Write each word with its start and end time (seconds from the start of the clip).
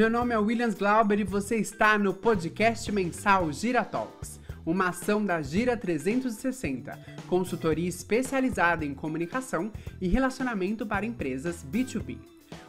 Meu 0.00 0.08
nome 0.08 0.32
é 0.32 0.38
Williams 0.38 0.76
Glauber 0.76 1.20
e 1.20 1.24
você 1.24 1.56
está 1.56 1.98
no 1.98 2.14
podcast 2.14 2.90
mensal 2.90 3.52
Gira 3.52 3.84
Talks, 3.84 4.40
uma 4.64 4.88
ação 4.88 5.22
da 5.22 5.42
Gira 5.42 5.76
360, 5.76 6.98
consultoria 7.28 7.86
especializada 7.86 8.82
em 8.82 8.94
comunicação 8.94 9.70
e 10.00 10.08
relacionamento 10.08 10.86
para 10.86 11.04
empresas 11.04 11.62
B2B. 11.70 12.16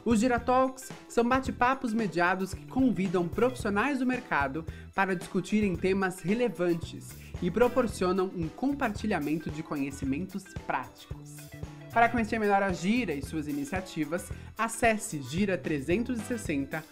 Os 0.03 0.19
Gira 0.19 0.41
Talks 0.41 0.91
são 1.07 1.23
bate-papos 1.23 1.93
mediados 1.93 2.53
que 2.53 2.65
convidam 2.65 3.29
profissionais 3.29 3.99
do 3.99 4.05
mercado 4.05 4.65
para 4.93 5.15
discutirem 5.15 5.77
temas 5.77 6.19
relevantes 6.19 7.11
e 7.41 7.49
proporcionam 7.49 8.29
um 8.35 8.49
compartilhamento 8.49 9.49
de 9.49 9.63
conhecimentos 9.63 10.43
práticos. 10.67 11.50
Para 11.93 12.07
conhecer 12.07 12.39
melhor 12.39 12.63
a 12.63 12.71
Gira 12.71 13.13
e 13.13 13.21
suas 13.21 13.47
iniciativas, 13.49 14.31
acesse 14.57 15.19
gira360.com.br. 15.19 16.85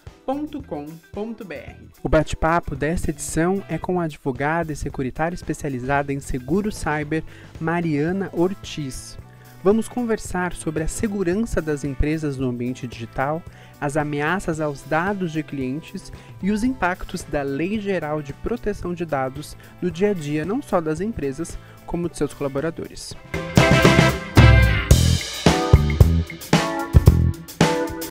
O 2.04 2.10
bate-papo 2.10 2.76
desta 2.76 3.10
edição 3.10 3.64
é 3.70 3.78
com 3.78 4.02
a 4.02 4.04
advogada 4.04 4.74
e 4.74 4.76
securitária 4.76 5.36
especializada 5.36 6.12
em 6.12 6.20
seguro 6.20 6.70
cyber, 6.70 7.24
Mariana 7.62 8.30
Ortiz. 8.34 9.18
Vamos 9.64 9.88
conversar 9.88 10.54
sobre 10.54 10.84
a 10.84 10.88
segurança 10.88 11.62
das 11.62 11.86
empresas 11.86 12.38
no 12.38 12.50
ambiente 12.50 12.86
digital, 12.88 13.42
as 13.80 13.96
ameaças 13.96 14.60
aos 14.60 14.82
dados 14.84 15.32
de 15.32 15.44
clientes 15.44 16.12
e 16.42 16.52
os 16.52 16.64
impactos 16.64 17.24
da 17.24 17.42
Lei 17.42 17.80
Geral 17.80 18.22
de 18.22 18.34
Proteção 18.34 18.94
de 18.94 19.06
Dados 19.06 19.56
no 19.82 19.90
dia 19.90 20.12
a 20.12 20.14
dia 20.14 20.46
não 20.46 20.62
só 20.62 20.82
das 20.82 21.00
empresas, 21.00 21.58
como 21.86 22.10
de 22.10 22.18
seus 22.18 22.34
colaboradores. 22.34 23.16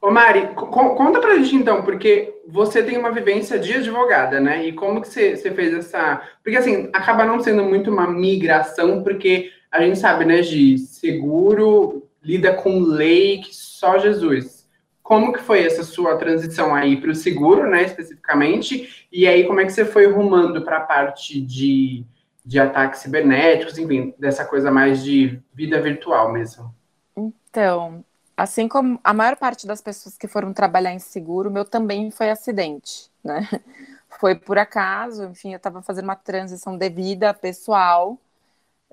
Ô 0.01 0.11
Mari, 0.11 0.55
co 0.55 0.67
conta 0.67 1.21
pra 1.21 1.37
gente 1.37 1.57
então, 1.57 1.83
porque 1.83 2.41
você 2.47 2.83
tem 2.83 2.97
uma 2.97 3.11
vivência 3.11 3.59
de 3.59 3.75
advogada, 3.75 4.41
né? 4.41 4.67
E 4.67 4.73
como 4.73 5.01
que 5.01 5.09
você, 5.09 5.37
você 5.37 5.51
fez 5.51 5.75
essa. 5.75 6.23
Porque 6.43 6.57
assim, 6.57 6.89
acaba 6.93 7.25
não 7.25 7.41
sendo 7.41 7.65
muito 7.65 7.91
uma 7.91 8.07
migração, 8.07 9.03
porque 9.03 9.51
a 9.71 9.83
gente 9.83 9.99
sabe, 9.99 10.25
né, 10.25 10.41
de 10.41 10.79
seguro 10.79 12.09
lida 12.23 12.55
com 12.55 12.81
lei 12.81 13.39
que 13.39 13.55
só 13.55 13.99
Jesus. 13.99 14.69
Como 15.03 15.33
que 15.33 15.41
foi 15.41 15.65
essa 15.65 15.83
sua 15.83 16.17
transição 16.17 16.75
aí 16.75 17.01
para 17.01 17.11
o 17.11 17.15
seguro, 17.15 17.69
né, 17.69 17.83
especificamente? 17.83 19.07
E 19.11 19.27
aí, 19.27 19.47
como 19.47 19.61
é 19.61 19.65
que 19.65 19.73
você 19.73 19.85
foi 19.85 20.07
rumando 20.07 20.63
para 20.63 20.79
a 20.79 20.83
parte 20.83 21.41
de, 21.41 22.05
de 22.45 22.61
ataques 22.61 23.01
cibernéticos, 23.01 23.79
enfim, 23.79 24.15
dessa 24.19 24.45
coisa 24.45 24.71
mais 24.71 25.03
de 25.03 25.41
vida 25.55 25.81
virtual 25.81 26.31
mesmo? 26.31 26.75
Então, 27.17 28.05
assim 28.39 28.69
como 28.69 29.01
a 29.05 29.13
maior 29.13 29.37
parte 29.37 29.67
das 29.67 29.81
pessoas 29.83 30.17
que 30.17 30.29
foram 30.29 30.53
trabalhar 30.53 30.93
em 30.95 31.01
seguro, 31.01 31.51
meu 31.51 31.65
também 31.65 32.11
foi 32.11 32.31
acidente, 32.31 33.11
né? 33.25 33.49
Foi 34.21 34.35
por 34.35 34.59
acaso, 34.59 35.25
enfim, 35.27 35.53
eu 35.53 35.59
estava 35.59 35.83
fazendo 35.83 36.05
uma 36.05 36.17
transição 36.17 36.77
de 36.79 36.89
vida 36.91 37.33
pessoal, 37.35 38.19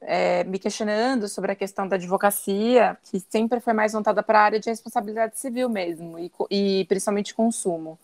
é, 0.02 0.44
me 0.46 0.60
questionando 0.60 1.28
sobre 1.30 1.52
a 1.52 1.56
questão 1.56 1.88
da 1.88 1.96
advocacia, 1.98 2.98
que 3.06 3.20
sempre 3.20 3.60
foi 3.60 3.74
mais 3.74 3.94
voltada 3.94 4.24
para 4.24 4.40
a 4.40 4.44
área 4.44 4.60
de 4.60 4.70
responsabilidade 4.70 5.40
civil 5.40 5.70
mesmo, 5.70 6.20
e, 6.20 6.32
e 6.52 6.86
principalmente 6.86 7.34
consumo. 7.36 8.00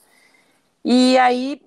E 0.83 1.17
aí 1.19 1.61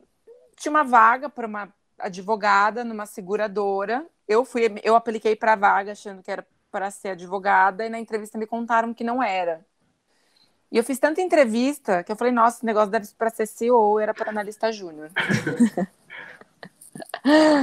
tinha 0.56 0.70
uma 0.70 0.84
vaga 0.84 1.28
para 1.28 1.46
uma 1.46 1.72
advogada 1.98 2.84
numa 2.84 3.06
seguradora. 3.06 4.06
Eu 4.28 4.44
fui, 4.44 4.74
eu 4.82 4.96
apliquei 4.96 5.36
para 5.36 5.52
a 5.54 5.56
vaga 5.56 5.92
achando 5.92 6.22
que 6.22 6.30
era 6.30 6.46
para 6.74 6.90
ser 6.90 7.10
advogada 7.10 7.86
e 7.86 7.88
na 7.88 8.00
entrevista 8.00 8.36
me 8.36 8.48
contaram 8.48 8.92
que 8.92 9.04
não 9.04 9.22
era. 9.22 9.64
E 10.72 10.76
eu 10.76 10.82
fiz 10.82 10.98
tanta 10.98 11.20
entrevista 11.20 12.02
que 12.02 12.10
eu 12.10 12.16
falei, 12.16 12.32
nossa, 12.32 12.56
esse 12.56 12.66
negócio 12.66 12.90
deve 12.90 13.04
ser 13.04 13.14
para 13.14 13.30
ser 13.30 13.46
CEO, 13.46 14.00
era 14.00 14.12
para 14.12 14.30
analista 14.30 14.72
júnior. 14.72 15.12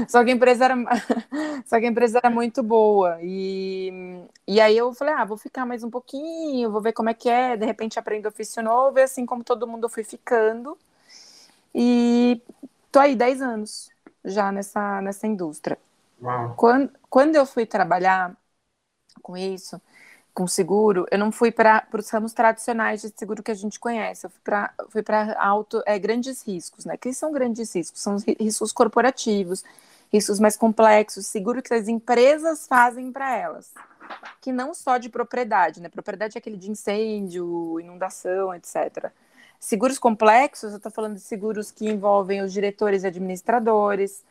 Só 0.08 0.24
que 0.24 0.32
a 0.32 0.34
empresa 0.34 0.66
era, 0.66 0.76
só 1.66 1.80
que 1.80 1.86
a 1.86 1.90
empresa 1.90 2.20
era 2.20 2.30
muito 2.30 2.64
boa. 2.64 3.18
E, 3.22 4.26
e 4.48 4.60
aí 4.60 4.78
eu 4.78 4.94
falei, 4.94 5.14
ah, 5.14 5.24
vou 5.24 5.38
ficar 5.38 5.66
mais 5.66 5.84
um 5.84 5.90
pouquinho, 5.90 6.72
vou 6.72 6.82
ver 6.82 6.92
como 6.92 7.10
é 7.10 7.14
que 7.14 7.30
é, 7.30 7.56
de 7.56 7.66
repente 7.66 7.98
aprendo 7.98 8.28
ofício 8.28 8.62
novo, 8.62 9.00
e 9.00 9.04
assim 9.04 9.26
como 9.26 9.44
todo 9.44 9.68
mundo 9.68 9.86
eu 9.86 9.90
fui 9.90 10.04
ficando. 10.04 10.78
E 11.74 12.42
tô 12.92 13.00
aí 13.00 13.16
10 13.16 13.42
anos 13.42 13.90
já 14.26 14.52
nessa, 14.52 15.02
nessa 15.02 15.28
indústria. 15.28 15.78
Uau. 16.22 16.56
Quando, 16.56 16.92
quando 17.10 17.36
eu 17.36 17.46
fui 17.46 17.66
trabalhar, 17.66 18.36
com 19.22 19.38
isso, 19.38 19.82
com 20.34 20.48
seguro, 20.48 21.06
eu 21.12 21.20
não 21.20 21.32
fui 21.32 21.52
para 21.52 21.86
os 21.94 22.10
ramos 22.10 22.34
tradicionais 22.34 23.02
de 23.02 23.12
seguro 23.16 23.44
que 23.44 23.52
a 23.52 23.56
gente 23.56 23.80
conhece, 23.80 24.26
eu 24.26 24.32
fui 24.90 25.04
para 25.04 25.36
alto 25.38 25.84
é, 25.86 26.00
grandes 26.00 26.46
riscos, 26.46 26.86
né? 26.86 26.96
Que 26.96 27.14
são 27.14 27.32
grandes 27.32 27.76
riscos? 27.76 28.02
São 28.02 28.18
riscos 28.40 28.72
corporativos, 28.72 29.64
riscos 30.12 30.40
mais 30.40 30.56
complexos, 30.56 31.28
seguro 31.28 31.62
que 31.62 31.74
as 31.74 31.88
empresas 31.88 32.66
fazem 32.66 33.12
para 33.12 33.36
elas, 33.36 33.74
que 34.40 34.52
não 34.52 34.74
só 34.74 34.98
de 34.98 35.10
propriedade, 35.10 35.82
né? 35.82 35.90
Propriedade 35.90 36.38
é 36.38 36.40
aquele 36.40 36.58
de 36.58 36.72
incêndio, 36.72 37.80
inundação, 37.80 38.54
etc. 38.56 39.12
Seguros 39.60 40.00
complexos, 40.00 40.72
eu 40.72 40.78
estou 40.78 40.92
falando 40.92 41.16
de 41.16 41.22
seguros 41.22 41.72
que 41.72 41.88
envolvem 41.90 42.42
os 42.42 42.52
diretores 42.54 43.04
e 43.04 43.08
administradores, 43.08 44.24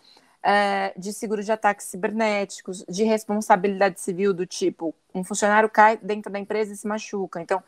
é, 0.42 0.92
de 0.96 1.12
seguro 1.12 1.42
de 1.42 1.52
ataques 1.52 1.86
cibernéticos, 1.86 2.84
de 2.88 3.04
responsabilidade 3.04 4.00
civil 4.00 4.32
do 4.32 4.46
tipo, 4.46 4.94
um 5.14 5.22
funcionário 5.22 5.68
cai 5.68 5.96
dentro 5.98 6.32
da 6.32 6.38
empresa 6.38 6.72
e 6.72 6.76
se 6.76 6.86
machuca. 6.86 7.40
Então, 7.40 7.62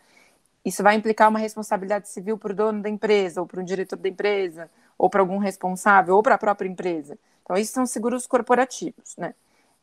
isso 0.64 0.82
vai 0.82 0.94
implicar 0.94 1.28
uma 1.28 1.38
responsabilidade 1.38 2.08
civil 2.08 2.38
para 2.38 2.52
o 2.52 2.54
dono 2.54 2.82
da 2.82 2.88
empresa, 2.88 3.40
ou 3.40 3.46
para 3.46 3.60
o 3.60 3.64
diretor 3.64 3.96
da 3.96 4.08
empresa, 4.08 4.70
ou 4.96 5.10
para 5.10 5.20
algum 5.20 5.38
responsável, 5.38 6.14
ou 6.14 6.22
para 6.22 6.36
a 6.36 6.38
própria 6.38 6.68
empresa. 6.68 7.18
Então, 7.42 7.56
isso 7.56 7.72
são 7.72 7.84
seguros 7.84 8.26
corporativos, 8.26 9.16
né? 9.16 9.34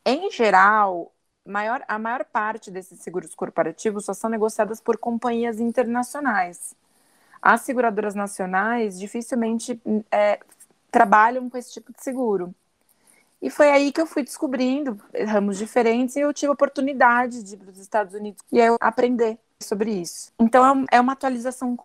Em 0.04 0.30
geral, 0.30 1.12
maior, 1.44 1.84
a 1.86 1.98
maior 1.98 2.24
parte 2.24 2.70
desses 2.70 3.00
seguros 3.00 3.34
corporativos 3.34 4.06
só 4.06 4.14
são 4.14 4.30
negociadas 4.30 4.80
por 4.80 4.96
companhias 4.96 5.60
internacionais. 5.60 6.74
As 7.42 7.62
seguradoras 7.62 8.14
nacionais 8.14 8.98
dificilmente 8.98 9.80
é, 10.10 10.40
trabalham 10.90 11.48
com 11.50 11.58
esse 11.58 11.72
tipo 11.72 11.92
de 11.92 12.02
seguro. 12.02 12.54
E 13.42 13.48
foi 13.48 13.70
aí 13.70 13.90
que 13.90 14.00
eu 14.00 14.06
fui 14.06 14.22
descobrindo 14.22 15.00
ramos 15.26 15.56
diferentes 15.56 16.16
e 16.16 16.20
eu 16.20 16.32
tive 16.32 16.50
a 16.50 16.52
oportunidade 16.52 17.42
de 17.42 17.54
ir 17.54 17.58
para 17.58 17.70
os 17.70 17.78
Estados 17.78 18.14
Unidos 18.14 18.42
e 18.52 18.58
eu 18.58 18.76
aprender 18.80 19.38
sobre 19.58 19.92
isso. 19.92 20.30
Então 20.38 20.84
é, 20.90 20.96
é 20.96 21.00
uma 21.00 21.14
atualização 21.14 21.78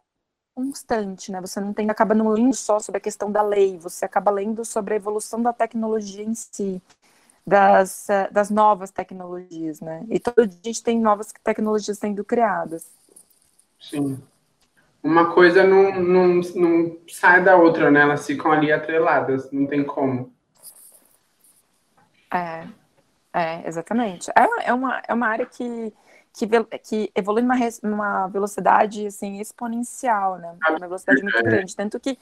constante, 0.53 1.31
né? 1.31 1.41
Você 1.41 1.59
não 1.59 1.73
tem 1.73 1.89
acaba 1.89 2.13
não 2.16 2.29
lendo 2.29 2.55
só 2.55 2.79
sobre 2.79 2.97
a 2.97 3.01
questão 3.01 3.31
da 3.31 3.41
lei, 3.41 3.77
você 3.77 4.05
acaba 4.05 4.31
lendo 4.31 4.63
sobre 4.63 4.93
a 4.93 4.97
evolução 4.97 5.41
da 5.41 5.51
tecnologia 5.51 6.23
em 6.23 6.33
si, 6.33 6.81
das, 7.45 8.09
eh, 8.09 8.29
das 8.31 8.49
novas 8.49 8.91
tecnologias, 8.91 9.81
né? 9.81 10.05
E 10.09 10.19
todo 10.19 10.47
dia 10.47 10.59
a 10.63 10.67
gente 10.67 10.83
tem 10.83 10.99
novas 10.99 11.33
tecnologias 11.43 11.99
sendo 11.99 12.23
criadas. 12.23 12.87
Sim. 13.79 14.22
Uma 15.03 15.33
coisa 15.33 15.63
não, 15.63 16.01
não, 16.01 16.41
não 16.55 16.97
sai 17.07 17.43
da 17.43 17.55
outra, 17.55 17.91
né? 17.91 18.01
Elas 18.01 18.25
ficam 18.25 18.51
ali 18.51 18.72
atreladas, 18.72 19.51
não 19.51 19.67
tem 19.67 19.83
como. 19.83 20.34
É, 22.33 22.67
é 23.33 23.67
exatamente. 23.67 24.29
É, 24.31 24.69
é, 24.69 24.73
uma, 24.73 25.01
é 25.07 25.13
uma 25.13 25.27
área 25.27 25.45
que, 25.45 25.93
que, 26.33 26.47
que 26.79 27.11
evolui 27.15 27.41
numa, 27.41 27.55
numa 27.83 28.27
velocidade 28.27 29.07
assim, 29.07 29.39
exponencial, 29.39 30.37
né? 30.37 30.55
Uma 30.69 30.79
velocidade 30.79 31.21
muito 31.21 31.43
grande. 31.43 31.75
Tanto 31.75 31.99
que 31.99 32.17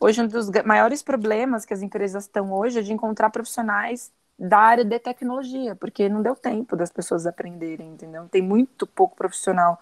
hoje 0.00 0.22
um 0.22 0.26
dos 0.26 0.50
maiores 0.64 1.02
problemas 1.02 1.64
que 1.64 1.74
as 1.74 1.82
empresas 1.82 2.24
estão 2.24 2.52
hoje 2.52 2.78
é 2.78 2.82
de 2.82 2.92
encontrar 2.92 3.30
profissionais 3.30 4.12
da 4.38 4.58
área 4.58 4.84
de 4.84 4.98
tecnologia, 4.98 5.74
porque 5.74 6.08
não 6.08 6.22
deu 6.22 6.36
tempo 6.36 6.76
das 6.76 6.90
pessoas 6.92 7.26
aprenderem, 7.26 7.88
entendeu? 7.88 8.28
Tem 8.28 8.42
muito 8.42 8.86
pouco 8.86 9.16
profissional 9.16 9.80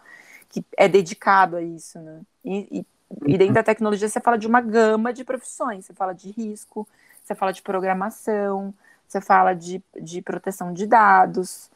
que 0.48 0.64
é 0.76 0.88
dedicado 0.88 1.56
a 1.56 1.62
isso, 1.62 1.98
né? 1.98 2.20
E, 2.44 2.78
e, 2.80 2.86
e 3.26 3.38
dentro 3.38 3.54
da 3.54 3.62
tecnologia 3.62 4.08
você 4.08 4.20
fala 4.20 4.38
de 4.38 4.46
uma 4.46 4.60
gama 4.60 5.12
de 5.12 5.24
profissões, 5.24 5.84
você 5.84 5.92
fala 5.92 6.14
de 6.14 6.30
risco, 6.30 6.86
você 7.22 7.34
fala 7.34 7.52
de 7.52 7.62
programação, 7.62 8.72
você 9.06 9.20
fala 9.20 9.54
de, 9.54 9.82
de 10.00 10.20
proteção 10.22 10.72
de 10.72 10.86
dados. 10.86 11.70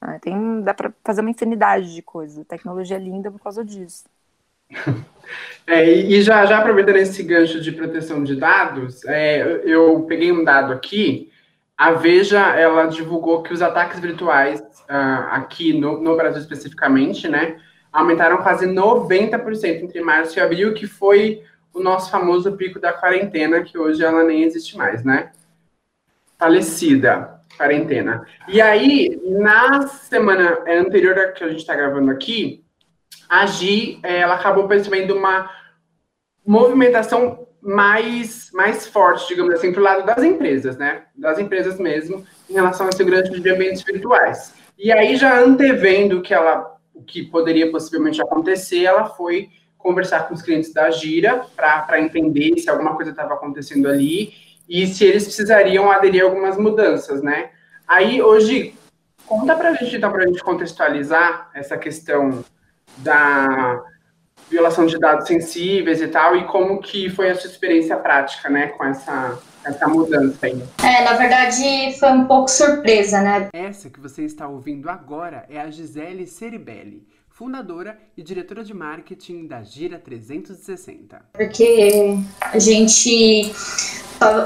Né? 0.00 0.18
Tem, 0.20 0.60
dá 0.62 0.74
para 0.74 0.92
fazer 1.04 1.20
uma 1.20 1.30
infinidade 1.30 1.94
de 1.94 2.02
coisas. 2.02 2.38
A 2.38 2.44
tecnologia 2.44 2.96
é 2.96 3.00
linda 3.00 3.30
por 3.30 3.40
causa 3.40 3.64
disso. 3.64 4.04
É, 5.66 5.90
e 5.90 6.20
já, 6.20 6.44
já 6.44 6.58
aproveitando 6.58 6.96
esse 6.96 7.22
gancho 7.22 7.58
de 7.58 7.72
proteção 7.72 8.22
de 8.22 8.36
dados, 8.36 9.02
é, 9.06 9.62
eu 9.64 10.02
peguei 10.02 10.30
um 10.30 10.44
dado 10.44 10.74
aqui. 10.74 11.32
A 11.76 11.92
Veja, 11.92 12.54
ela 12.54 12.84
divulgou 12.84 13.42
que 13.42 13.50
os 13.50 13.62
ataques 13.62 13.98
virtuais 13.98 14.60
uh, 14.60 15.30
aqui 15.30 15.72
no, 15.72 16.02
no 16.02 16.16
Brasil 16.16 16.40
especificamente, 16.40 17.28
né, 17.28 17.56
aumentaram 17.90 18.38
quase 18.42 18.66
90% 18.66 19.82
entre 19.82 20.02
março 20.02 20.38
e 20.38 20.42
abril, 20.42 20.74
que 20.74 20.86
foi 20.86 21.42
o 21.72 21.80
nosso 21.80 22.10
famoso 22.10 22.52
pico 22.52 22.78
da 22.78 22.92
quarentena, 22.92 23.62
que 23.62 23.78
hoje 23.78 24.04
ela 24.04 24.22
nem 24.22 24.42
existe 24.44 24.76
mais, 24.76 25.02
né? 25.02 25.32
Falecida, 26.44 27.40
quarentena. 27.56 28.26
E 28.46 28.60
aí, 28.60 29.18
na 29.24 29.86
semana 29.86 30.58
anterior 30.68 31.32
que 31.32 31.42
a 31.42 31.48
gente 31.48 31.60
está 31.60 31.74
gravando 31.74 32.10
aqui, 32.10 32.62
a 33.30 33.46
Gi, 33.46 33.98
ela 34.02 34.34
acabou 34.34 34.68
percebendo 34.68 35.16
uma 35.16 35.48
movimentação 36.46 37.48
mais, 37.62 38.50
mais 38.52 38.86
forte, 38.86 39.28
digamos 39.28 39.54
assim, 39.54 39.72
para 39.72 39.80
o 39.80 39.84
lado 39.84 40.04
das 40.04 40.22
empresas, 40.22 40.76
né? 40.76 41.04
Das 41.16 41.38
empresas 41.38 41.80
mesmo, 41.80 42.22
em 42.50 42.52
relação 42.52 42.86
à 42.86 42.92
segurança 42.92 43.30
de 43.30 43.50
ambientes 43.50 43.82
virtuais. 43.82 44.52
E 44.78 44.92
aí, 44.92 45.16
já 45.16 45.40
antevendo 45.40 46.20
que 46.20 46.34
ela, 46.34 46.76
o 46.92 47.02
que 47.02 47.22
poderia 47.22 47.70
possivelmente 47.70 48.20
acontecer, 48.20 48.84
ela 48.84 49.06
foi 49.06 49.48
conversar 49.78 50.28
com 50.28 50.34
os 50.34 50.42
clientes 50.42 50.74
da 50.74 50.90
Gira 50.90 51.46
para 51.56 51.98
entender 51.98 52.58
se 52.58 52.68
alguma 52.68 52.94
coisa 52.94 53.12
estava 53.12 53.32
acontecendo 53.32 53.88
ali 53.88 54.43
e 54.68 54.86
se 54.86 55.04
eles 55.04 55.24
precisariam 55.24 55.90
aderir 55.90 56.22
a 56.22 56.24
algumas 56.24 56.56
mudanças, 56.56 57.22
né? 57.22 57.50
Aí, 57.86 58.22
hoje, 58.22 58.74
conta 59.26 59.54
para 59.54 59.70
a 59.70 59.74
gente, 59.74 59.96
então, 59.96 60.10
para 60.10 60.24
a 60.24 60.26
gente 60.26 60.42
contextualizar 60.42 61.50
essa 61.54 61.76
questão 61.76 62.44
da 62.98 63.82
violação 64.50 64.86
de 64.86 64.98
dados 64.98 65.26
sensíveis 65.26 66.00
e 66.00 66.08
tal, 66.08 66.36
e 66.36 66.44
como 66.44 66.80
que 66.80 67.08
foi 67.10 67.30
a 67.30 67.34
sua 67.34 67.50
experiência 67.50 67.96
prática, 67.96 68.48
né, 68.48 68.68
com 68.68 68.84
essa, 68.84 69.38
essa 69.64 69.88
mudança 69.88 70.46
aí. 70.46 70.62
É, 70.82 71.02
na 71.02 71.14
verdade, 71.14 71.98
foi 71.98 72.10
um 72.10 72.26
pouco 72.26 72.48
surpresa, 72.48 73.20
né? 73.20 73.48
Essa 73.52 73.90
que 73.90 74.00
você 74.00 74.22
está 74.22 74.46
ouvindo 74.46 74.88
agora 74.88 75.44
é 75.48 75.60
a 75.60 75.70
Gisele 75.70 76.26
Ceribelli, 76.26 77.06
fundadora 77.28 77.98
e 78.16 78.22
diretora 78.22 78.62
de 78.62 78.74
marketing 78.74 79.46
da 79.46 79.62
Gira 79.62 79.98
360. 79.98 81.20
Porque 81.32 82.16
a 82.40 82.58
gente 82.58 83.52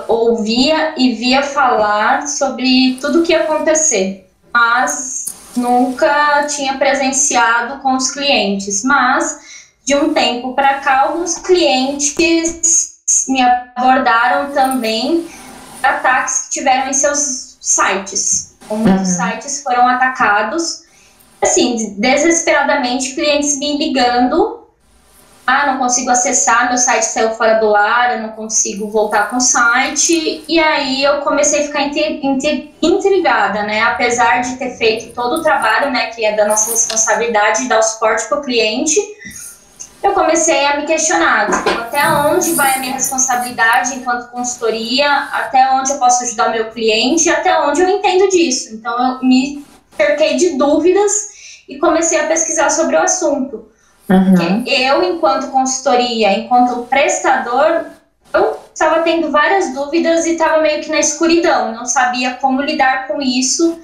ouvia 0.09 0.95
e 0.97 1.15
via 1.15 1.43
falar 1.43 2.27
sobre 2.27 2.99
tudo 3.01 3.21
o 3.21 3.23
que 3.23 3.33
ia 3.33 3.43
acontecer, 3.43 4.29
mas 4.53 5.27
nunca 5.57 6.47
tinha 6.47 6.77
presenciado 6.79 7.81
com 7.81 7.97
os 7.97 8.11
clientes. 8.11 8.83
Mas 8.85 9.39
de 9.85 9.95
um 9.95 10.13
tempo 10.13 10.55
para 10.55 10.81
cá, 10.81 11.03
alguns 11.03 11.39
clientes 11.39 12.99
me 13.29 13.41
abordaram 13.41 14.53
também 14.53 15.27
ataques 15.83 16.43
que 16.43 16.51
tiveram 16.51 16.89
em 16.89 16.93
seus 16.93 17.57
sites. 17.61 18.57
Muitos 18.71 19.09
uhum. 19.09 19.31
sites 19.31 19.63
foram 19.63 19.89
atacados, 19.89 20.83
assim, 21.41 21.95
desesperadamente, 21.99 23.15
clientes 23.15 23.59
me 23.59 23.79
ligando. 23.79 24.58
Ah, 25.51 25.67
não 25.67 25.79
consigo 25.79 26.11
acessar, 26.11 26.69
meu 26.69 26.77
site 26.77 27.05
saiu 27.05 27.31
fora 27.31 27.55
do 27.55 27.75
ar, 27.75 28.17
eu 28.17 28.23
não 28.23 28.33
consigo 28.33 28.91
voltar 28.91 29.31
com 29.31 29.37
o 29.37 29.41
site. 29.41 30.45
E 30.47 30.61
aí 30.61 31.03
eu 31.03 31.23
comecei 31.23 31.63
a 31.63 31.67
ficar 31.69 31.85
intrigada, 32.83 33.63
né? 33.63 33.81
Apesar 33.81 34.43
de 34.43 34.59
ter 34.59 34.77
feito 34.77 35.15
todo 35.15 35.41
o 35.41 35.43
trabalho, 35.43 35.91
né, 35.91 36.09
que 36.09 36.23
é 36.23 36.37
da 36.37 36.45
nossa 36.45 36.71
responsabilidade 36.71 37.63
de 37.63 37.69
dar 37.71 37.79
o 37.79 37.83
suporte 37.83 38.29
para 38.29 38.41
o 38.41 38.43
cliente, 38.43 39.01
eu 40.03 40.13
comecei 40.13 40.67
a 40.67 40.77
me 40.77 40.87
questionar 40.87 41.51
tipo, 41.51 41.81
até 41.81 42.07
onde 42.11 42.53
vai 42.53 42.75
a 42.75 42.79
minha 42.81 42.93
responsabilidade 42.93 43.95
enquanto 43.95 44.31
consultoria, 44.31 45.11
até 45.33 45.71
onde 45.71 45.93
eu 45.93 45.99
posso 45.99 46.25
ajudar 46.25 46.49
o 46.49 46.53
meu 46.53 46.71
cliente, 46.73 47.31
até 47.31 47.59
onde 47.59 47.81
eu 47.81 47.89
entendo 47.89 48.29
disso. 48.29 48.75
Então 48.75 49.15
eu 49.15 49.27
me 49.27 49.65
cerquei 49.97 50.37
de 50.37 50.59
dúvidas 50.59 51.11
e 51.67 51.79
comecei 51.79 52.21
a 52.21 52.27
pesquisar 52.27 52.69
sobre 52.69 52.97
o 52.97 53.01
assunto. 53.01 53.78
Uhum. 54.09 54.65
Eu, 54.67 55.03
enquanto 55.03 55.51
consultoria, 55.51 56.33
enquanto 56.39 56.87
prestador, 56.87 57.85
eu 58.33 58.59
estava 58.73 59.01
tendo 59.03 59.31
várias 59.31 59.75
dúvidas 59.75 60.27
e 60.27 60.33
estava 60.33 60.63
meio 60.63 60.83
que 60.83 60.91
na 60.91 60.99
escuridão, 60.99 61.73
não 61.73 61.85
sabia 61.85 62.35
como 62.35 62.63
lidar 62.63 63.07
com 63.09 63.21
isso 63.21 63.79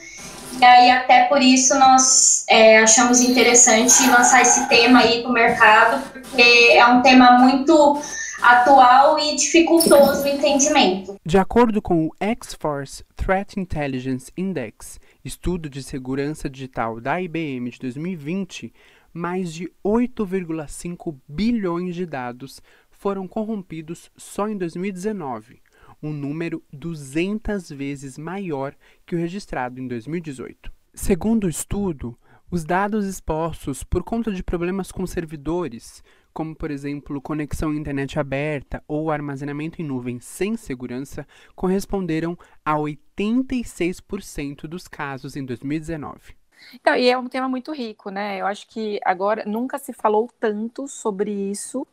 e 0.60 0.64
aí, 0.64 0.90
até 0.90 1.24
por 1.24 1.42
isso, 1.42 1.76
nós 1.78 2.44
é, 2.48 2.78
achamos 2.78 3.20
interessante 3.20 4.06
lançar 4.08 4.42
esse 4.42 4.68
tema 4.68 5.00
aí 5.00 5.20
para 5.20 5.30
o 5.30 5.32
mercado, 5.32 6.10
porque 6.12 6.42
é 6.72 6.86
um 6.86 7.02
tema 7.02 7.38
muito 7.38 8.00
atual 8.40 9.18
e 9.18 9.34
dificultoso 9.36 10.22
o 10.22 10.28
entendimento. 10.28 11.16
De 11.24 11.38
acordo 11.38 11.82
com 11.82 12.06
o 12.06 12.10
X-Force 12.20 13.04
Threat 13.16 13.58
Intelligence 13.58 14.30
Index, 14.36 15.00
estudo 15.24 15.68
de 15.68 15.82
segurança 15.82 16.48
digital 16.48 17.00
da 17.00 17.20
IBM 17.20 17.70
de 17.70 17.78
2020, 17.80 18.72
mais 19.14 19.54
de 19.54 19.72
8,5 19.82 21.16
bilhões 21.26 21.94
de 21.94 22.04
dados 22.04 22.60
foram 22.90 23.26
corrompidos 23.26 24.10
só 24.16 24.48
em 24.48 24.58
2019 24.58 25.62
um 26.02 26.12
número 26.12 26.62
200 26.72 27.70
vezes 27.70 28.18
maior 28.18 28.74
que 29.06 29.14
o 29.14 29.18
registrado 29.18 29.80
em 29.80 29.88
2018. 29.88 30.70
Segundo 30.92 31.44
o 31.44 31.48
estudo, 31.48 32.16
os 32.50 32.64
dados 32.64 33.06
expostos 33.06 33.82
por 33.82 34.04
conta 34.04 34.30
de 34.30 34.42
problemas 34.42 34.92
com 34.92 35.06
servidores, 35.06 36.04
como 36.32 36.54
por 36.54 36.70
exemplo 36.70 37.20
conexão 37.20 37.70
à 37.70 37.74
internet 37.74 38.18
aberta 38.18 38.82
ou 38.86 39.10
armazenamento 39.10 39.80
em 39.80 39.84
nuvem 39.84 40.20
sem 40.20 40.56
segurança, 40.56 41.26
corresponderam 41.56 42.38
a 42.64 42.74
86% 42.74 44.66
dos 44.66 44.86
casos 44.86 45.36
em 45.36 45.44
2019. 45.44 46.36
Então, 46.74 46.94
e 46.94 47.08
é 47.08 47.16
um 47.16 47.28
tema 47.28 47.48
muito 47.48 47.72
rico, 47.72 48.10
né? 48.10 48.40
Eu 48.40 48.46
acho 48.46 48.66
que 48.68 49.00
agora 49.04 49.44
nunca 49.46 49.78
se 49.78 49.92
falou 49.92 50.30
tanto 50.38 50.88
sobre 50.88 51.30
isso 51.30 51.86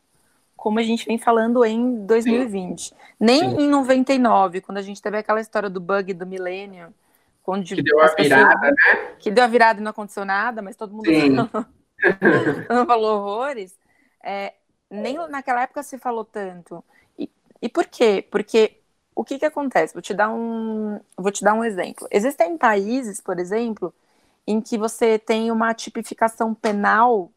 como 0.55 0.77
a 0.77 0.83
gente 0.83 1.07
vem 1.07 1.17
falando 1.17 1.65
em 1.65 2.05
2020. 2.05 2.81
Sim. 2.81 2.95
Nem 3.19 3.39
Sim. 3.39 3.61
em 3.61 3.67
99, 3.67 4.61
quando 4.61 4.77
a 4.77 4.81
gente 4.83 5.01
teve 5.01 5.17
aquela 5.17 5.41
história 5.41 5.69
do 5.69 5.81
bug 5.81 6.13
do 6.13 6.27
milênio, 6.27 6.93
onde 7.47 7.75
que 7.75 7.81
deu 7.81 7.99
a 7.99 8.07
virada, 8.15 8.59
pessoas, 8.59 8.61
né? 8.61 9.15
Que 9.19 9.31
deu 9.31 9.43
a 9.43 9.47
virada 9.47 9.79
e 9.79 9.83
não 9.83 9.89
aconteceu 9.89 10.23
nada, 10.23 10.61
mas 10.61 10.75
todo 10.75 10.93
mundo 10.93 11.09
não 12.69 12.85
falou 12.85 13.17
horrores. 13.17 13.75
É, 14.23 14.53
nem 14.89 15.17
naquela 15.29 15.63
época 15.63 15.81
se 15.81 15.97
falou 15.97 16.23
tanto. 16.23 16.83
E, 17.17 17.27
e 17.59 17.67
por 17.67 17.85
quê? 17.87 18.25
Porque 18.29 18.77
o 19.15 19.23
que, 19.23 19.39
que 19.39 19.45
acontece? 19.45 19.93
Vou 19.93 20.01
te 20.01 20.13
dar 20.13 20.29
um, 20.29 20.99
vou 21.17 21.31
te 21.31 21.43
dar 21.43 21.53
um 21.53 21.63
exemplo. 21.63 22.07
Existem 22.11 22.57
países, 22.57 23.19
por 23.19 23.39
exemplo, 23.39 23.93
em 24.47 24.61
que 24.61 24.77
você 24.77 25.19
tem 25.19 25.51
uma 25.51 25.73
tipificação 25.73 26.53
penal 26.53 27.31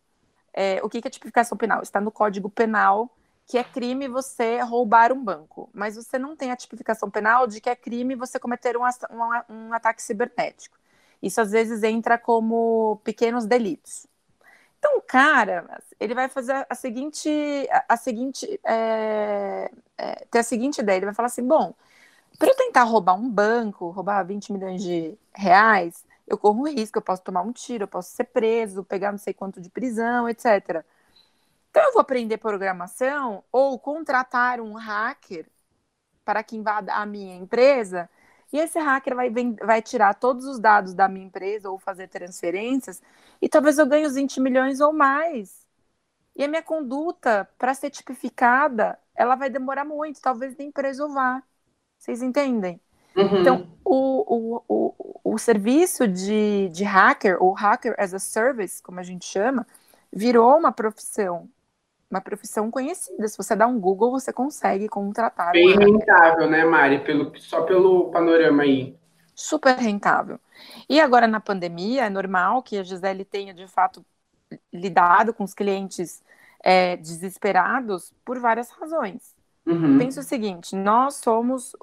é, 0.55 0.81
o 0.85 0.89
que, 0.89 1.03
que 1.03 1.09
é 1.09 1.11
tipificação 1.11 1.59
penal? 1.59 1.83
Está 1.83 2.01
no 2.01 2.13
Código 2.13 2.49
Penal 2.49 3.11
que 3.47 3.59
é 3.59 3.65
crime 3.65 4.09
você 4.09 4.61
roubar 4.61 5.13
um 5.13 5.23
banco, 5.23 5.69
mas 5.75 5.97
você 5.97 6.19
não 6.19 6.35
tem 6.35 6.51
a 6.51 6.57
tipificação 6.57 7.11
penal 7.11 7.47
de 7.47 7.61
que 7.61 7.69
é 7.69 7.77
crime 7.77 8.15
você 8.15 8.39
cometer 8.39 8.75
um, 8.75 8.83
um, 8.83 9.55
um 9.55 9.73
ataque 9.75 10.03
cibernético. 10.03 10.79
Isso 11.23 11.41
às 11.41 11.51
vezes 11.51 11.83
entra 11.83 12.17
como 12.17 13.01
pequenos 13.05 13.45
delitos. 13.45 14.07
Então, 14.79 14.99
o 14.99 15.03
cara, 15.03 15.79
ele 16.01 16.15
vai 16.15 16.29
fazer 16.29 16.67
a 16.69 16.75
seguinte, 16.75 17.29
a, 17.71 17.85
a 17.95 17.97
seguinte, 17.97 18.61
é, 18.65 19.71
é, 19.99 20.27
ter 20.31 20.39
a 20.39 20.43
seguinte 20.43 20.79
ideia, 20.79 20.97
ele 20.97 21.07
vai 21.07 21.15
falar 21.15 21.27
assim, 21.27 21.47
bom, 21.47 21.75
para 22.39 22.49
eu 22.49 22.57
tentar 22.57 22.85
roubar 22.85 23.15
um 23.15 23.29
banco, 23.29 23.91
roubar 23.91 24.23
20 24.25 24.53
milhões 24.53 24.83
de 24.83 25.17
reais, 25.35 26.04
eu 26.27 26.39
corro 26.39 26.65
risco, 26.69 26.99
eu 26.99 27.03
posso 27.03 27.23
tomar 27.23 27.43
um 27.43 27.53
tiro, 27.53 27.85
eu 27.85 27.89
posso 27.89 28.11
ser 28.15 28.25
preso, 28.25 28.85
pegar 28.85 29.13
não 29.13 29.19
sei 29.19 29.35
quanto 29.35 29.61
de 29.61 29.71
prisão, 29.71 30.29
etc. 30.29 30.85
Então 31.71 31.83
eu 31.85 31.93
vou 31.93 32.01
aprender 32.03 32.39
programação 32.39 33.45
ou 33.53 33.79
contratar 33.79 34.61
um 34.61 34.75
hacker 34.75 35.47
para 36.25 36.43
que 36.43 36.57
invada 36.57 36.95
a 36.95 37.07
minha 37.07 37.37
empresa 37.37 38.09
e 38.53 38.59
esse 38.59 38.79
hacker 38.79 39.15
vai, 39.17 39.31
vai 39.65 39.83
tirar 39.83 40.15
todos 40.15 40.47
os 40.47 40.59
dados 40.61 40.95
da 40.95 41.09
minha 41.09 41.27
empresa 41.27 41.71
ou 41.71 41.79
fazer 41.79 42.09
transferências 42.09 43.03
e 43.43 43.49
talvez 43.49 43.79
eu 43.79 43.87
ganhe 43.87 44.07
os 44.07 44.15
20 44.15 44.41
milhões 44.41 44.81
ou 44.81 44.93
mais. 44.93 45.67
E 46.37 46.45
a 46.45 46.49
minha 46.49 46.63
conduta, 46.63 47.49
para 47.59 47.75
ser 47.75 47.91
tipificada, 47.91 48.99
ela 49.15 49.37
vai 49.37 49.51
demorar 49.51 49.85
muito, 49.85 50.21
talvez 50.21 50.57
nem 50.57 50.71
preso 50.71 51.09
vá. 51.13 51.43
Vocês 51.99 52.23
entendem? 52.23 52.81
Uhum. 53.17 53.41
Então, 53.41 53.67
o, 53.85 54.35
o, 54.37 54.63
o, 54.69 55.21
o 55.35 55.39
serviço 55.39 56.07
de, 56.09 56.69
de 56.71 56.85
hacker, 56.85 57.43
ou 57.43 57.53
hacker 57.53 57.95
as 57.99 58.13
a 58.13 58.19
service, 58.19 58.83
como 58.83 58.99
a 59.01 59.03
gente 59.03 59.25
chama, 59.25 59.67
virou 60.13 60.57
uma 60.57 60.73
profissão. 60.73 61.49
Uma 62.11 62.21
profissão 62.21 62.71
conhecida. 62.71 63.27
Se 63.27 63.37
você 63.37 63.57
dá 63.57 63.67
um 63.67 63.81
Google, 63.81 64.13
você 64.13 64.33
consegue 64.33 64.89
contratar. 64.89 65.53
Bem 65.53 65.77
rentável, 65.77 66.49
né, 66.49 66.65
Mari? 66.65 67.01
Pelo, 67.01 67.33
só 67.41 67.63
pelo 67.63 68.11
panorama 68.11 68.63
aí. 68.63 68.97
Super 69.35 69.77
rentável. 69.77 70.39
E 70.89 71.01
agora, 71.01 71.27
na 71.27 71.41
pandemia, 71.41 72.05
é 72.05 72.11
normal 72.11 72.63
que 72.63 72.79
a 72.79 72.85
Gisele 72.85 73.25
tenha, 73.25 73.53
de 73.53 73.67
fato, 73.67 74.05
lidado 74.73 75.35
com 75.35 75.43
os 75.43 75.55
clientes 75.55 76.23
é, 76.63 76.97
desesperados 76.97 78.13
por 78.25 78.39
várias 78.39 78.71
razões. 78.71 79.35
Uhum. 79.67 79.99
Pensa 79.99 80.21
o 80.21 80.25
seguinte: 80.25 80.77
nós 80.77 81.17
somos 81.17 81.75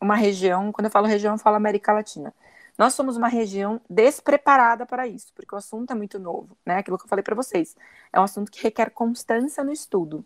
uma 0.00 0.16
região, 0.16 0.72
quando 0.72 0.86
eu 0.86 0.90
falo 0.90 1.06
região, 1.06 1.34
eu 1.34 1.38
falo 1.38 1.56
América 1.56 1.92
Latina. 1.92 2.34
Nós 2.76 2.94
somos 2.94 3.16
uma 3.16 3.28
região 3.28 3.80
despreparada 3.90 4.86
para 4.86 5.06
isso, 5.06 5.32
porque 5.34 5.54
o 5.54 5.58
assunto 5.58 5.92
é 5.92 5.94
muito 5.96 6.18
novo, 6.18 6.56
né? 6.64 6.78
Aquilo 6.78 6.96
que 6.96 7.04
eu 7.04 7.08
falei 7.08 7.22
para 7.22 7.34
vocês. 7.34 7.76
É 8.12 8.20
um 8.20 8.22
assunto 8.22 8.50
que 8.52 8.62
requer 8.62 8.90
constância 8.90 9.64
no 9.64 9.72
estudo. 9.72 10.24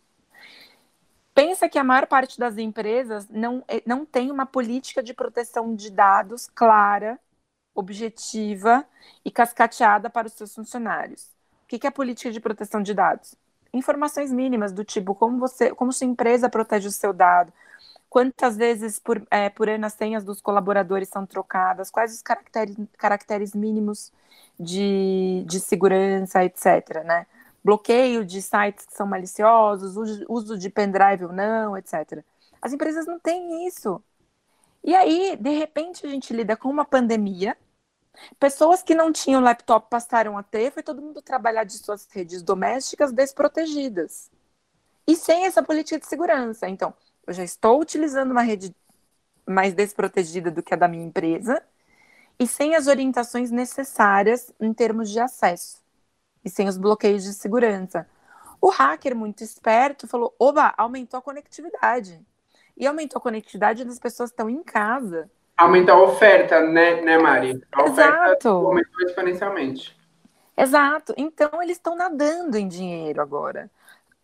Pensa 1.35 1.69
que 1.69 1.79
a 1.79 1.85
maior 1.85 2.07
parte 2.07 2.39
das 2.39 2.59
empresas 2.59 3.27
não, 3.29 3.65
eh, 3.67 3.83
não 3.87 4.05
tem 4.05 4.31
uma 4.31 4.45
política 4.45 5.03
de 5.03 5.15
proteção 5.15 5.75
de 5.75 5.91
dados 5.91 6.47
clara, 6.47 7.19
objetiva 7.75 8.85
e 9.25 9.31
cascateada 9.31 10.11
para 10.11 10.27
os 10.27 10.35
seus 10.35 10.55
funcionários. 10.55 11.31
O 11.65 11.67
que 11.69 11.87
é 11.87 11.89
a 11.89 11.93
política 11.93 12.31
de 12.31 12.39
proteção 12.39 12.83
de 12.83 12.93
dados? 12.93 13.35
informações 13.73 14.33
mínimas 14.33 14.73
do 14.73 14.85
tipo 14.85 15.15
como 15.15 15.39
você, 15.39 15.75
como 15.75 15.93
sua 15.93 16.07
empresa 16.07 16.49
protege 16.49 16.89
o 16.89 16.93
seu 16.93 17.13
dado, 17.13 17.53
quantas 18.13 18.59
vezes 18.59 18.99
por, 18.99 19.27
é, 19.31 19.49
por 19.49 19.71
ano 19.71 19.87
as 19.87 19.95
senhas 19.95 20.23
dos 20.23 20.39
colaboradores 20.39 21.09
são 21.09 21.25
trocadas, 21.25 21.91
quais 21.91 22.13
os 22.15 22.21
caracteres, 22.21 22.77
caracteres 22.99 23.55
mínimos 23.55 24.13
de, 24.61 25.43
de 25.47 25.59
segurança, 25.59 26.45
etc. 26.45 27.03
Né? 27.07 27.27
Bloqueio 27.65 28.23
de 28.23 28.43
sites 28.43 28.85
que 28.85 28.93
são 28.93 29.07
maliciosos, 29.07 29.97
uso, 30.29 30.59
de 30.59 30.69
pendrive 30.69 31.25
ou 31.25 31.33
não, 31.33 31.75
etc. 31.75 32.23
As 32.61 32.75
empresas 32.75 33.07
não 33.07 33.19
têm 33.19 33.67
isso. 33.67 34.05
E 34.85 34.95
aí, 34.95 35.35
de 35.35 35.51
repente, 35.51 36.05
a 36.07 36.11
gente 36.11 36.35
lida 36.35 36.55
com 36.55 36.69
uma 36.69 36.85
pandemia. 36.85 37.57
Pessoas 38.39 38.83
que 38.83 38.95
não 38.95 39.11
tinham 39.11 39.41
laptop 39.41 39.89
passaram 39.89 40.37
a 40.37 40.43
ter, 40.43 40.71
foi 40.71 40.83
todo 40.83 41.01
mundo 41.01 41.23
trabalhar 41.23 41.65
de 41.65 41.79
suas 41.79 42.07
redes 42.11 42.43
domésticas 42.43 43.11
desprotegidas. 43.11 44.31
E 45.07 45.17
sem 45.17 45.47
essa 45.47 45.63
política 45.63 45.99
de 45.99 46.07
segurança. 46.07 46.69
Então, 46.69 46.93
eu 47.27 47.33
já 47.33 47.45
estou 47.45 47.81
utilizando 47.81 48.31
uma 48.31 48.43
rede 48.43 48.75
mais 49.47 49.75
desprotegida 49.75 50.51
do 50.51 50.63
que 50.63 50.75
a 50.75 50.77
da 50.77 50.89
minha 50.89 51.05
empresa 51.05 51.63
e 52.39 52.47
sem 52.47 52.75
as 52.75 52.87
orientações 52.87 53.51
necessárias 53.51 54.53
em 54.61 54.73
termos 54.73 55.11
de 55.11 55.21
acesso 55.21 55.81
e 56.45 56.51
sem 56.51 56.69
os 56.69 56.77
bloqueios 56.77 57.23
de 57.23 57.33
segurança. 57.33 58.07
O 58.61 58.71
hacker, 58.71 59.15
muito 59.15 59.43
esperto, 59.43 60.07
falou: 60.07 60.35
oba, 60.39 60.73
aumentou 60.77 61.19
a 61.19 61.23
conectividade 61.23 62.21
e 62.77 62.87
aumentou 62.87 63.19
a 63.19 63.23
conectividade 63.23 63.85
das 63.85 63.99
pessoas 63.99 64.31
que 64.31 64.35
estão 64.35 64.49
em 64.49 64.63
casa. 64.63 65.31
Aumentou 65.57 65.95
a 65.95 66.03
oferta, 66.05 66.61
né, 66.61 67.03
né 67.03 67.19
Mari? 67.19 67.63
A 67.73 67.83
Exato. 67.83 68.49
aumentou 68.49 69.01
exponencialmente. 69.07 69.97
Exato. 70.57 71.15
Então, 71.17 71.63
eles 71.63 71.77
estão 71.77 71.97
nadando 71.97 72.57
em 72.57 72.69
dinheiro 72.69 73.21
agora. 73.21 73.71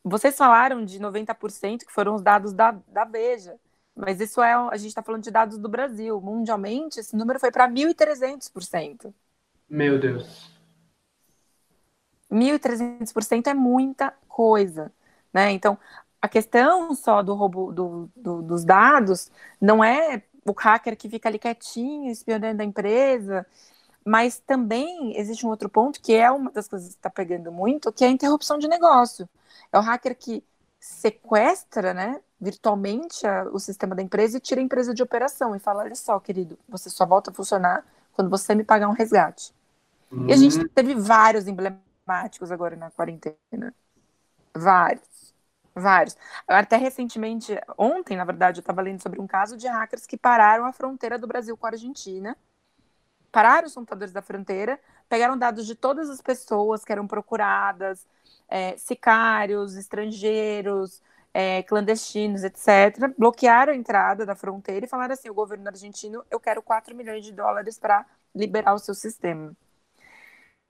Vocês 0.09 0.37
falaram 0.37 0.85
de 0.85 0.99
90% 0.99 1.85
que 1.85 1.93
foram 1.93 2.15
os 2.15 2.23
dados 2.23 2.53
da, 2.53 2.73
da 2.89 3.05
Veja, 3.05 3.57
mas 3.95 4.21
isso 4.21 4.41
é, 4.41 4.53
a 4.53 4.77
gente 4.77 4.89
está 4.89 5.03
falando 5.03 5.25
de 5.25 5.31
dados 5.31 5.59
do 5.59 5.69
Brasil. 5.69 6.21
Mundialmente, 6.21 7.01
esse 7.01 7.17
número 7.17 7.41
foi 7.41 7.51
para 7.51 7.69
1.300%. 7.69 9.13
Meu 9.69 9.99
Deus. 9.99 10.57
1.300% 12.31 13.49
é 13.49 13.55
muita 13.55 14.15
coisa, 14.29 14.93
né? 15.33 15.51
Então, 15.51 15.79
a 16.21 16.29
questão 16.29 16.95
só 16.95 17.23
do 17.23 17.35
roubo 17.35 17.73
do, 17.73 18.11
do, 18.15 18.43
dos 18.43 18.65
dados 18.65 19.31
não 19.61 19.83
é 19.83 20.23
o 20.45 20.53
hacker 20.53 20.97
que 20.97 21.09
fica 21.09 21.29
ali 21.29 21.39
quietinho, 21.39 22.11
espionando 22.11 22.63
a 22.63 22.65
empresa, 22.65 23.47
mas 24.09 24.39
também 24.39 25.17
existe 25.19 25.45
um 25.45 25.51
outro 25.51 25.69
ponto 25.69 26.01
que 26.01 26.15
é 26.15 26.31
uma 26.31 26.51
das 26.51 26.67
coisas 26.67 26.89
que 26.89 26.97
está 26.97 27.11
pegando 27.11 27.53
muito, 27.53 27.93
que 27.93 28.05
é 28.05 28.09
a 28.09 28.11
interrupção 28.11 28.59
de 28.59 28.67
negócio. 28.67 29.29
É 29.71 29.79
o 29.79 29.83
hacker 29.83 30.17
que 30.17 30.43
sequestra, 30.81 31.93
né, 31.93 32.21
virtualmente 32.41 33.27
a, 33.27 33.45
o 33.53 33.59
sistema 33.59 33.95
da 33.95 34.03
empresa 34.03 34.39
e 34.39 34.41
tira 34.41 34.61
a 34.61 34.65
empresa 34.65 34.95
de 34.95 35.03
operação 35.03 35.55
e 35.55 35.59
fala: 35.59 35.83
olha 35.83 35.95
só, 35.95 36.19
querido, 36.19 36.59
você 36.67 36.89
só 36.89 37.05
volta 37.05 37.31
a 37.31 37.35
funcionar 37.35 37.85
quando 38.13 38.31
você 38.31 38.55
me 38.55 38.65
pagar 38.65 38.89
um 38.89 38.93
resgate. 38.93 39.53
E 40.27 40.33
a 40.33 40.37
gente 40.37 40.59
uhum. 40.59 40.69
teve 40.69 40.95
vários 40.95 41.47
emblemáticos 41.47 42.51
agora 42.51 42.75
na 42.77 42.91
quarentena. 42.91 43.75
Vários. 44.55 45.35
Vários. 45.75 46.17
Até 46.47 46.79
recentemente, 46.79 47.61
ontem, 47.77 48.17
na 48.17 48.25
verdade, 48.25 48.59
eu 48.59 48.63
estava 48.63 48.81
lendo 48.81 49.03
sobre 49.03 49.21
um 49.21 49.27
caso 49.27 49.55
de 49.57 49.69
hackers 49.69 50.07
que 50.07 50.17
pararam 50.17 50.65
a 50.65 50.73
fronteira 50.73 51.19
do 51.19 51.27
Brasil 51.27 51.57
com 51.59 51.67
a 51.67 51.71
Argentina, 51.71 52.35
pararam 53.31 53.67
os 53.67 53.75
computadores 53.75 54.13
da 54.13 54.23
fronteira, 54.23 54.79
pegaram 55.09 55.37
dados 55.37 55.67
de 55.67 55.75
todas 55.75 56.11
as 56.11 56.21
pessoas 56.21 56.85
que 56.85 56.93
eram 56.93 57.07
procuradas, 57.07 58.07
é, 58.49 58.77
sicários, 58.77 59.77
estrangeiros, 59.77 61.03
é, 61.33 61.63
clandestinos, 61.63 62.43
etc., 62.43 63.13
bloquearam 63.17 63.73
a 63.73 63.77
entrada 63.77 64.25
da 64.25 64.35
fronteira 64.35 64.87
e 64.87 64.89
falaram 64.89 65.15
assim: 65.15 65.31
o 65.31 65.35
governo 65.35 65.69
argentino, 65.69 66.25
eu 66.31 66.41
quero 66.41 66.63
4 66.63 66.95
milhões 66.95 67.25
de 67.25 67.33
dólares 67.33 67.79
para 67.79 68.05
liberar 68.35 68.75
o 68.75 68.79
seu 68.79 68.95
sistema. 68.95 69.53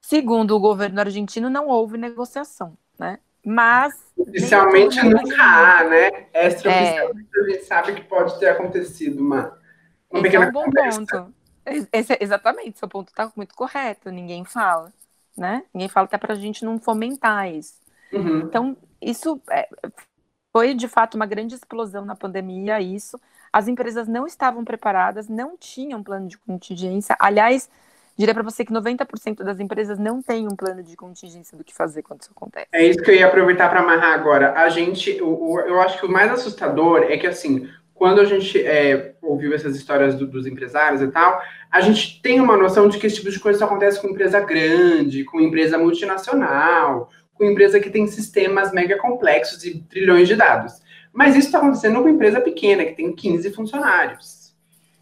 Segundo 0.01 0.57
o 0.57 0.61
governo 0.61 1.01
argentino, 1.01 1.51
não 1.51 1.69
houve 1.69 1.97
negociação, 1.99 2.77
né? 2.99 3.19
Mas. 3.45 3.95
Oficialmente 4.17 5.03
nunca 5.03 5.43
há, 5.43 5.85
né? 5.85 6.27
Extraoficialmente 6.35 7.29
é. 7.35 7.41
a 7.41 7.51
gente 7.51 7.65
sabe 7.65 7.95
que 7.95 8.03
pode 8.03 8.39
ter 8.39 8.49
acontecido 8.49 9.21
uma, 9.21 9.59
uma 10.11 10.27
Esse 10.27 10.37
é 10.37 10.41
um 10.41 10.53
bom 10.53 10.65
conversa. 10.65 11.01
ponto. 11.01 11.35
Esse, 11.93 12.17
exatamente, 12.21 12.79
seu 12.79 12.89
ponto 12.89 13.09
está 13.09 13.31
muito 13.37 13.55
correto, 13.55 14.11
ninguém 14.11 14.45
fala, 14.45 14.93
né? 15.37 15.65
Ninguém 15.73 15.89
fala 15.89 16.07
até 16.07 16.19
para 16.19 16.35
a 16.35 16.37
gente 16.37 16.65
não 16.65 16.79
fomentar 16.79 17.51
isso. 17.51 17.75
Uhum. 18.13 18.41
Então, 18.41 18.77
isso 19.01 19.41
é, 19.51 19.69
foi 20.53 20.75
de 20.75 20.89
fato 20.89 21.15
uma 21.15 21.27
grande 21.27 21.55
explosão 21.55 22.05
na 22.05 22.17
pandemia, 22.17 22.81
isso. 22.81 23.21
As 23.53 23.69
empresas 23.69 24.07
não 24.09 24.27
estavam 24.27 24.65
preparadas, 24.65 25.29
não 25.29 25.57
tinham 25.57 26.03
plano 26.03 26.29
de 26.29 26.37
contingência. 26.39 27.17
Aliás, 27.19 27.69
diria 28.17 28.35
para 28.35 28.43
você 28.43 28.65
que 28.65 28.73
90% 28.73 29.45
das 29.45 29.61
empresas 29.61 29.99
não 29.99 30.21
têm 30.21 30.47
um 30.47 30.57
plano 30.57 30.83
de 30.83 30.97
contingência 30.97 31.57
do 31.57 31.65
que 31.65 31.75
fazer 31.75 32.03
quando 32.03 32.23
isso 32.23 32.33
acontece. 32.35 32.67
É 32.73 32.85
isso 32.85 33.01
que 33.03 33.11
eu 33.11 33.15
ia 33.15 33.27
aproveitar 33.27 33.71
para 33.71 33.81
amarrar 33.81 34.13
agora. 34.13 34.53
A 34.55 34.69
gente, 34.69 35.17
eu, 35.17 35.65
eu 35.67 35.81
acho 35.81 35.99
que 35.99 36.07
o 36.07 36.11
mais 36.11 36.31
assustador 36.31 37.05
é 37.05 37.17
que, 37.17 37.27
assim, 37.27 37.71
quando 37.99 38.21
a 38.21 38.25
gente 38.25 38.65
é, 38.65 39.15
ouviu 39.21 39.53
essas 39.53 39.75
histórias 39.75 40.15
do, 40.15 40.25
dos 40.25 40.47
empresários 40.47 41.03
e 41.03 41.09
tal, 41.09 41.43
a 41.69 41.81
gente 41.81 42.23
tem 42.23 42.41
uma 42.41 42.57
noção 42.57 42.89
de 42.89 42.97
que 42.97 43.09
esse 43.09 43.17
tipo 43.17 43.29
de 43.29 43.41
coisa 43.41 43.59
só 43.59 43.65
acontece 43.65 44.01
com 44.01 44.09
empresa 44.09 44.39
grande, 44.39 45.25
com 45.25 45.41
empresa 45.41 45.77
multinacional, 45.77 47.11
com 47.35 47.45
empresa 47.45 47.81
que 47.81 47.91
tem 47.91 48.07
sistemas 48.07 48.73
mega 48.73 48.97
complexos 48.99 49.65
e 49.65 49.81
trilhões 49.81 50.29
de 50.29 50.37
dados. 50.37 50.81
Mas 51.13 51.35
isso 51.35 51.49
está 51.49 51.59
acontecendo 51.59 52.01
com 52.01 52.09
empresa 52.09 52.41
pequena, 52.41 52.85
que 52.85 52.95
tem 52.95 53.13
15 53.13 53.53
funcionários. 53.53 54.55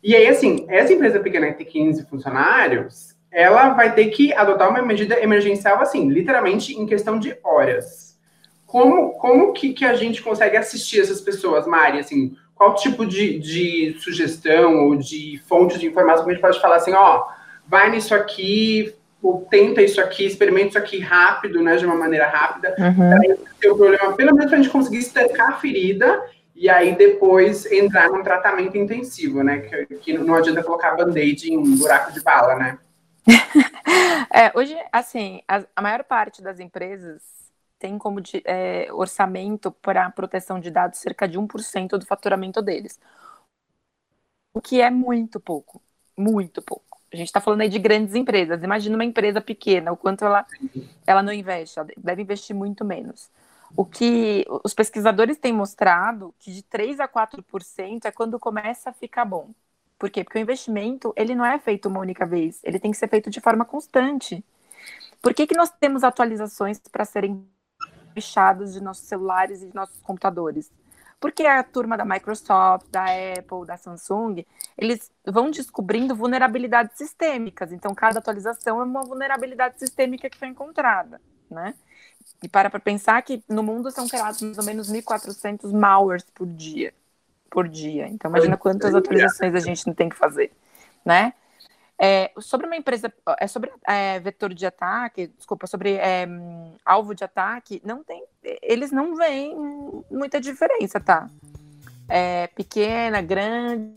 E 0.03 0.17
aí, 0.17 0.27
assim, 0.27 0.65
essa 0.69 0.93
empresa 0.93 1.21
pequena 1.21 1.49
que 1.49 1.59
tem 1.59 1.67
15 1.67 2.07
funcionários, 2.07 3.15
ela 3.31 3.71
vai 3.75 3.95
ter 3.95 4.07
que 4.07 4.33
adotar 4.33 4.71
uma 4.71 4.81
medida 4.81 5.21
emergencial, 5.21 5.81
assim, 5.81 6.09
literalmente 6.09 6.73
em 6.73 6.87
questão 6.87 7.19
de 7.19 7.37
horas. 7.45 8.17
Como, 8.65 9.13
como 9.19 9.53
que, 9.53 9.75
que 9.75 9.85
a 9.85 9.95
gente 9.95 10.23
consegue 10.23 10.57
assistir 10.57 11.01
essas 11.01 11.21
pessoas, 11.21 11.67
Mari? 11.67 11.99
Assim, 11.99 12.35
qual 12.57 12.75
tipo 12.75 13.07
de, 13.07 13.39
de 13.39 13.97
sugestão 14.01 14.87
ou 14.87 14.97
de 14.97 15.41
fonte 15.47 15.79
de 15.79 15.87
informação 15.87 16.25
que 16.25 16.31
a 16.31 16.35
gente 16.35 16.43
pode 16.43 16.61
falar 16.61 16.77
assim, 16.77 16.93
ó, 16.95 17.25
vai 17.69 17.91
nisso 17.91 18.15
aqui, 18.15 18.95
ou 19.23 19.47
tenta 19.51 19.83
isso 19.83 20.01
aqui, 20.01 20.25
experimenta 20.25 20.69
isso 20.69 20.79
aqui 20.79 20.99
rápido, 20.99 21.63
né, 21.63 21.77
de 21.77 21.87
uma 21.87 21.95
maneira 21.95 22.27
rápida, 22.27 22.75
uhum. 22.79 23.11
para 23.11 23.37
ter 23.61 23.71
o 23.71 23.77
problema, 23.77 24.15
pelo 24.15 24.35
menos 24.35 24.51
para 24.51 24.59
a 24.59 24.63
gente 24.63 24.73
conseguir 24.73 24.99
estancar 24.99 25.51
a 25.51 25.57
ferida 25.59 26.25
e 26.57 26.71
aí 26.71 26.97
depois 26.97 27.71
entrar 27.71 28.09
num 28.09 28.23
tratamento 28.23 28.79
intensivo, 28.79 29.43
né? 29.43 29.59
Que, 29.59 29.87
que 29.97 30.13
não 30.17 30.35
adianta 30.35 30.63
colocar 30.63 30.97
band-aid 30.97 31.53
em 31.53 31.59
um 31.59 31.77
buraco 31.77 32.13
de 32.13 32.23
bala, 32.23 32.55
né? 32.57 32.79
é, 34.33 34.51
hoje, 34.55 34.75
assim, 34.91 35.43
a, 35.47 35.63
a, 35.77 35.83
maior 35.83 36.03
parte 36.05 36.43
das 36.43 36.59
empresas 36.59 37.21
tem 37.79 37.99
como 37.99 38.21
de, 38.21 38.43
é, 38.45 38.89
orçamento 38.93 39.71
para 39.71 40.11
proteção 40.11 40.59
de 40.61 40.71
dados 40.71 40.99
cerca 40.99 41.29
de 41.29 41.39
1% 41.39 41.99
do 41.99 42.07
faturamento 42.07 42.63
deles. 42.63 42.99
O 44.53 44.61
que 44.61 44.81
é 44.81 44.91
muito 44.91 45.39
pouco, 45.39 45.83
muito 46.17 46.63
pouco. 46.63 46.99
A 47.13 47.17
gente 47.17 47.29
está 47.29 47.41
falando 47.41 47.61
aí 47.61 47.69
de 47.69 47.79
grandes 47.79 48.15
empresas. 48.15 48.63
Imagina 48.63 48.97
uma 48.97 49.05
empresa 49.05 49.41
pequena, 49.41 49.93
o 49.93 49.97
quanto 49.97 50.25
ela, 50.25 50.47
ela 51.07 51.23
não 51.23 51.33
investe, 51.33 51.79
ela 51.79 51.89
deve 51.97 52.23
investir 52.23 52.57
muito 52.57 52.85
menos. 52.85 53.31
O 53.77 53.85
que 53.85 54.47
os 54.65 54.75
pesquisadores 54.75 55.39
têm 55.39 55.53
mostrado 55.53 56.35
que 56.39 56.53
de 56.53 56.63
3 56.63 57.01
a 57.01 57.09
4% 57.09 58.05
é 58.05 58.11
quando 58.11 58.39
começa 58.39 58.91
a 58.91 58.93
ficar 58.93 59.25
bom. 59.25 59.51
Por 59.99 60.11
quê? 60.11 60.23
Porque 60.23 60.39
o 60.39 60.43
investimento, 60.43 61.13
ele 61.17 61.35
não 61.35 61.45
é 61.45 61.59
feito 61.59 61.89
uma 61.89 62.01
única 62.01 62.27
vez, 62.27 62.61
ele 62.63 62.79
tem 62.79 62.91
que 62.91 62.97
ser 62.97 63.09
feito 63.09 63.31
de 63.31 63.41
forma 63.41 63.65
constante. 63.65 64.45
Por 65.23 65.35
que, 65.35 65.47
que 65.47 65.57
nós 65.57 65.71
temos 65.71 66.05
atualizações 66.05 66.79
para 66.79 67.05
serem 67.05 67.47
fechadas 68.17 68.73
de 68.73 68.83
nossos 68.83 69.07
celulares 69.07 69.63
e 69.63 69.67
de 69.67 69.75
nossos 69.75 70.01
computadores? 70.01 70.73
Porque 71.21 71.45
a 71.45 71.63
turma 71.63 71.97
da 71.97 72.05
Microsoft, 72.05 72.87
da 72.91 73.05
Apple, 73.05 73.67
da 73.67 73.77
Samsung, 73.77 74.45
eles 74.77 75.11
vão 75.25 75.51
descobrindo 75.51 76.17
vulnerabilidades 76.17 76.97
sistêmicas. 76.97 77.73
Então, 77.73 77.95
cada 77.95 78.19
atualização 78.19 78.81
é 78.81 78.85
uma 78.85 79.03
vulnerabilidade 79.03 79.79
sistêmica 79.79 80.31
que 80.31 80.39
foi 80.39 80.49
encontrada, 80.49 81.21
né? 81.51 81.75
E 82.43 82.49
para 82.49 82.71
para 82.71 82.81
pensar 82.81 83.21
que 83.23 83.43
no 83.49 83.63
mundo 83.63 83.91
são 83.91 84.09
criados 84.09 84.41
mais 84.43 84.59
ou 84.59 84.65
menos 84.65 84.91
1.400 84.91 85.73
malwares 85.73 86.25
por 86.35 86.47
dia. 86.47 86.95
Por 87.51 87.69
dia. 87.69 88.09
Então, 88.09 88.31
imagina 88.31 88.57
quantas 88.57 88.95
atualizações 88.95 89.55
a 89.55 89.61
gente 89.61 89.87
não 89.87 89.95
tem 89.95 90.09
que 90.09 90.17
fazer, 90.17 90.53
né? 91.05 91.35
É, 91.99 92.31
sobre 92.39 92.67
uma 92.67 92.77
empresa, 92.77 93.13
é 93.39 93.47
sobre 93.47 93.73
é, 93.87 94.21
vetor 94.21 94.53
de 94.53 94.67
ataque, 94.67 95.29
desculpa, 95.29 95.67
sobre 95.67 95.95
é, 95.95 96.29
alvo 96.85 97.15
de 97.15 97.25
ataque, 97.25 97.81
não 97.85 98.05
tem, 98.05 98.23
eles 98.63 98.93
não 98.93 99.17
veem 99.17 99.57
muita 100.11 100.41
diferença, 100.41 101.01
tá? 101.01 101.29
É, 102.09 102.49
pequena, 102.49 103.23
grande. 103.23 103.95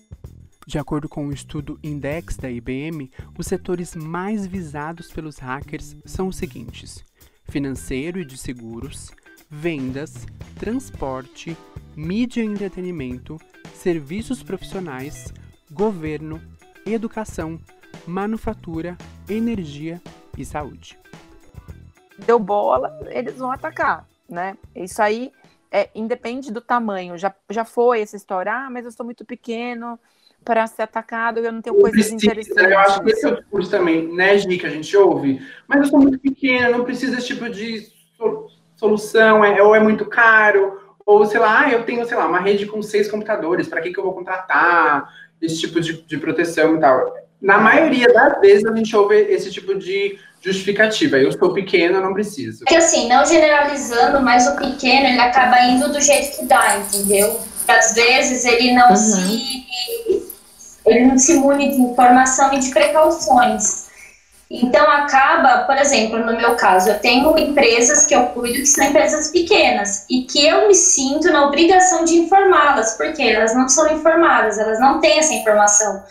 De 0.65 0.77
acordo 0.77 1.09
com 1.09 1.27
o 1.27 1.33
estudo 1.33 1.79
Index 1.83 2.37
da 2.37 2.49
IBM, 2.49 3.11
os 3.37 3.47
setores 3.47 3.95
mais 3.95 4.45
visados 4.45 5.11
pelos 5.11 5.37
hackers 5.39 5.95
são 6.05 6.27
os 6.27 6.37
seguintes: 6.37 7.03
financeiro 7.49 8.19
e 8.19 8.25
de 8.25 8.37
seguros, 8.37 9.11
vendas, 9.49 10.25
transporte, 10.57 11.57
mídia 11.95 12.43
e 12.43 12.45
entretenimento, 12.45 13.37
serviços 13.73 14.41
profissionais, 14.41 15.33
governo, 15.71 16.39
educação, 16.85 17.59
manufatura, 18.09 18.97
energia 19.29 20.01
e 20.37 20.43
saúde. 20.43 20.97
Deu 22.17 22.39
bola, 22.39 22.99
eles 23.09 23.37
vão 23.37 23.51
atacar, 23.51 24.05
né? 24.27 24.57
Isso 24.75 25.01
aí 25.01 25.31
é, 25.71 25.89
independe 25.95 26.51
do 26.51 26.59
tamanho. 26.59 27.17
Já, 27.17 27.33
já 27.49 27.63
foi 27.63 28.01
essa 28.01 28.17
história, 28.17 28.51
ah, 28.51 28.69
mas 28.69 28.83
eu 28.83 28.91
sou 28.91 29.05
muito 29.05 29.23
pequeno 29.23 29.97
para 30.43 30.65
ser 30.67 30.83
atacado, 30.83 31.39
eu 31.39 31.51
não 31.51 31.61
tenho 31.61 31.75
coisas 31.75 31.91
precisa, 31.91 32.15
interessantes. 32.15 32.71
Eu 32.71 32.79
acho 32.79 33.03
que 33.03 33.11
esse 33.11 33.25
é 33.25 33.29
o 33.29 33.35
discurso 33.35 33.69
também, 33.69 34.13
né, 34.13 34.37
Gi, 34.37 34.57
que 34.57 34.65
a 34.65 34.69
gente 34.69 34.95
ouve. 34.97 35.39
Mas 35.67 35.81
eu 35.81 35.85
sou 35.87 35.99
muito 35.99 36.17
pequeno, 36.17 36.77
não 36.77 36.85
preciso 36.85 37.15
desse 37.15 37.27
tipo 37.27 37.49
de 37.49 37.87
solução, 38.75 39.43
é, 39.43 39.61
ou 39.61 39.75
é 39.75 39.79
muito 39.79 40.05
caro, 40.05 40.95
ou 41.05 41.25
sei 41.25 41.39
lá, 41.39 41.65
ah, 41.65 41.71
eu 41.71 41.83
tenho, 41.83 42.05
sei 42.05 42.17
lá, 42.17 42.27
uma 42.27 42.39
rede 42.39 42.65
com 42.65 42.81
seis 42.81 43.09
computadores, 43.09 43.67
para 43.67 43.81
que, 43.81 43.91
que 43.91 43.99
eu 43.99 44.03
vou 44.03 44.13
contratar 44.13 45.13
esse 45.41 45.59
tipo 45.59 45.79
de, 45.79 46.01
de 46.01 46.17
proteção 46.17 46.75
e 46.75 46.79
tal. 46.79 47.28
Na 47.41 47.57
maioria 47.57 48.11
das 48.11 48.39
vezes 48.39 48.65
a 48.65 48.75
gente 48.75 48.95
ouve 48.95 49.15
esse 49.15 49.51
tipo 49.51 49.75
de 49.75 50.19
justificativa. 50.41 51.17
Eu 51.17 51.31
sou 51.31 51.53
pequeno, 51.53 51.95
eu 51.95 52.01
não 52.01 52.13
preciso. 52.13 52.63
É 52.67 52.69
que 52.69 52.75
assim, 52.75 53.07
não 53.07 53.25
generalizando, 53.25 54.21
mas 54.21 54.47
o 54.47 54.55
pequeno 54.55 55.07
ele 55.07 55.19
acaba 55.19 55.61
indo 55.63 55.91
do 55.91 56.01
jeito 56.01 56.37
que 56.37 56.45
dá, 56.45 56.77
entendeu? 56.77 57.39
Às 57.67 57.93
vezes 57.93 58.45
ele 58.45 58.73
não 58.73 58.89
uhum. 58.89 58.95
se 58.95 60.29
ele 60.85 61.05
não 61.05 61.17
se 61.17 61.35
mune 61.35 61.69
de 61.71 61.81
informação 61.81 62.53
e 62.53 62.59
de 62.59 62.69
precauções. 62.71 63.88
Então 64.51 64.89
acaba, 64.89 65.65
por 65.65 65.77
exemplo, 65.77 66.17
no 66.25 66.35
meu 66.35 66.55
caso, 66.55 66.89
eu 66.89 66.99
tenho 66.99 67.37
empresas 67.37 68.07
que 68.07 68.15
eu 68.15 68.27
cuido 68.27 68.59
que 68.59 68.65
são 68.65 68.83
empresas 68.85 69.29
pequenas 69.29 70.05
e 70.09 70.23
que 70.23 70.43
eu 70.43 70.67
me 70.67 70.73
sinto 70.73 71.31
na 71.31 71.45
obrigação 71.45 72.03
de 72.03 72.15
informá-las, 72.15 72.97
porque 72.97 73.21
elas 73.21 73.53
não 73.53 73.69
são 73.69 73.91
informadas, 73.93 74.57
elas 74.57 74.79
não 74.79 74.99
têm 74.99 75.19
essa 75.19 75.33
informação. 75.33 76.03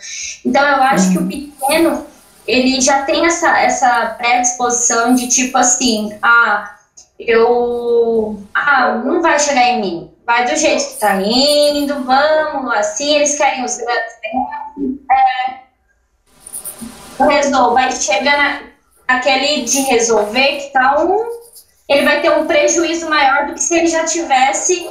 Então 0.45 0.65
eu 0.65 0.81
acho 0.83 1.11
que 1.11 1.17
o 1.17 1.21
uhum. 1.21 1.27
pequeno 1.27 2.07
ele 2.47 2.81
já 2.81 3.03
tem 3.03 3.25
essa, 3.25 3.59
essa 3.59 4.15
predisposição 4.17 5.13
de 5.13 5.27
tipo 5.27 5.57
assim, 5.57 6.17
ah, 6.21 6.75
eu. 7.19 8.41
Ah, 8.53 9.01
não 9.05 9.21
vai 9.21 9.37
chegar 9.39 9.63
em 9.69 9.81
mim. 9.81 10.11
Vai 10.25 10.45
do 10.45 10.55
jeito 10.55 10.93
que 10.93 10.99
tá 10.99 11.15
indo, 11.21 12.03
vamos, 12.03 12.73
assim, 12.73 13.15
eles 13.15 13.37
querem 13.37 13.63
os 13.63 13.77
grandes. 13.77 14.13
É, 15.11 15.58
resolve, 17.27 17.73
vai 17.73 17.91
chegar 17.91 18.63
naquele 19.07 19.63
de 19.63 19.81
resolver 19.81 20.57
que 20.57 20.73
tá 20.73 21.03
um. 21.03 21.39
Ele 21.87 22.03
vai 22.03 22.21
ter 22.21 22.31
um 22.31 22.45
prejuízo 22.45 23.09
maior 23.09 23.47
do 23.47 23.53
que 23.53 23.63
se 23.63 23.75
ele 23.75 23.87
já 23.87 24.05
tivesse 24.05 24.87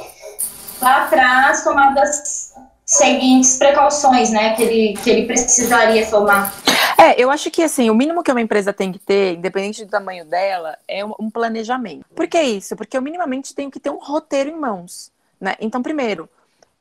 lá 0.81 1.05
atrás 1.05 1.63
tomado 1.63 1.97
as 1.97 2.53
seguintes 2.85 3.57
precauções, 3.57 4.31
né, 4.31 4.55
que 4.55 4.63
ele, 4.63 4.97
que 5.01 5.09
ele 5.09 5.27
precisaria 5.27 6.05
tomar. 6.07 6.53
É, 6.97 7.21
eu 7.21 7.31
acho 7.31 7.49
que 7.49 7.63
assim, 7.63 7.89
o 7.89 7.95
mínimo 7.95 8.23
que 8.23 8.31
uma 8.31 8.41
empresa 8.41 8.73
tem 8.73 8.91
que 8.91 8.99
ter, 8.99 9.35
independente 9.35 9.85
do 9.85 9.91
tamanho 9.91 10.25
dela, 10.25 10.77
é 10.87 11.05
um 11.05 11.29
planejamento. 11.29 12.05
Por 12.13 12.27
que 12.27 12.41
isso? 12.41 12.75
Porque 12.75 12.97
eu 12.97 13.01
minimamente 13.01 13.55
tenho 13.55 13.71
que 13.71 13.79
ter 13.79 13.89
um 13.89 13.99
roteiro 13.99 14.49
em 14.49 14.55
mãos. 14.55 15.11
Né? 15.39 15.55
Então, 15.61 15.81
primeiro, 15.81 16.27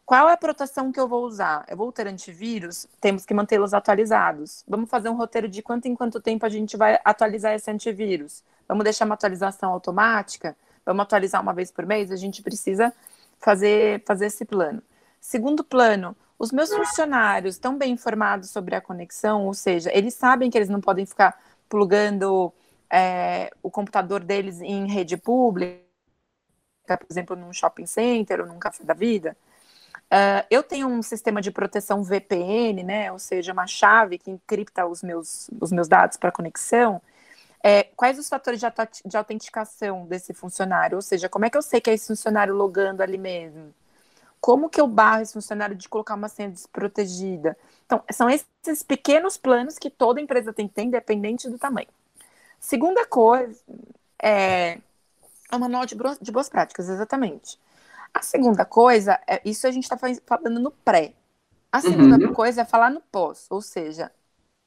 qual 0.09 0.27
é 0.27 0.33
a 0.33 0.39
proteção 0.39 0.91
que 0.91 0.99
eu 0.99 1.07
vou 1.07 1.23
usar? 1.27 1.67
Eu 1.69 1.77
vou 1.77 1.93
ter 1.93 2.07
antivírus? 2.07 2.89
Temos 2.99 3.27
que 3.27 3.35
mantê-los 3.35 3.75
atualizados. 3.75 4.65
Vamos 4.67 4.89
fazer 4.89 5.11
um 5.11 5.15
roteiro 5.15 5.47
de 5.47 5.61
quanto 5.61 5.85
em 5.85 5.95
quanto 5.95 6.19
tempo 6.19 6.47
a 6.47 6.49
gente 6.49 6.79
vai 6.79 6.99
atualizar 7.05 7.53
esse 7.53 7.71
antivírus. 7.71 8.43
Vamos 8.67 8.85
deixar 8.85 9.05
uma 9.05 9.17
atualização 9.17 9.71
automática? 9.71 10.57
Vamos 10.83 11.03
atualizar 11.03 11.43
uma 11.43 11.53
vez 11.53 11.71
por 11.71 11.85
mês? 11.85 12.11
A 12.11 12.17
gente 12.17 12.43
precisa 12.43 12.91
fazer, 13.39 14.03
fazer 14.07 14.29
esse 14.29 14.47
plano. 14.47 14.83
Segundo 15.21 15.63
plano, 15.63 16.17
os 16.39 16.53
meus 16.53 16.73
funcionários 16.73 17.57
estão 17.57 17.77
bem 17.77 17.93
informados 17.93 18.49
sobre 18.49 18.75
a 18.75 18.81
conexão, 18.81 19.45
ou 19.45 19.53
seja, 19.53 19.91
eles 19.93 20.15
sabem 20.15 20.51
que 20.51 20.57
eles 20.57 20.71
não 20.71 20.81
podem 20.81 21.05
ficar 21.05 21.39
plugando 21.69 22.51
é, 22.89 23.51
o 23.63 23.71
computador 23.71 24.25
deles 24.25 24.63
em 24.63 24.91
rede 24.91 25.19
pública, 25.19 25.83
por 26.87 27.07
exemplo, 27.11 27.37
num 27.37 27.53
shopping 27.53 27.85
center 27.85 28.41
ou 28.41 28.47
num 28.47 28.59
café 28.59 28.83
da 28.85 28.95
vida. 28.95 29.37
Uh, 30.11 30.41
eu 30.51 30.63
tenho 30.63 30.89
um 30.89 31.03
sistema 31.03 31.43
de 31.43 31.51
proteção 31.51 32.03
VPN, 32.03 32.83
né, 32.83 33.13
ou 33.13 33.19
seja, 33.19 33.53
uma 33.53 33.67
chave 33.67 34.17
que 34.17 34.31
encripta 34.31 34.87
os 34.87 35.03
meus, 35.03 35.51
os 35.61 35.71
meus 35.71 35.87
dados 35.87 36.17
para 36.17 36.33
conexão. 36.33 37.01
É, 37.63 37.85
quais 37.97 38.19
os 38.19 38.29
fatores 38.29 38.61
de, 38.61 38.67
de 39.05 39.17
autenticação 39.17 40.07
desse 40.07 40.33
funcionário? 40.33 40.97
Ou 40.97 41.03
seja, 41.03 41.29
como 41.29 41.45
é 41.45 41.51
que 41.51 41.59
eu 41.59 41.63
sei 41.63 41.81
que 41.81 41.91
é 41.91 41.95
esse 41.95 42.07
funcionário 42.07 42.55
logando 42.55 43.03
ali 43.03 43.19
mesmo? 43.19 43.75
Como 44.41 44.71
que 44.71 44.81
eu 44.81 44.87
barro 44.87 45.23
esse 45.23 45.33
funcionário 45.33 45.75
de 45.77 45.89
colocar 45.89 46.15
uma 46.15 46.29
senha 46.29 46.49
desprotegida? 46.49 47.57
Então, 47.85 48.03
são 48.13 48.31
esses 48.31 48.83
pequenos 48.83 49.37
planos 49.37 49.79
que 49.79 49.91
toda 49.91 50.21
empresa 50.21 50.53
tem 50.53 50.69
que 50.69 50.75
ter, 50.75 50.83
independente 50.83 51.49
do 51.51 51.59
tamanho. 51.59 51.89
Segunda 52.61 53.05
coisa 53.05 53.61
é, 54.23 54.73
é 54.73 54.81
uma 55.53 55.61
manual 55.69 55.87
de, 55.87 55.97
de 56.21 56.33
boas 56.33 56.49
práticas, 56.49 56.89
exatamente. 56.89 57.59
A 58.13 58.23
segunda 58.23 58.65
coisa, 58.65 59.19
é, 59.27 59.41
isso 59.45 59.67
a 59.67 59.71
gente 59.71 59.85
está 59.85 59.97
falando 60.27 60.61
no 60.61 60.71
pré. 60.71 61.15
A 61.71 61.81
segunda 61.81 62.27
uhum. 62.27 62.33
coisa 62.33 62.63
é 62.63 62.65
falar 62.65 62.91
no 62.91 63.01
pós, 63.01 63.47
ou 63.51 63.61
seja, 63.61 64.11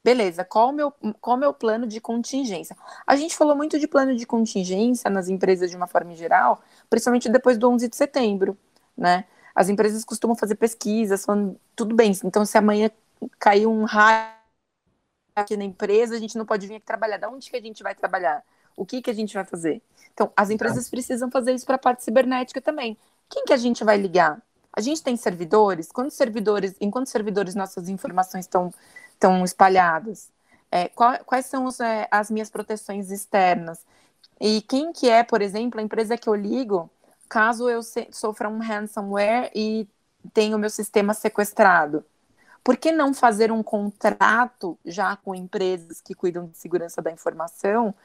beleza, 0.04 0.45
qual 0.45 0.69
o, 0.69 0.71
meu, 0.71 0.93
qual 1.19 1.36
o 1.36 1.39
meu 1.39 1.54
plano 1.54 1.88
de 1.88 1.99
contingência? 1.99 2.75
A 3.08 3.15
gente 3.15 3.36
falou 3.36 3.56
muito 3.56 3.80
de 3.80 3.88
plano 3.88 4.15
de 4.15 4.25
contingência 4.25 5.10
nas 5.10 5.27
empresas 5.27 5.71
de 5.71 5.75
uma 5.75 5.88
forma 5.88 6.15
geral, 6.15 6.62
principalmente 6.89 7.27
depois 7.27 7.58
do 7.58 7.69
11 7.69 7.88
de 7.88 7.95
setembro, 7.95 8.58
né? 8.95 9.25
As 9.54 9.67
empresas 9.67 10.06
costumam 10.06 10.36
fazer 10.36 10.56
pesquisas, 10.56 11.25
falando, 11.25 11.60
tudo 11.75 11.95
bem, 11.95 12.12
então 12.23 12.45
se 12.45 12.58
amanhã 12.58 12.89
cair 13.39 13.65
um 13.65 13.84
raio 13.84 14.32
aqui 15.36 15.58
na 15.58 15.63
empresa, 15.63 16.15
a 16.15 16.19
gente 16.19 16.38
não 16.38 16.45
pode 16.45 16.67
vir 16.67 16.75
aqui 16.75 16.86
trabalhar. 16.86 17.17
Da 17.17 17.30
onde 17.30 17.49
que 17.49 17.58
a 17.58 17.62
gente 17.62 17.84
vai 17.84 17.95
trabalhar? 17.95 18.43
O 18.75 18.86
que 18.86 19.01
que 19.01 19.10
a 19.10 19.13
gente 19.13 19.34
vai 19.34 19.45
fazer? 19.45 19.82
Então, 20.13 20.32
as 20.36 20.49
empresas 20.49 20.89
precisam 20.89 21.30
fazer 21.30 21.54
isso 21.54 21.65
para 21.65 21.75
a 21.75 21.80
parte 21.80 22.04
cibernética 22.04 22.62
também. 22.62 22.97
Quem 23.32 23.46
que 23.46 23.54
a 23.54 23.58
gente 23.58 23.84
vai 23.84 23.98
ligar? 23.98 24.41
A 24.74 24.82
gente 24.82 25.02
tem 25.02 25.15
servidores? 25.17 25.91
Quantos 25.91 26.15
servidores, 26.17 26.76
em 26.82 26.91
quantos 26.91 27.12
servidores 27.12 27.56
nossas 27.56 27.89
informações 27.89 28.46
estão, 28.46 28.74
estão 29.13 29.44
espalhadas? 29.46 30.30
É, 30.70 30.89
qual, 30.89 31.17
quais 31.26 31.46
são 31.46 31.65
os, 31.65 31.80
é, 31.80 32.08
as 32.12 32.30
minhas 32.30 32.50
proteções 32.50 33.10
externas? 33.10 33.86
E 34.39 34.62
quem 34.63 34.91
que 34.94 35.10
é, 35.10 35.24
por 35.24 35.41
exemplo, 35.41 35.80
a 35.80 35.84
empresa 35.84 36.17
que 36.17 36.28
eu 36.30 36.36
ligo 36.36 36.89
caso 37.30 37.70
eu 37.70 37.82
sofra 38.12 38.50
um 38.50 38.60
ransomware 38.60 39.50
e 39.56 39.88
tenha 40.34 40.56
o 40.56 40.60
meu 40.60 40.70
sistema 40.70 41.13
sequestrado? 41.13 42.06
Por 42.63 42.78
que 42.78 42.91
não 42.91 43.13
fazer 43.13 43.52
um 43.52 43.63
contrato 43.63 44.78
já 44.86 45.15
com 45.15 45.34
empresas 45.36 46.02
que 46.02 46.13
cuidam 46.13 46.48
de 46.48 46.58
segurança 46.58 47.02
da 47.02 47.12
informação 47.12 47.96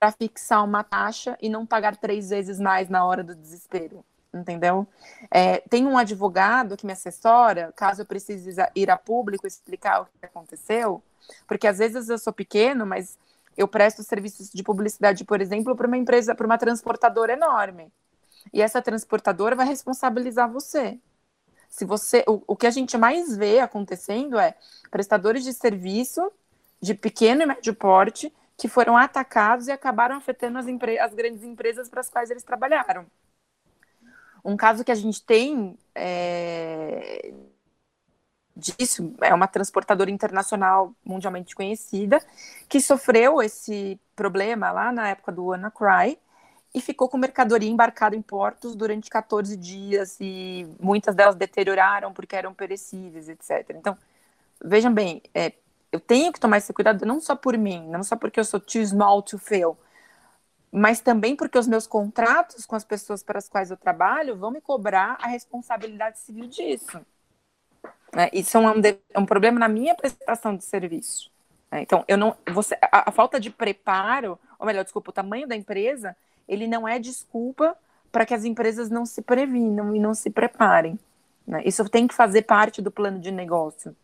para 0.00 0.12
fixar 0.12 0.64
uma 0.64 0.84
taxa 0.84 1.38
e 1.40 1.48
não 1.48 1.66
pagar 1.66 1.96
três 1.96 2.30
vezes 2.30 2.60
mais 2.60 2.88
na 2.88 3.04
hora 3.04 3.24
do 3.24 3.34
desespero? 3.34 4.04
Entendeu? 4.36 4.86
É, 5.30 5.58
tem 5.60 5.86
um 5.86 5.96
advogado 5.96 6.76
que 6.76 6.86
me 6.86 6.92
assessora, 6.92 7.72
caso 7.74 8.02
eu 8.02 8.06
precise 8.06 8.54
ir 8.74 8.90
a 8.90 8.96
público 8.96 9.46
explicar 9.46 10.02
o 10.02 10.06
que 10.06 10.26
aconteceu, 10.26 11.02
porque 11.46 11.66
às 11.66 11.78
vezes 11.78 12.08
eu 12.08 12.18
sou 12.18 12.32
pequeno, 12.32 12.86
mas 12.86 13.18
eu 13.56 13.66
presto 13.66 14.02
serviços 14.02 14.50
de 14.52 14.62
publicidade, 14.62 15.24
por 15.24 15.40
exemplo, 15.40 15.74
para 15.74 15.86
uma 15.86 15.96
empresa, 15.96 16.34
para 16.34 16.46
uma 16.46 16.58
transportadora 16.58 17.32
enorme. 17.32 17.90
E 18.52 18.62
essa 18.62 18.82
transportadora 18.82 19.56
vai 19.56 19.66
responsabilizar 19.66 20.50
você. 20.50 20.98
Se 21.68 21.84
você, 21.84 22.24
o, 22.28 22.42
o 22.46 22.56
que 22.56 22.66
a 22.66 22.70
gente 22.70 22.96
mais 22.96 23.36
vê 23.36 23.60
acontecendo 23.60 24.38
é 24.38 24.54
prestadores 24.90 25.42
de 25.42 25.52
serviço 25.52 26.30
de 26.80 26.94
pequeno 26.94 27.42
e 27.42 27.46
médio 27.46 27.74
porte 27.74 28.32
que 28.56 28.68
foram 28.68 28.96
atacados 28.96 29.68
e 29.68 29.72
acabaram 29.72 30.16
afetando 30.16 30.58
as, 30.58 30.66
as 31.00 31.14
grandes 31.14 31.42
empresas 31.42 31.88
para 31.88 32.00
as 32.00 32.08
quais 32.08 32.30
eles 32.30 32.42
trabalharam. 32.42 33.06
Um 34.46 34.56
caso 34.56 34.84
que 34.84 34.92
a 34.92 34.94
gente 34.94 35.20
tem 35.24 35.76
é, 35.92 37.32
disso 38.56 39.12
é 39.20 39.34
uma 39.34 39.48
transportadora 39.48 40.08
internacional 40.08 40.94
mundialmente 41.04 41.52
conhecida 41.52 42.22
que 42.68 42.80
sofreu 42.80 43.42
esse 43.42 44.00
problema 44.14 44.70
lá 44.70 44.92
na 44.92 45.08
época 45.08 45.32
do 45.32 45.46
WannaCry 45.46 46.16
e 46.72 46.80
ficou 46.80 47.08
com 47.08 47.18
mercadoria 47.18 47.68
embarcada 47.68 48.14
em 48.14 48.22
portos 48.22 48.76
durante 48.76 49.10
14 49.10 49.56
dias 49.56 50.16
e 50.20 50.64
muitas 50.78 51.16
delas 51.16 51.34
deterioraram 51.34 52.12
porque 52.12 52.36
eram 52.36 52.54
perecíveis, 52.54 53.28
etc. 53.28 53.70
Então, 53.70 53.98
vejam 54.64 54.94
bem, 54.94 55.22
é, 55.34 55.54
eu 55.90 55.98
tenho 55.98 56.32
que 56.32 56.38
tomar 56.38 56.58
esse 56.58 56.72
cuidado 56.72 57.04
não 57.04 57.20
só 57.20 57.34
por 57.34 57.58
mim, 57.58 57.84
não 57.88 58.04
só 58.04 58.14
porque 58.14 58.38
eu 58.38 58.44
sou 58.44 58.60
too 58.60 58.84
small 58.86 59.22
to 59.22 59.38
fail, 59.38 59.76
mas 60.72 61.00
também 61.00 61.34
porque 61.34 61.58
os 61.58 61.66
meus 61.66 61.86
contratos 61.86 62.66
com 62.66 62.76
as 62.76 62.84
pessoas 62.84 63.22
para 63.22 63.38
as 63.38 63.48
quais 63.48 63.70
eu 63.70 63.76
trabalho 63.76 64.36
vão 64.36 64.50
me 64.50 64.60
cobrar 64.60 65.16
a 65.20 65.26
responsabilidade 65.26 66.18
civil 66.18 66.46
disso. 66.46 67.00
Né? 68.12 68.28
Isso 68.32 68.56
é 68.56 68.60
um, 68.60 68.72
é 69.14 69.18
um 69.18 69.26
problema 69.26 69.58
na 69.58 69.68
minha 69.68 69.94
prestação 69.94 70.56
de 70.56 70.64
serviço. 70.64 71.30
Né? 71.70 71.82
Então, 71.82 72.04
eu 72.08 72.16
não, 72.16 72.36
você, 72.52 72.76
a, 72.80 73.08
a 73.10 73.12
falta 73.12 73.38
de 73.38 73.50
preparo, 73.50 74.38
ou 74.58 74.66
melhor, 74.66 74.84
desculpa, 74.84 75.10
o 75.10 75.14
tamanho 75.14 75.46
da 75.46 75.56
empresa 75.56 76.16
ele 76.48 76.66
não 76.66 76.86
é 76.86 76.98
desculpa 76.98 77.76
para 78.12 78.24
que 78.24 78.34
as 78.34 78.44
empresas 78.44 78.88
não 78.88 79.04
se 79.04 79.20
previnam 79.20 79.94
e 79.94 79.98
não 79.98 80.14
se 80.14 80.30
preparem. 80.30 80.98
Né? 81.46 81.62
Isso 81.64 81.88
tem 81.88 82.06
que 82.06 82.14
fazer 82.14 82.42
parte 82.42 82.80
do 82.80 82.90
plano 82.90 83.18
de 83.18 83.30
negócio, 83.30 83.94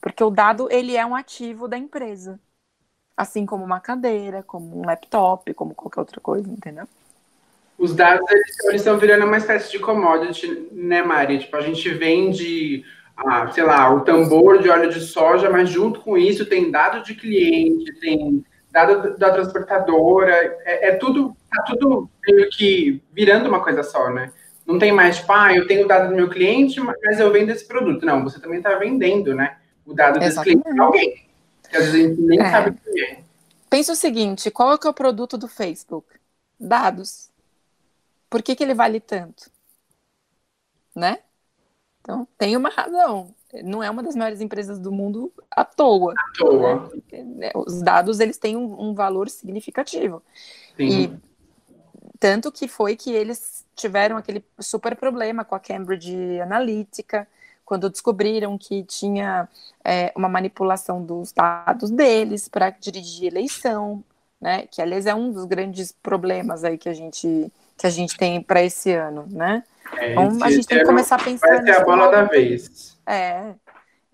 porque 0.00 0.22
o 0.22 0.30
dado 0.30 0.68
ele 0.70 0.96
é 0.96 1.04
um 1.04 1.14
ativo 1.14 1.68
da 1.68 1.76
empresa, 1.76 2.40
assim 3.18 3.44
como 3.44 3.64
uma 3.64 3.80
cadeira, 3.80 4.44
como 4.46 4.80
um 4.80 4.86
laptop, 4.86 5.52
como 5.52 5.74
qualquer 5.74 5.98
outra 5.98 6.20
coisa, 6.20 6.48
entendeu? 6.48 6.84
Os 7.76 7.92
dados 7.92 8.24
eles, 8.30 8.64
eles 8.66 8.80
estão 8.80 8.96
virando 8.96 9.26
uma 9.26 9.36
espécie 9.36 9.72
de 9.72 9.80
commodity, 9.80 10.68
né, 10.70 11.02
Mari? 11.02 11.40
Tipo, 11.40 11.56
a 11.56 11.60
gente 11.60 11.88
vende, 11.90 12.84
ah, 13.16 13.48
sei 13.48 13.64
lá, 13.64 13.92
o 13.92 14.02
tambor 14.02 14.62
de 14.62 14.70
óleo 14.70 14.88
de 14.88 15.00
soja, 15.00 15.50
mas 15.50 15.68
junto 15.68 16.00
com 16.00 16.16
isso 16.16 16.46
tem 16.46 16.70
dado 16.70 17.02
de 17.02 17.16
cliente, 17.16 17.92
tem 18.00 18.44
dado 18.70 19.18
da 19.18 19.32
transportadora, 19.32 20.32
é, 20.64 20.90
é 20.90 20.92
tudo, 20.94 21.36
tá 21.50 21.64
tudo 21.64 22.08
meio 22.24 22.48
que 22.50 23.02
virando 23.12 23.48
uma 23.48 23.64
coisa 23.64 23.82
só, 23.82 24.10
né? 24.10 24.30
Não 24.64 24.78
tem 24.78 24.92
mais, 24.92 25.16
tipo, 25.16 25.32
ah, 25.32 25.52
eu 25.52 25.66
tenho 25.66 25.86
o 25.86 25.88
dado 25.88 26.10
do 26.10 26.14
meu 26.14 26.28
cliente, 26.28 26.80
mas 26.80 27.18
eu 27.18 27.32
vendo 27.32 27.50
esse 27.50 27.66
produto. 27.66 28.06
Não, 28.06 28.22
você 28.22 28.40
também 28.40 28.58
está 28.58 28.76
vendendo, 28.76 29.34
né? 29.34 29.56
O 29.84 29.92
dado 29.92 30.20
desse 30.20 30.40
cliente 30.40 30.62
para 30.62 30.84
alguém. 30.84 31.27
Que 31.68 31.76
às 31.76 31.86
vezes 31.90 31.94
a 31.94 32.08
gente 32.08 32.20
nem 32.22 32.40
é. 32.40 32.50
sabe 32.50 32.80
quem 32.80 33.02
é. 33.02 33.22
Pensa 33.70 33.92
o 33.92 33.96
seguinte, 33.96 34.50
qual 34.50 34.72
é, 34.72 34.78
que 34.78 34.86
é 34.86 34.90
o 34.90 34.94
produto 34.94 35.36
do 35.36 35.46
Facebook? 35.46 36.08
Dados. 36.58 37.30
Por 38.30 38.42
que, 38.42 38.56
que 38.56 38.62
ele 38.62 38.74
vale 38.74 39.00
tanto? 39.00 39.50
Né? 40.94 41.18
Então, 42.00 42.26
tem 42.38 42.56
uma 42.56 42.70
razão 42.70 43.34
não 43.64 43.82
é 43.82 43.90
uma 43.90 44.02
das 44.02 44.14
maiores 44.14 44.40
empresas 44.40 44.78
do 44.78 44.92
mundo 44.92 45.32
à 45.50 45.64
toa. 45.64 46.12
À 46.12 46.38
toa. 46.38 46.90
Né? 47.12 47.50
Os 47.54 47.80
dados 47.82 48.20
eles 48.20 48.36
têm 48.36 48.56
um, 48.56 48.88
um 48.88 48.94
valor 48.94 49.28
significativo. 49.28 50.22
Sim. 50.76 50.86
E 50.86 51.18
tanto 52.18 52.52
que 52.52 52.68
foi 52.68 52.94
que 52.94 53.10
eles 53.10 53.64
tiveram 53.74 54.16
aquele 54.16 54.44
super 54.60 54.96
problema 54.96 55.44
com 55.44 55.54
a 55.54 55.60
Cambridge 55.60 56.40
Analytica, 56.40 57.26
quando 57.68 57.90
descobriram 57.90 58.56
que 58.56 58.82
tinha 58.82 59.46
é, 59.84 60.10
uma 60.16 60.26
manipulação 60.26 61.04
dos 61.04 61.32
dados 61.32 61.90
deles 61.90 62.48
para 62.48 62.70
dirigir 62.70 63.30
eleição, 63.30 64.02
né? 64.40 64.66
Que 64.70 64.80
aliás 64.80 65.04
é 65.04 65.14
um 65.14 65.30
dos 65.30 65.44
grandes 65.44 65.92
problemas 65.92 66.64
aí 66.64 66.78
que 66.78 66.88
a 66.88 66.94
gente 66.94 67.52
que 67.76 67.86
a 67.86 67.90
gente 67.90 68.16
tem 68.16 68.42
para 68.42 68.62
esse 68.62 68.90
ano, 68.92 69.26
né? 69.30 69.62
É, 69.98 70.12
então 70.12 70.38
a 70.42 70.50
gente 70.50 70.66
tem 70.66 70.78
que 70.78 70.84
começar 70.86 71.16
a 71.16 71.22
pensar. 71.22 71.46
Vai 71.46 71.62
ser 71.62 71.72
a 71.72 71.84
bola 71.84 72.10
da 72.10 72.22
vez. 72.22 72.98
É, 73.06 73.52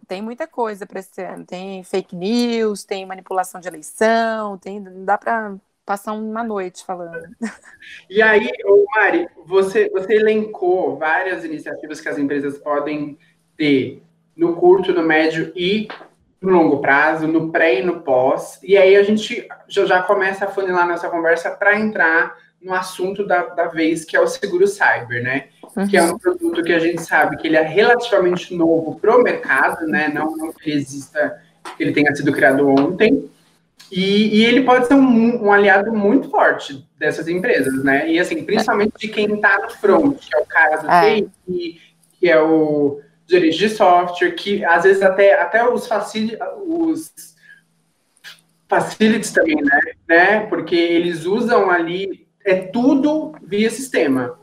tem 0.08 0.20
muita 0.20 0.48
coisa 0.48 0.84
para 0.84 0.98
esse 0.98 1.22
ano. 1.22 1.46
Tem 1.46 1.84
fake 1.84 2.16
news, 2.16 2.82
tem 2.82 3.06
manipulação 3.06 3.60
de 3.60 3.68
eleição, 3.68 4.58
tem, 4.58 4.82
dá 5.04 5.16
para 5.16 5.54
passar 5.86 6.12
uma 6.12 6.42
noite 6.42 6.84
falando. 6.84 7.22
E 8.10 8.20
aí, 8.20 8.50
Mari, 8.96 9.28
você, 9.46 9.88
você 9.90 10.14
elencou 10.14 10.98
várias 10.98 11.44
iniciativas 11.44 12.00
que 12.00 12.08
as 12.08 12.18
empresas 12.18 12.58
podem 12.58 13.16
ter 13.56 14.02
no 14.36 14.54
curto, 14.56 14.92
no 14.92 15.02
médio 15.02 15.52
e 15.54 15.88
no 16.40 16.50
longo 16.50 16.78
prazo, 16.78 17.26
no 17.26 17.50
pré 17.50 17.80
e 17.80 17.82
no 17.82 18.00
pós. 18.00 18.58
E 18.62 18.76
aí 18.76 18.96
a 18.96 19.02
gente 19.02 19.46
já, 19.68 19.86
já 19.86 20.02
começa 20.02 20.44
a 20.44 20.48
funilar 20.48 20.86
nossa 20.86 21.08
conversa 21.08 21.50
para 21.50 21.78
entrar 21.78 22.36
no 22.60 22.72
assunto 22.72 23.26
da, 23.26 23.42
da 23.46 23.66
vez, 23.66 24.04
que 24.04 24.16
é 24.16 24.20
o 24.20 24.26
seguro 24.26 24.66
cyber, 24.66 25.22
né? 25.22 25.48
Uhum. 25.76 25.86
Que 25.86 25.96
é 25.96 26.02
um 26.02 26.18
produto 26.18 26.62
que 26.62 26.72
a 26.72 26.78
gente 26.78 27.02
sabe 27.02 27.36
que 27.36 27.46
ele 27.46 27.56
é 27.56 27.62
relativamente 27.62 28.54
novo 28.54 28.98
para 28.98 29.16
o 29.16 29.22
mercado, 29.22 29.86
né? 29.86 30.08
Não, 30.08 30.34
não 30.36 30.52
que 30.52 30.70
ele 30.70 30.80
exista, 30.80 31.42
que 31.76 31.82
ele 31.82 31.92
tenha 31.92 32.14
sido 32.14 32.32
criado 32.32 32.68
ontem. 32.68 33.30
E, 33.92 34.38
e 34.38 34.44
ele 34.44 34.62
pode 34.62 34.86
ser 34.86 34.94
um, 34.94 35.44
um, 35.44 35.52
aliado 35.52 35.92
muito 35.92 36.30
forte 36.30 36.86
dessas 36.98 37.28
empresas, 37.28 37.84
né? 37.84 38.10
E 38.10 38.18
assim, 38.18 38.42
principalmente 38.42 38.94
de 38.98 39.08
quem 39.08 39.34
está 39.34 39.58
no 39.58 39.70
front, 39.70 40.18
que 40.18 40.34
é 40.34 40.40
o 40.40 40.46
cara 40.46 40.76
do 40.78 40.90
é. 40.90 41.22
TI, 41.46 41.80
que 42.18 42.30
é 42.30 42.40
o 42.40 43.00
gerente 43.28 43.58
de 43.58 43.68
software, 43.68 44.32
que 44.32 44.64
às 44.64 44.84
vezes 44.84 45.02
até, 45.02 45.40
até 45.40 45.66
os, 45.68 45.86
facil, 45.86 46.36
os 46.66 47.12
facilities 48.68 49.32
também, 49.32 49.56
né? 49.56 49.80
né? 50.08 50.40
Porque 50.46 50.74
eles 50.74 51.24
usam 51.24 51.70
ali 51.70 52.26
é 52.44 52.56
tudo 52.56 53.34
via 53.42 53.70
sistema. 53.70 54.38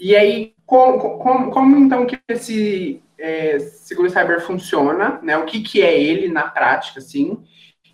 E 0.00 0.16
aí, 0.16 0.54
como, 0.64 1.18
como, 1.18 1.50
como 1.50 1.76
então 1.76 2.06
que 2.06 2.18
esse 2.28 3.02
é, 3.18 3.58
seguro 3.58 4.10
cyber 4.10 4.40
funciona, 4.40 5.20
né? 5.22 5.36
O 5.36 5.44
que, 5.44 5.62
que 5.62 5.82
é 5.82 6.00
ele 6.00 6.28
na 6.28 6.48
prática, 6.48 6.98
assim, 6.98 7.38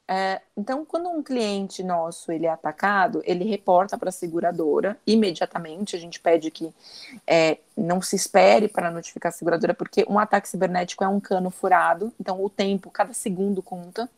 É, 0.08 0.42
então, 0.56 0.84
quando 0.84 1.08
um 1.08 1.22
cliente 1.22 1.82
nosso 1.84 2.32
ele 2.32 2.46
é 2.46 2.50
atacado, 2.50 3.22
ele 3.24 3.44
reporta 3.44 3.96
para 3.96 4.08
a 4.08 4.12
seguradora 4.12 4.98
imediatamente. 5.06 5.94
A 5.94 5.98
gente 6.00 6.18
pede 6.18 6.50
que 6.50 6.74
é, 7.24 7.58
não 7.76 8.02
se 8.02 8.16
espere 8.16 8.66
para 8.66 8.90
notificar 8.90 9.30
a 9.30 9.32
seguradora, 9.32 9.72
porque 9.72 10.04
um 10.08 10.18
ataque 10.18 10.48
cibernético 10.48 11.04
é 11.04 11.08
um 11.08 11.20
cano 11.20 11.48
furado. 11.48 12.12
Então, 12.20 12.44
o 12.44 12.50
tempo, 12.50 12.90
cada 12.90 13.12
segundo 13.12 13.62
conta. 13.62 14.10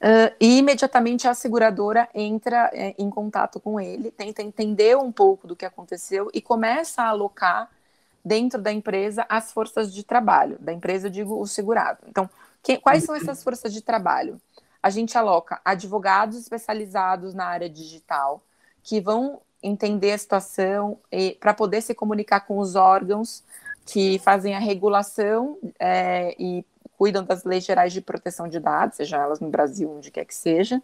Uh, 0.00 0.30
e 0.40 0.58
imediatamente 0.58 1.26
a 1.26 1.34
seguradora 1.34 2.08
entra 2.14 2.70
é, 2.72 2.94
em 2.96 3.10
contato 3.10 3.58
com 3.58 3.80
ele, 3.80 4.12
tenta 4.12 4.42
entender 4.42 4.96
um 4.96 5.10
pouco 5.10 5.48
do 5.48 5.56
que 5.56 5.64
aconteceu 5.64 6.30
e 6.32 6.40
começa 6.40 7.02
a 7.02 7.08
alocar 7.08 7.68
dentro 8.24 8.62
da 8.62 8.72
empresa 8.72 9.26
as 9.28 9.52
forças 9.52 9.92
de 9.92 10.04
trabalho. 10.04 10.56
Da 10.60 10.72
empresa, 10.72 11.08
eu 11.08 11.10
digo 11.10 11.40
o 11.40 11.46
segurado. 11.46 11.98
Então, 12.06 12.30
que, 12.62 12.78
quais 12.78 13.02
são 13.02 13.14
essas 13.14 13.42
forças 13.42 13.72
de 13.72 13.82
trabalho? 13.82 14.40
A 14.80 14.90
gente 14.90 15.18
aloca 15.18 15.60
advogados 15.64 16.38
especializados 16.38 17.34
na 17.34 17.46
área 17.46 17.68
digital 17.68 18.40
que 18.84 19.00
vão 19.00 19.40
entender 19.60 20.12
a 20.12 20.18
situação 20.18 20.98
para 21.40 21.52
poder 21.52 21.80
se 21.80 21.94
comunicar 21.94 22.40
com 22.40 22.58
os 22.58 22.76
órgãos 22.76 23.42
que 23.84 24.18
fazem 24.20 24.54
a 24.54 24.58
regulação 24.58 25.58
é, 25.78 26.36
e 26.38 26.64
cuidam 26.98 27.24
das 27.24 27.44
leis 27.44 27.64
gerais 27.64 27.92
de 27.92 28.00
proteção 28.00 28.48
de 28.48 28.58
dados, 28.58 28.96
seja 28.96 29.16
elas 29.16 29.38
no 29.38 29.48
Brasil, 29.48 29.88
onde 29.90 30.10
quer 30.10 30.24
que 30.24 30.34
seja. 30.34 30.82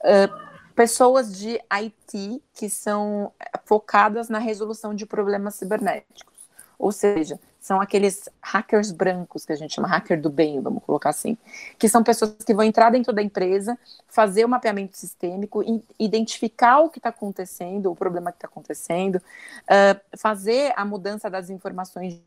Uh, 0.00 0.58
pessoas 0.74 1.38
de 1.38 1.60
IT 1.72 2.42
que 2.52 2.68
são 2.68 3.32
focadas 3.64 4.28
na 4.28 4.40
resolução 4.40 4.92
de 4.92 5.06
problemas 5.06 5.54
cibernéticos. 5.54 6.34
Ou 6.76 6.90
seja, 6.92 7.38
são 7.60 7.80
aqueles 7.80 8.28
hackers 8.40 8.90
brancos 8.90 9.44
que 9.44 9.52
a 9.52 9.56
gente 9.56 9.74
chama 9.74 9.88
hacker 9.88 10.20
do 10.20 10.30
bem, 10.30 10.60
vamos 10.60 10.82
colocar 10.84 11.10
assim, 11.10 11.36
que 11.78 11.88
são 11.88 12.02
pessoas 12.02 12.36
que 12.44 12.54
vão 12.54 12.64
entrar 12.64 12.90
dentro 12.90 13.12
da 13.12 13.22
empresa, 13.22 13.78
fazer 14.08 14.44
o 14.44 14.48
mapeamento 14.48 14.96
sistêmico, 14.96 15.62
identificar 15.98 16.80
o 16.80 16.88
que 16.88 16.98
está 16.98 17.10
acontecendo, 17.10 17.90
o 17.90 17.96
problema 17.96 18.30
que 18.30 18.38
está 18.38 18.48
acontecendo, 18.48 19.16
uh, 19.16 20.00
fazer 20.16 20.72
a 20.76 20.84
mudança 20.84 21.28
das 21.28 21.50
informações 21.50 22.20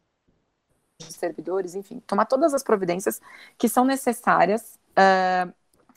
de 1.08 1.14
servidores, 1.14 1.76
enfim, 1.76 2.02
tomar 2.06 2.26
todas 2.26 2.54
as 2.54 2.64
providências 2.64 3.22
que 3.58 3.68
são 3.70 3.86
necessárias 3.86 4.80
uh, 4.92 5.54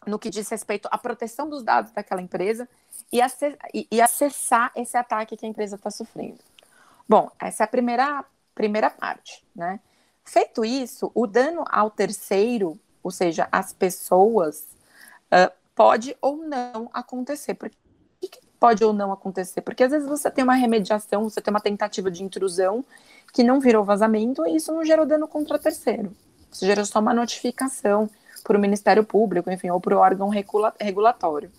no 0.06 0.18
que 0.18 0.30
diz 0.30 0.48
respeito 0.48 0.88
à 0.90 0.98
proteção 0.98 1.48
dos 1.48 1.62
dados 1.62 1.92
daquela 1.92 2.20
empresa 2.20 2.68
e, 3.12 3.20
acessar, 3.20 3.58
e, 3.72 3.86
e 3.90 4.00
acessar 4.00 4.72
esse 4.76 4.96
ataque 4.96 5.36
que 5.36 5.46
a 5.46 5.48
empresa 5.48 5.76
está 5.76 5.90
sofrendo. 5.90 6.38
Bom, 7.08 7.30
essa 7.38 7.62
é 7.62 7.64
a 7.64 7.68
primeira, 7.68 8.24
primeira 8.54 8.90
parte, 8.90 9.44
né? 9.54 9.80
Feito 10.24 10.64
isso, 10.64 11.12
o 11.14 11.26
dano 11.26 11.64
ao 11.70 11.90
terceiro, 11.90 12.78
ou 13.02 13.10
seja, 13.10 13.46
às 13.52 13.74
pessoas, 13.74 14.66
uh, 15.26 15.52
pode 15.74 16.16
ou 16.20 16.38
não 16.38 16.88
acontecer. 16.94 17.54
Por 17.54 17.68
que 17.68 17.76
pode 18.64 18.82
ou 18.82 18.94
não 18.94 19.12
acontecer? 19.12 19.60
Porque 19.60 19.84
às 19.84 19.92
vezes 19.92 20.08
você 20.08 20.30
tem 20.30 20.42
uma 20.42 20.54
remediação, 20.54 21.24
você 21.24 21.38
tem 21.38 21.52
uma 21.52 21.60
tentativa 21.60 22.10
de 22.10 22.24
intrusão 22.24 22.82
que 23.30 23.44
não 23.44 23.60
virou 23.60 23.84
vazamento 23.84 24.46
e 24.46 24.56
isso 24.56 24.72
não 24.72 24.82
gerou 24.82 25.04
dano 25.04 25.28
contra 25.28 25.58
terceiro. 25.58 26.16
Você 26.50 26.64
gerou 26.64 26.82
só 26.86 26.98
uma 26.98 27.12
notificação 27.12 28.08
para 28.42 28.56
o 28.56 28.60
Ministério 28.60 29.04
Público, 29.04 29.50
enfim, 29.50 29.68
ou 29.68 29.78
para 29.78 29.94
o 29.94 29.98
órgão 29.98 30.30
regula 30.30 30.72
regulatório. 30.80 31.52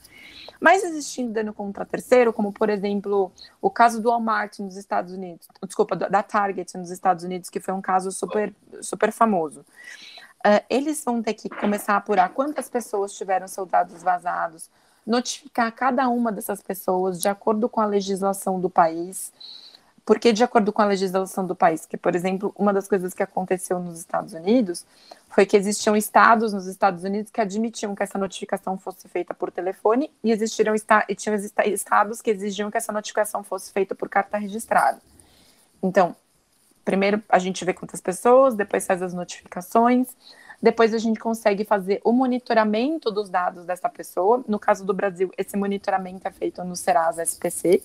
Mas 0.59 0.83
existindo 0.83 1.31
dano 1.31 1.53
contra 1.53 1.85
terceiro, 1.85 2.33
como 2.33 2.51
por 2.51 2.71
exemplo 2.71 3.31
o 3.61 3.69
caso 3.69 4.01
do 4.01 4.09
Walmart 4.09 4.57
nos 4.57 4.75
Estados 4.75 5.13
Unidos, 5.13 5.47
desculpa, 5.63 5.95
da 5.95 6.23
Target 6.23 6.75
nos 6.75 6.89
Estados 6.89 7.23
Unidos, 7.23 7.51
que 7.51 7.59
foi 7.59 7.75
um 7.75 7.81
caso 7.81 8.11
super, 8.11 8.51
super 8.81 9.11
famoso. 9.11 9.59
Uh, 9.59 10.65
eles 10.71 11.03
vão 11.03 11.21
ter 11.21 11.35
que 11.35 11.49
começar 11.49 11.93
a 11.93 11.97
apurar 11.97 12.29
quantas 12.29 12.67
pessoas 12.67 13.13
tiveram 13.13 13.47
seus 13.47 13.67
dados 13.67 14.01
vazados, 14.01 14.71
notificar 15.05 15.71
cada 15.71 16.07
uma 16.09 16.31
dessas 16.31 16.61
pessoas 16.61 17.21
de 17.21 17.27
acordo 17.27 17.69
com 17.69 17.79
a 17.79 17.85
legislação 17.85 18.59
do 18.59 18.69
país, 18.69 19.31
porque 20.05 20.31
de 20.31 20.43
acordo 20.43 20.71
com 20.71 20.81
a 20.81 20.85
legislação 20.85 21.45
do 21.45 21.55
país, 21.55 21.85
que 21.85 21.97
por 21.97 22.15
exemplo, 22.15 22.53
uma 22.57 22.73
das 22.73 22.87
coisas 22.87 23.13
que 23.13 23.23
aconteceu 23.23 23.79
nos 23.79 23.99
Estados 23.99 24.33
Unidos 24.33 24.85
foi 25.29 25.45
que 25.45 25.57
existiam 25.57 25.95
estados 25.95 26.53
nos 26.53 26.67
Estados 26.67 27.03
Unidos 27.03 27.31
que 27.31 27.41
admitiam 27.41 27.95
que 27.95 28.03
essa 28.03 28.17
notificação 28.17 28.77
fosse 28.77 29.07
feita 29.09 29.33
por 29.33 29.51
telefone 29.51 30.11
e 30.23 30.31
existiram 30.31 30.73
e 31.09 31.15
tinham 31.15 31.35
estados 31.65 32.21
que 32.21 32.31
exigiam 32.31 32.71
que 32.71 32.77
essa 32.77 32.91
notificação 32.91 33.43
fosse 33.43 33.71
feita 33.71 33.93
por 33.93 34.07
carta 34.07 34.37
registrada. 34.37 34.99
Então, 35.81 36.15
primeiro 36.83 37.21
a 37.27 37.39
gente 37.39 37.65
vê 37.65 37.73
quantas 37.73 37.99
pessoas, 37.99 38.55
depois 38.55 38.85
faz 38.85 39.01
as 39.01 39.13
notificações, 39.13 40.07
depois 40.61 40.93
a 40.93 40.97
gente 40.97 41.19
consegue 41.19 41.63
fazer 41.63 42.01
o 42.03 42.11
monitoramento 42.11 43.11
dos 43.11 43.29
dados 43.29 43.65
dessa 43.65 43.89
pessoa. 43.89 44.43
No 44.47 44.59
caso 44.59 44.85
do 44.85 44.93
Brasil, 44.93 45.31
esse 45.37 45.55
monitoramento 45.57 46.27
é 46.27 46.31
feito 46.31 46.63
no 46.63 46.75
Serasa 46.75 47.23
SPC, 47.23 47.83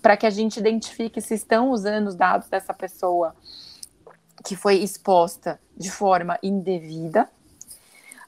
para 0.00 0.16
que 0.16 0.26
a 0.26 0.30
gente 0.30 0.58
identifique 0.58 1.20
se 1.20 1.34
estão 1.34 1.70
usando 1.70 2.08
os 2.08 2.14
dados 2.14 2.48
dessa 2.48 2.72
pessoa 2.72 3.34
que 4.44 4.56
foi 4.56 4.76
exposta 4.76 5.60
de 5.76 5.90
forma 5.90 6.38
indevida. 6.42 7.28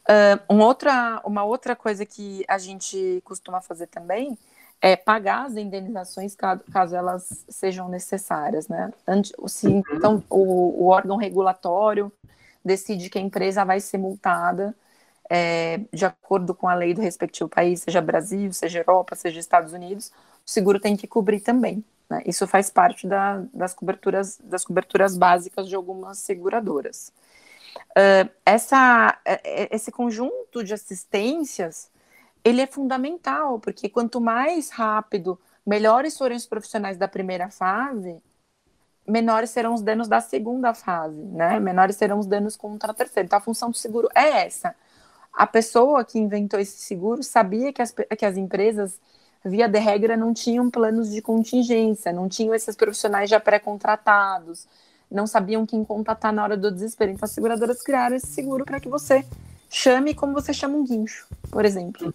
Uh, 0.03 0.55
um 0.55 0.61
outra, 0.61 1.21
uma 1.25 1.45
outra 1.45 1.77
coisa 1.77 2.05
que 2.05 2.45
a 2.49 2.59
gente 2.59 3.21
costuma 3.25 3.61
fazer 3.61 3.87
também 3.87 4.37
é 4.83 4.97
pagar 4.97 5.47
as 5.47 5.57
indenizações 5.57 6.35
caso, 6.35 6.63
caso 6.73 6.97
elas 6.97 7.45
sejam 7.49 7.89
necessárias, 7.89 8.67
né? 8.67 8.91
Se, 9.47 9.69
uhum. 9.69 9.83
então, 9.93 10.25
o, 10.31 10.85
o, 10.85 10.87
órgão 10.87 11.17
regulatório 11.17 12.11
decide 12.65 13.11
que 13.11 13.19
a 13.19 13.23
empresa 13.23 13.65
vai 13.65 13.81
ser 13.81 13.99
multada 13.99 14.75
é, 15.29 15.81
de 15.93 16.05
acordo 16.05 16.55
com 16.55 16.69
a 16.69 16.75
lei 16.75 16.93
do 16.93 17.01
respectivo 17.01 17.49
país, 17.49 17.83
seja 17.83 18.01
Brasil, 18.01 18.53
seja 18.53 18.81
Europa, 18.81 19.15
seja 19.15 19.39
Estados 19.39 19.73
Unidos, 19.73 20.09
o 20.45 20.51
seguro 20.51 20.81
tem 20.81 20.97
que 20.97 21.07
cobrir 21.07 21.41
também. 21.41 21.85
Né? 22.09 22.23
Isso 22.27 22.47
faz 22.49 22.69
parte 22.69 23.07
da, 23.07 23.45
das, 23.55 23.73
coberturas, 23.73 24.39
das 24.43 24.65
coberturas 24.65 25.17
básicas 25.17 25.69
de 25.69 25.77
algumas 25.77 26.19
seguradoras. 26.19 27.13
Uh, 27.91 28.29
essa, 28.45 29.17
é, 29.25 29.63
é, 29.63 29.69
esse 29.75 29.93
conjunto 29.93 30.65
de 30.65 30.75
assistências 30.75 31.89
ele 32.43 32.61
é 32.61 32.67
fundamental, 32.67 33.61
porque 33.61 33.89
quanto 33.89 34.21
mais 34.21 34.71
rápido, 34.71 35.39
melhores 35.65 36.17
forem 36.17 36.37
os 36.37 36.47
profissionais 36.47 36.97
da 36.97 37.07
primeira 37.07 37.51
fase, 37.51 38.21
menores 39.07 39.51
serão 39.51 39.75
os 39.75 39.83
danos 39.83 40.09
da 40.09 40.21
segunda 40.21 40.75
fase, 40.75 41.17
né? 41.17 41.59
Menores 41.59 41.97
serão 41.97 42.19
os 42.19 42.27
danos 42.27 42.57
contra 42.57 42.93
a 42.93 42.95
terceira. 42.95 43.27
Então, 43.27 43.39
a 43.39 43.43
função 43.43 43.71
do 43.71 43.77
seguro 43.77 44.09
é 44.15 44.47
essa. 44.47 44.75
A 45.33 45.47
pessoa 45.47 46.05
que 46.05 46.19
inventou 46.19 46.59
esse 46.59 46.79
seguro 46.79 47.23
sabia 47.23 47.73
que 47.73 47.83
as, 47.83 47.93
que 47.93 48.25
as 48.25 48.37
empresas 48.37 48.99
via 49.45 49.69
de 49.69 49.79
regra, 49.79 50.17
não 50.17 50.35
tinham 50.35 50.71
planos 50.71 51.11
de 51.11 51.23
contingência, 51.23 52.13
não 52.13 52.29
tinham 52.29 52.55
esses 52.55 52.77
profissionais 52.77 53.31
já 53.31 53.41
pré-contratados, 53.41 54.67
não 55.11 55.27
sabiam 55.27 55.65
quem 55.65 55.85
contatar 55.85 56.33
na 56.33 56.43
hora 56.43 56.57
do 56.57 56.71
desespero. 56.71 57.13
Então, 57.13 57.25
as 57.25 57.33
seguradoras 57.33 57.83
criaram 57.83 58.17
esse 58.17 58.29
seguro 58.29 58.65
para 58.65 58.81
que 58.81 58.89
você 58.89 59.25
chame 59.69 60.15
como 60.15 60.35
você 60.35 60.53
chama 60.53 60.77
um 60.77 60.85
guincho, 60.85 61.27
por 61.51 61.65
exemplo. 61.65 62.13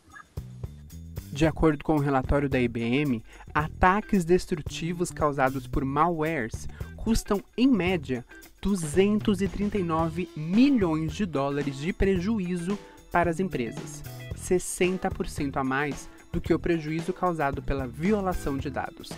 De 1.36 1.46
acordo 1.46 1.84
com 1.84 1.98
o 1.98 2.00
relatório 2.00 2.48
da 2.48 2.62
IBM, 2.62 3.22
ataques 3.54 4.24
destrutivos 4.24 5.12
causados 5.12 5.68
por 5.68 5.84
malwares 5.84 6.66
custam, 6.96 7.44
em 7.58 7.68
média, 7.68 8.24
239 8.62 10.30
milhões 10.34 11.12
de 11.12 11.26
dólares 11.26 11.78
de 11.78 11.92
prejuízo 11.92 12.80
para 13.12 13.30
as 13.30 13.42
empresas, 13.42 14.02
60% 14.34 15.58
a 15.58 15.64
mais 15.66 16.10
do 16.32 16.40
que 16.40 16.54
o 16.54 16.58
prejuízo 16.58 17.12
causado 17.12 17.62
pela 17.62 17.86
violação 17.86 18.58
de 18.58 18.70
dados. 18.70 19.10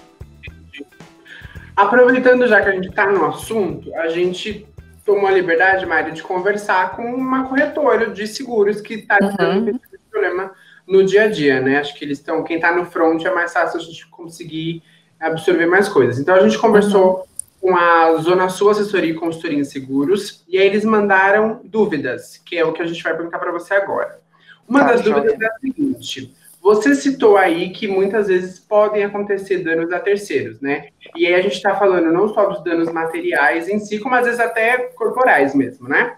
Aproveitando 1.75 2.47
já 2.47 2.63
que 2.63 2.69
a 2.69 2.71
gente 2.71 2.89
está 2.89 3.11
no 3.11 3.25
assunto, 3.27 3.93
a 3.93 4.07
gente 4.07 4.65
tomou 5.05 5.27
a 5.27 5.31
liberdade, 5.31 5.85
Mário, 5.85 6.15
de 6.15 6.23
conversar 6.23 6.95
com 6.95 7.13
uma 7.13 7.47
corretora 7.47 8.09
de 8.09 8.25
seguros 8.25 8.81
que 8.81 8.95
está 8.95 9.19
uhum. 9.21 9.69
esse 9.69 9.99
problema 10.09 10.51
no 10.87 11.03
dia 11.03 11.23
a 11.23 11.27
dia, 11.27 11.59
né? 11.59 11.79
Acho 11.79 11.93
que 11.95 12.05
eles 12.05 12.19
estão, 12.19 12.43
quem 12.43 12.55
está 12.55 12.73
no 12.73 12.85
front 12.85 13.23
é 13.25 13.33
mais 13.33 13.51
fácil 13.51 13.79
a 13.79 13.83
gente 13.83 14.07
conseguir 14.07 14.81
absorver 15.19 15.65
mais 15.65 15.89
coisas. 15.89 16.19
Então 16.19 16.35
a 16.35 16.39
gente 16.39 16.57
conversou 16.57 17.17
uhum. 17.17 17.23
com 17.59 17.75
a 17.75 18.15
Zona 18.17 18.49
Sul 18.49 18.69
Assessoria 18.69 19.11
e 19.11 19.15
Consultoria 19.15 19.59
em 19.59 19.63
Seguros 19.63 20.43
e 20.47 20.57
aí 20.57 20.65
eles 20.65 20.85
mandaram 20.85 21.59
dúvidas, 21.63 22.37
que 22.37 22.57
é 22.57 22.63
o 22.63 22.73
que 22.73 22.81
a 22.81 22.87
gente 22.87 23.03
vai 23.03 23.15
perguntar 23.15 23.39
para 23.39 23.51
você 23.51 23.73
agora. 23.73 24.19
Uma 24.67 24.81
tá, 24.81 24.93
das 24.93 25.01
dúvidas 25.01 25.39
é 25.39 25.45
a 25.45 25.59
seguinte: 25.59 26.33
você 26.61 26.95
citou 26.95 27.37
aí 27.37 27.69
que 27.69 27.87
muitas 27.87 28.27
vezes 28.27 28.59
podem 28.59 29.03
acontecer 29.03 29.59
danos 29.59 29.91
a 29.91 29.99
terceiros, 29.99 30.59
né? 30.59 30.89
E 31.15 31.25
aí 31.25 31.35
a 31.35 31.41
gente 31.41 31.55
está 31.55 31.75
falando 31.75 32.11
não 32.11 32.27
só 32.33 32.45
dos 32.45 32.63
danos 32.63 32.91
materiais 32.91 33.69
em 33.69 33.79
si, 33.79 33.99
como 33.99 34.15
às 34.15 34.25
vezes 34.25 34.39
até 34.39 34.77
corporais 34.89 35.55
mesmo, 35.55 35.87
né? 35.87 36.17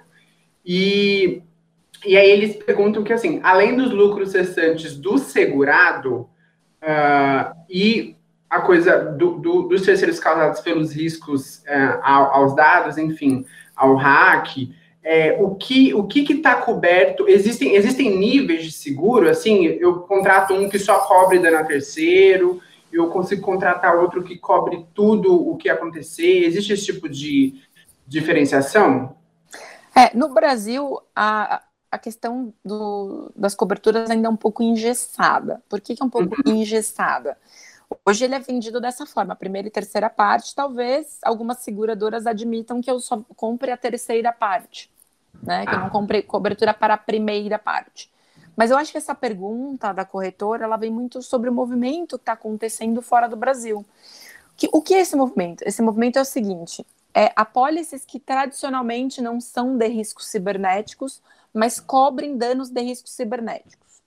E, 0.66 1.42
e 2.06 2.18
aí 2.18 2.30
eles 2.30 2.56
perguntam 2.56 3.04
que, 3.04 3.14
assim, 3.14 3.40
além 3.44 3.76
dos 3.76 3.92
lucros 3.92 4.32
cessantes 4.32 4.96
do 4.96 5.18
segurado 5.18 6.30
uh, 6.82 7.56
e 7.70 8.16
a 8.50 8.62
coisa 8.62 8.98
do, 8.98 9.38
do, 9.38 9.64
dos 9.64 9.84
terceiros 9.84 10.20
causados 10.20 10.62
pelos 10.62 10.94
riscos 10.94 11.58
uh, 11.60 12.00
aos 12.02 12.56
dados, 12.56 12.98
enfim, 12.98 13.46
ao 13.76 13.96
hack, 13.96 14.70
é, 15.04 15.38
o 15.40 15.56
que 15.56 15.94
o 15.94 16.04
que 16.06 16.34
está 16.34 16.56
coberto? 16.56 17.28
Existem, 17.28 17.76
existem 17.76 18.18
níveis 18.18 18.64
de 18.64 18.72
seguro? 18.72 19.30
Assim, 19.30 19.66
eu 19.66 20.02
contrato 20.02 20.54
um 20.54 20.70
que 20.70 20.78
só 20.78 21.00
cobre 21.00 21.40
dano 21.40 21.58
a 21.58 21.64
terceiro, 21.64 22.62
eu 22.92 23.08
consigo 23.10 23.42
contratar 23.42 23.96
outro 23.96 24.24
que 24.24 24.38
cobre 24.38 24.86
tudo 24.94 25.34
o 25.34 25.56
que 25.56 25.70
acontecer? 25.70 26.46
Existe 26.46 26.74
esse 26.74 26.86
tipo 26.86 27.08
de 27.08 27.62
diferenciação? 28.06 29.16
É, 29.96 30.16
no 30.16 30.30
Brasil, 30.30 31.00
a, 31.16 31.62
a 31.92 31.98
questão 31.98 32.54
do, 32.64 33.32
das 33.36 33.56
coberturas 33.56 34.10
ainda 34.10 34.28
é 34.28 34.32
um 34.32 34.36
pouco 34.36 34.62
engessada. 34.62 35.62
Por 35.68 35.82
que, 35.82 35.96
que 35.96 36.04
é 36.04 36.06
um 36.06 36.10
pouco 36.10 36.36
uhum. 36.46 36.56
engessada? 36.56 37.38
Hoje 38.06 38.26
ele 38.26 38.36
é 38.36 38.40
vendido 38.40 38.80
dessa 38.80 39.06
forma, 39.06 39.34
a 39.34 39.36
primeira 39.36 39.68
e 39.68 39.72
terceira 39.72 40.10
parte, 40.10 40.54
talvez 40.54 41.18
algumas 41.24 41.60
seguradoras 41.60 42.28
admitam 42.28 42.82
que 42.82 42.90
eu 42.90 43.00
só 43.00 43.24
compre 43.36 43.72
a 43.72 43.78
terceira 43.78 44.32
parte, 44.32 44.92
né? 45.42 45.66
Que 45.66 45.74
eu 45.74 45.80
não 45.80 45.90
compre 45.90 46.22
cobertura 46.22 46.74
para 46.74 46.94
a 46.94 46.98
primeira 46.98 47.58
parte. 47.58 48.12
Mas 48.56 48.70
eu 48.70 48.78
acho 48.78 48.92
que 48.92 48.98
essa 48.98 49.16
pergunta 49.16 49.92
da 49.92 50.06
corretora, 50.06 50.66
ela 50.66 50.78
vem 50.78 50.92
muito 50.92 51.22
sobre 51.22 51.50
o 51.50 51.54
movimento 51.54 52.18
que 52.18 52.24
está 52.24 52.34
acontecendo 52.34 53.02
fora 53.02 53.28
do 53.28 53.36
Brasil. 53.36 53.84
Que, 54.56 54.70
o 54.72 54.82
que 54.82 54.94
é 54.94 55.00
esse 55.00 55.16
movimento? 55.16 55.64
Esse 55.66 55.82
movimento 55.82 56.20
é 56.20 56.22
o 56.22 56.26
seguinte, 56.26 56.86
é 57.14 57.32
apólices 57.36 58.06
que 58.06 58.20
tradicionalmente 58.20 59.22
não 59.22 59.42
são 59.42 59.78
de 59.78 59.88
riscos 59.88 60.28
cibernéticos, 60.28 61.22
mas 61.54 61.80
cobrem 61.80 62.38
danos 62.38 62.70
de 62.70 62.82
riscos 62.82 63.12
cibernéticos. 63.12 64.02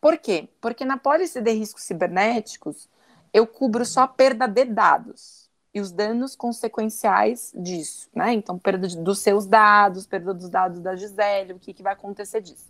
Por 0.00 0.16
quê? 0.18 0.48
Porque 0.60 0.84
na 0.84 0.96
pólice 0.96 1.40
de 1.40 1.52
riscos 1.52 1.82
cibernéticos, 1.82 2.88
eu 3.32 3.46
cubro 3.46 3.84
só 3.84 4.02
a 4.02 4.08
perda 4.08 4.46
de 4.46 4.64
dados 4.64 5.48
e 5.72 5.80
os 5.80 5.92
danos 5.92 6.34
consequenciais 6.34 7.52
disso, 7.54 8.08
né? 8.14 8.32
Então, 8.32 8.58
perda 8.58 8.88
dos 8.88 9.20
seus 9.20 9.46
dados, 9.46 10.06
perda 10.06 10.34
dos 10.34 10.48
dados 10.48 10.80
da 10.80 10.96
Gisele, 10.96 11.52
o 11.52 11.58
que, 11.58 11.72
que 11.72 11.82
vai 11.82 11.92
acontecer 11.92 12.40
disso. 12.40 12.68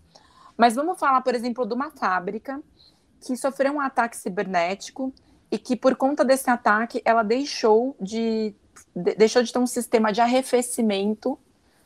Mas 0.56 0.74
vamos 0.74 0.98
falar, 0.98 1.22
por 1.22 1.34
exemplo, 1.34 1.64
de 1.64 1.72
uma 1.72 1.90
fábrica 1.90 2.60
que 3.20 3.36
sofreu 3.36 3.72
um 3.72 3.80
ataque 3.80 4.16
cibernético 4.16 5.12
e 5.50 5.58
que, 5.58 5.76
por 5.76 5.96
conta 5.96 6.24
desse 6.24 6.50
ataque, 6.50 7.00
ela 7.04 7.22
deixou 7.22 7.96
de, 7.98 8.54
de 8.94 9.14
deixou 9.14 9.42
de 9.42 9.52
ter 9.52 9.58
um 9.58 9.66
sistema 9.66 10.12
de 10.12 10.20
arrefecimento 10.20 11.38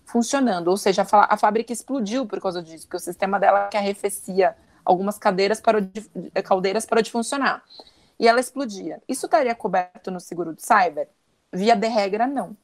funcionando, 0.05 0.69
ou 0.69 0.77
seja, 0.77 1.07
a, 1.11 1.35
a 1.35 1.37
fábrica 1.37 1.73
explodiu 1.73 2.27
por 2.27 2.41
causa 2.41 2.63
disso, 2.63 2.87
porque 2.87 2.97
o 2.97 3.01
sistema 3.01 3.39
dela 3.39 3.69
que 3.69 3.77
arrefecia 3.77 4.57
algumas 4.85 5.19
cadeiras 5.19 5.61
parou 5.61 5.81
de, 5.81 6.01
caldeiras 6.43 6.85
parou 6.85 7.03
de 7.03 7.11
funcionar. 7.11 7.65
E 8.19 8.29
ela 8.29 8.39
explodia. 8.39 9.03
Isso 9.09 9.27
estaria 9.27 9.55
coberto 9.55 10.11
no 10.11 10.21
seguro 10.21 10.55
de 10.55 10.63
cyber? 10.63 11.09
Via 11.53 11.75
de 11.75 11.89
regra, 11.89 12.27
não. 12.27 12.57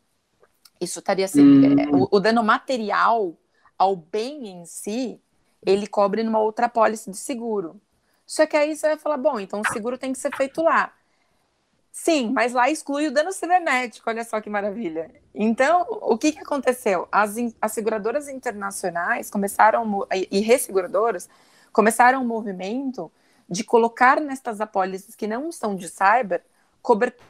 Isso 0.80 0.98
estaria 0.98 1.26
hum. 1.36 1.80
É, 1.80 1.88
o, 1.88 2.08
o 2.10 2.20
dano 2.20 2.42
material 2.42 3.36
ao 3.76 3.96
bem 3.96 4.48
em 4.48 4.66
si, 4.66 5.20
ele 5.64 5.86
cobre 5.86 6.22
numa 6.22 6.38
outra 6.38 6.66
apólice 6.66 7.10
de 7.10 7.16
seguro. 7.16 7.80
Só 8.26 8.46
que 8.46 8.56
aí 8.56 8.76
você 8.76 8.88
vai 8.88 8.98
falar, 8.98 9.16
bom, 9.16 9.40
então 9.40 9.60
o 9.60 9.72
seguro 9.72 9.98
tem 9.98 10.12
que 10.12 10.18
ser 10.18 10.34
feito 10.36 10.62
lá. 10.62 10.92
Sim, 11.92 12.30
mas 12.32 12.52
lá 12.52 12.70
exclui 12.70 13.08
o 13.08 13.12
dano 13.12 13.32
cibernético, 13.32 14.08
olha 14.08 14.24
só 14.24 14.40
que 14.40 14.48
maravilha. 14.48 15.10
Então, 15.34 15.86
o 16.02 16.16
que, 16.16 16.32
que 16.32 16.38
aconteceu? 16.40 17.08
As, 17.10 17.34
as 17.60 17.72
seguradoras 17.72 18.28
internacionais 18.28 19.28
começaram, 19.28 20.06
e, 20.30 20.40
resseguradoras, 20.40 21.28
começaram 21.72 22.22
um 22.22 22.26
movimento 22.26 23.10
de 23.48 23.64
colocar 23.64 24.20
nestas 24.20 24.60
apólices 24.60 25.16
que 25.16 25.26
não 25.26 25.50
são 25.50 25.74
de 25.74 25.88
cyber 25.88 26.44
cobertura 26.80 27.20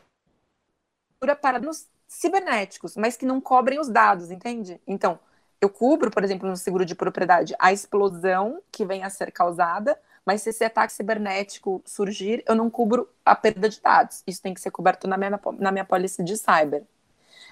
para 1.40 1.58
danos 1.58 1.86
cibernéticos, 2.08 2.96
mas 2.96 3.16
que 3.16 3.24
não 3.26 3.40
cobrem 3.40 3.78
os 3.78 3.88
dados, 3.88 4.30
entende? 4.30 4.80
Então, 4.86 5.18
eu 5.60 5.68
cubro, 5.68 6.10
por 6.10 6.24
exemplo, 6.24 6.48
no 6.48 6.56
seguro 6.56 6.84
de 6.84 6.94
propriedade, 6.94 7.54
a 7.58 7.72
explosão 7.72 8.62
que 8.72 8.84
venha 8.84 9.06
a 9.06 9.10
ser 9.10 9.30
causada, 9.30 9.98
mas 10.24 10.42
se 10.42 10.50
esse 10.50 10.64
ataque 10.64 10.92
cibernético 10.92 11.82
surgir, 11.84 12.42
eu 12.46 12.54
não 12.54 12.70
cubro 12.70 13.08
a 13.24 13.34
perda 13.34 13.68
de 13.68 13.80
dados. 13.80 14.22
Isso 14.26 14.42
tem 14.42 14.54
que 14.54 14.60
ser 14.60 14.70
coberto 14.70 15.08
na 15.08 15.16
minha, 15.16 15.40
na 15.58 15.72
minha 15.72 15.84
polícia 15.84 16.22
de 16.22 16.36
cyber. 16.36 16.84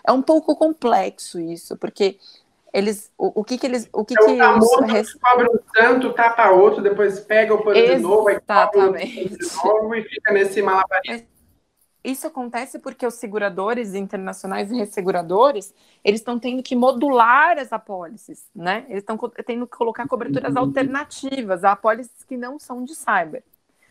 É 0.07 0.13
um 0.13 0.23
pouco 0.23 0.55
complexo 0.57 1.41
isso, 1.41 1.77
porque 1.77 2.19
eles, 2.73 3.11
o, 3.17 3.41
o 3.41 3.45
que 3.45 3.59
que 3.59 3.67
eles, 3.67 3.89
o 3.93 4.05
que 4.05 4.15
então, 4.15 4.27
que 4.27 4.39
tá 4.39 4.59
os, 4.59 5.15
cobre 5.15 5.49
um 5.49 5.59
tanto, 5.73 6.13
tapa 6.13 6.51
outro, 6.51 6.83
depois 6.83 7.19
pega 7.21 7.55
o 7.55 7.63
pano 7.63 7.75
de 7.75 7.99
novo, 7.99 8.29
aí 8.29 8.41
cobre 8.41 9.29
de 9.29 9.55
novo 9.65 9.95
e 9.95 10.03
fica 10.05 10.33
nesse 10.33 10.63
malabarismo. 10.63 11.27
Isso 12.03 12.27
acontece 12.27 12.79
porque 12.79 13.07
os 13.07 13.15
seguradores 13.15 13.95
internacionais 13.95 14.71
e 14.71 14.77
resseguradores, 14.77 15.75
eles 16.05 16.21
estão 16.21 16.39
tendo 16.39 16.63
que 16.63 16.77
modular 16.77 17.59
as 17.59 17.73
apólices, 17.73 18.47
né? 18.55 18.87
Eles 18.89 19.03
estão 19.03 19.19
tendo 19.45 19.67
que 19.67 19.77
colocar 19.77 20.07
coberturas 20.07 20.55
uhum. 20.55 20.61
alternativas 20.61 21.65
a 21.65 21.73
apólices 21.73 22.23
que 22.25 22.37
não 22.37 22.59
são 22.59 22.85
de 22.85 22.95
cyber. 22.95 23.43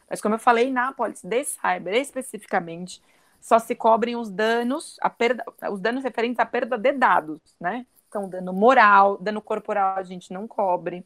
Mas 0.10 0.22
como 0.22 0.36
eu 0.36 0.40
falei, 0.40 0.72
na 0.72 0.90
apólice 0.90 1.28
de 1.28 1.44
cyber 1.44 1.96
especificamente, 1.96 3.02
só 3.42 3.60
se 3.60 3.76
cobrem 3.76 4.16
os 4.16 4.30
danos, 4.30 4.98
a 5.02 5.10
perda, 5.10 5.44
os 5.72 5.80
danos 5.80 6.04
referentes 6.04 6.40
à 6.40 6.46
perda 6.46 6.78
de 6.78 6.94
dados, 6.94 7.40
né? 7.60 7.86
Então, 8.08 8.30
dano 8.30 8.54
moral, 8.54 9.18
dano 9.18 9.42
corporal 9.42 9.98
a 9.98 10.04
gente 10.04 10.32
não 10.32 10.48
cobre. 10.48 11.06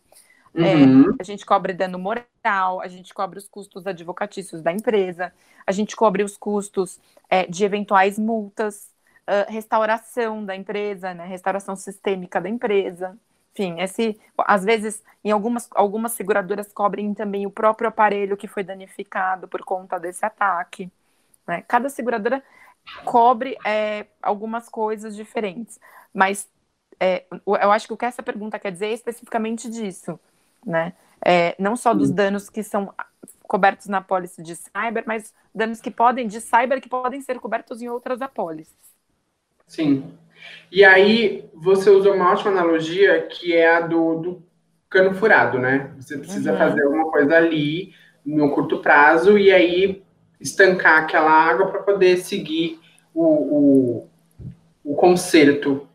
É, 0.54 0.76
uhum. 0.76 1.12
É, 1.12 1.16
a 1.20 1.24
gente 1.24 1.46
cobre 1.46 1.74
dano 1.74 1.98
moral, 1.98 2.82
a 2.82 2.88
gente 2.88 3.14
cobre 3.14 3.40
os 3.40 3.48
custos 3.48 3.88
advocatícios 3.88 4.62
da 4.62 4.72
empresa, 4.72 5.34
a 5.66 5.72
gente 5.72 5.96
cobre 5.96 6.24
os 6.24 6.38
custos 6.38 7.00
é, 7.30 7.46
de 7.46 7.64
eventuais 7.64 8.20
multas, 8.20 8.90
uh, 9.22 9.50
restauração 9.50 10.44
da 10.46 10.56
empresa, 10.56 11.14
né, 11.14 11.26
restauração 11.26 11.76
sistêmica 11.76 12.42
da 12.42 12.50
empresa. 12.50 13.18
Enfim, 13.54 13.82
esse, 13.82 14.20
às 14.38 14.64
vezes, 14.64 15.04
em 15.24 15.32
algumas, 15.32 15.70
algumas 15.72 16.14
seguradoras 16.14 16.72
cobrem 16.72 17.14
também 17.14 17.46
o 17.46 17.52
próprio 17.52 17.90
aparelho 17.90 18.38
que 18.38 18.48
foi 18.48 18.64
danificado 18.64 19.48
por 19.48 19.62
conta 19.62 20.00
desse 20.00 20.26
ataque. 20.26 20.92
Né? 21.46 21.64
Cada 21.68 21.90
seguradora 21.90 22.42
cobre 23.06 23.58
é, 23.66 24.08
algumas 24.22 24.68
coisas 24.70 25.16
diferentes, 25.16 25.80
mas 26.14 26.50
é, 27.00 27.26
eu 27.46 27.72
acho 27.72 27.88
que 27.88 27.94
o 27.94 27.98
que 27.98 28.06
essa 28.06 28.24
pergunta 28.24 28.60
quer 28.60 28.72
dizer 28.72 28.88
é 28.88 28.94
especificamente 28.94 29.70
disso 29.70 30.20
né? 30.66 30.94
É, 31.24 31.56
não 31.60 31.76
só 31.76 31.94
dos 31.94 32.10
danos 32.10 32.50
que 32.50 32.64
são 32.64 32.94
cobertos 33.44 33.88
na 33.88 33.98
apólice 33.98 34.42
de 34.42 34.56
cyber, 34.56 35.04
mas 35.06 35.34
danos 35.54 35.82
que 35.82 35.92
podem, 35.92 36.28
de 36.28 36.40
cyber, 36.40 36.82
que 36.82 36.90
podem 36.90 37.22
ser 37.22 37.40
cobertos 37.40 37.82
em 37.82 37.90
outras 37.90 38.22
apólices. 38.22 38.74
Sim. 39.68 40.14
E 40.72 40.84
aí, 40.84 41.50
você 41.54 41.90
usou 41.90 42.14
uma 42.14 42.32
ótima 42.32 42.52
analogia, 42.52 43.22
que 43.28 43.54
é 43.54 43.76
a 43.76 43.82
do, 43.82 44.16
do 44.16 44.44
cano 44.90 45.14
furado, 45.14 45.60
né? 45.60 45.94
Você 45.98 46.18
precisa 46.18 46.54
uhum. 46.54 46.58
fazer 46.58 46.84
alguma 46.84 47.12
coisa 47.12 47.36
ali, 47.36 47.94
no 48.26 48.52
curto 48.52 48.80
prazo, 48.80 49.38
e 49.38 49.52
aí 49.52 50.04
estancar 50.40 51.04
aquela 51.04 51.32
água 51.32 51.68
para 51.68 51.84
poder 51.84 52.18
seguir 52.18 52.80
o, 53.14 53.24
o, 53.24 54.10
o 54.84 54.96
conserto 54.96 55.88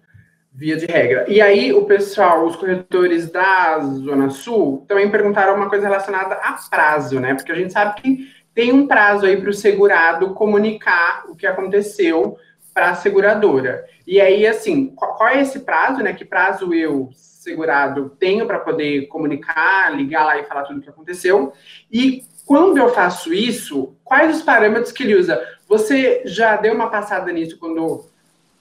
via 0.57 0.75
de 0.75 0.87
regra. 0.87 1.27
E 1.29 1.38
aí, 1.40 1.73
o 1.75 1.85
pessoal, 1.85 2.47
os 2.47 2.57
corretores 2.57 3.31
da 3.31 3.79
Zona 3.79 4.31
Sul, 4.31 4.87
também 4.88 5.11
perguntaram 5.11 5.55
uma 5.55 5.69
coisa 5.69 5.87
relacionada 5.87 6.35
a 6.37 6.57
prazo, 6.71 7.21
né? 7.21 7.35
Porque 7.35 7.53
a 7.53 7.55
gente 7.55 7.75
sabe 7.75 8.01
que 8.01 8.31
tem 8.55 8.73
um 8.73 8.87
prazo 8.87 9.27
aí 9.27 9.37
para 9.37 9.51
o 9.51 9.53
segurado 9.53 10.33
comunicar 10.33 11.25
o 11.29 11.37
que 11.37 11.47
aconteceu 11.47 12.38
para 12.73 12.90
a 12.90 12.95
seguradora. 12.95 13.85
E 14.07 14.19
aí, 14.19 14.47
assim, 14.47 14.87
qual, 14.97 15.14
qual, 15.16 15.29
é 15.29 15.42
esse 15.42 15.61
prazo, 15.61 16.03
né? 16.03 16.14
Que 16.14 16.25
prazo 16.25 16.73
eu, 16.73 17.11
segurado, 17.12 18.16
tenho 18.19 18.47
para 18.47 18.59
poder 18.59 19.09
comunicar, 19.09 19.95
ligar 19.95 20.25
lá 20.25 20.38
e 20.38 20.45
falar 20.45 20.62
tudo 20.62 20.79
o 20.79 20.83
que 20.83 20.88
aconteceu? 20.88 21.53
E 21.92 22.25
quando 22.47 22.79
eu 22.79 22.88
faço 22.88 23.35
isso, 23.35 23.95
quais 24.03 24.37
os 24.37 24.42
parâmetros 24.42 24.90
que 24.90 25.03
ele 25.03 25.16
usa? 25.16 25.38
Você 25.69 26.23
já 26.25 26.57
deu 26.57 26.73
uma 26.73 26.88
passada 26.88 27.31
nisso 27.31 27.59
quando 27.59 28.07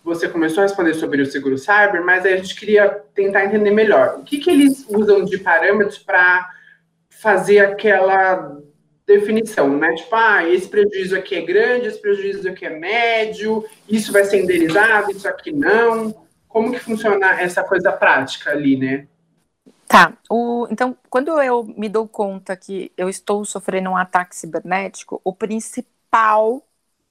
você 0.05 0.29
começou 0.29 0.61
a 0.61 0.67
responder 0.67 0.93
sobre 0.93 1.19
o 1.23 1.25
seguro 1.25 1.57
cyber, 1.57 2.05
mas 2.05 2.23
a 2.27 2.37
gente 2.37 2.55
queria 2.55 2.89
tentar 3.15 3.43
entender 3.43 3.71
melhor. 3.71 4.19
O 4.19 4.23
que, 4.23 4.37
que 4.37 4.51
eles 4.51 4.85
usam 4.87 5.25
de 5.25 5.39
parâmetros 5.39 5.97
para 5.97 6.47
fazer 7.09 7.57
aquela 7.59 8.55
definição, 9.07 9.67
né? 9.77 9.95
Tipo, 9.95 10.15
ah, 10.15 10.47
esse 10.47 10.67
prejuízo 10.67 11.15
aqui 11.15 11.35
é 11.35 11.41
grande, 11.41 11.87
esse 11.87 11.99
prejuízo 11.99 12.47
aqui 12.47 12.67
é 12.67 12.69
médio, 12.69 13.65
isso 13.89 14.11
vai 14.11 14.23
ser 14.23 14.43
indenizado, 14.43 15.11
isso 15.11 15.27
aqui 15.27 15.51
não. 15.51 16.13
Como 16.47 16.71
que 16.71 16.79
funciona 16.79 17.41
essa 17.41 17.63
coisa 17.63 17.91
prática 17.91 18.51
ali, 18.51 18.77
né? 18.77 19.07
Tá. 19.87 20.13
O, 20.29 20.67
então, 20.69 20.95
quando 21.09 21.41
eu 21.41 21.63
me 21.63 21.89
dou 21.89 22.07
conta 22.07 22.55
que 22.55 22.91
eu 22.95 23.09
estou 23.09 23.43
sofrendo 23.43 23.89
um 23.89 23.97
ataque 23.97 24.35
cibernético, 24.35 25.19
o 25.23 25.33
principal 25.33 26.61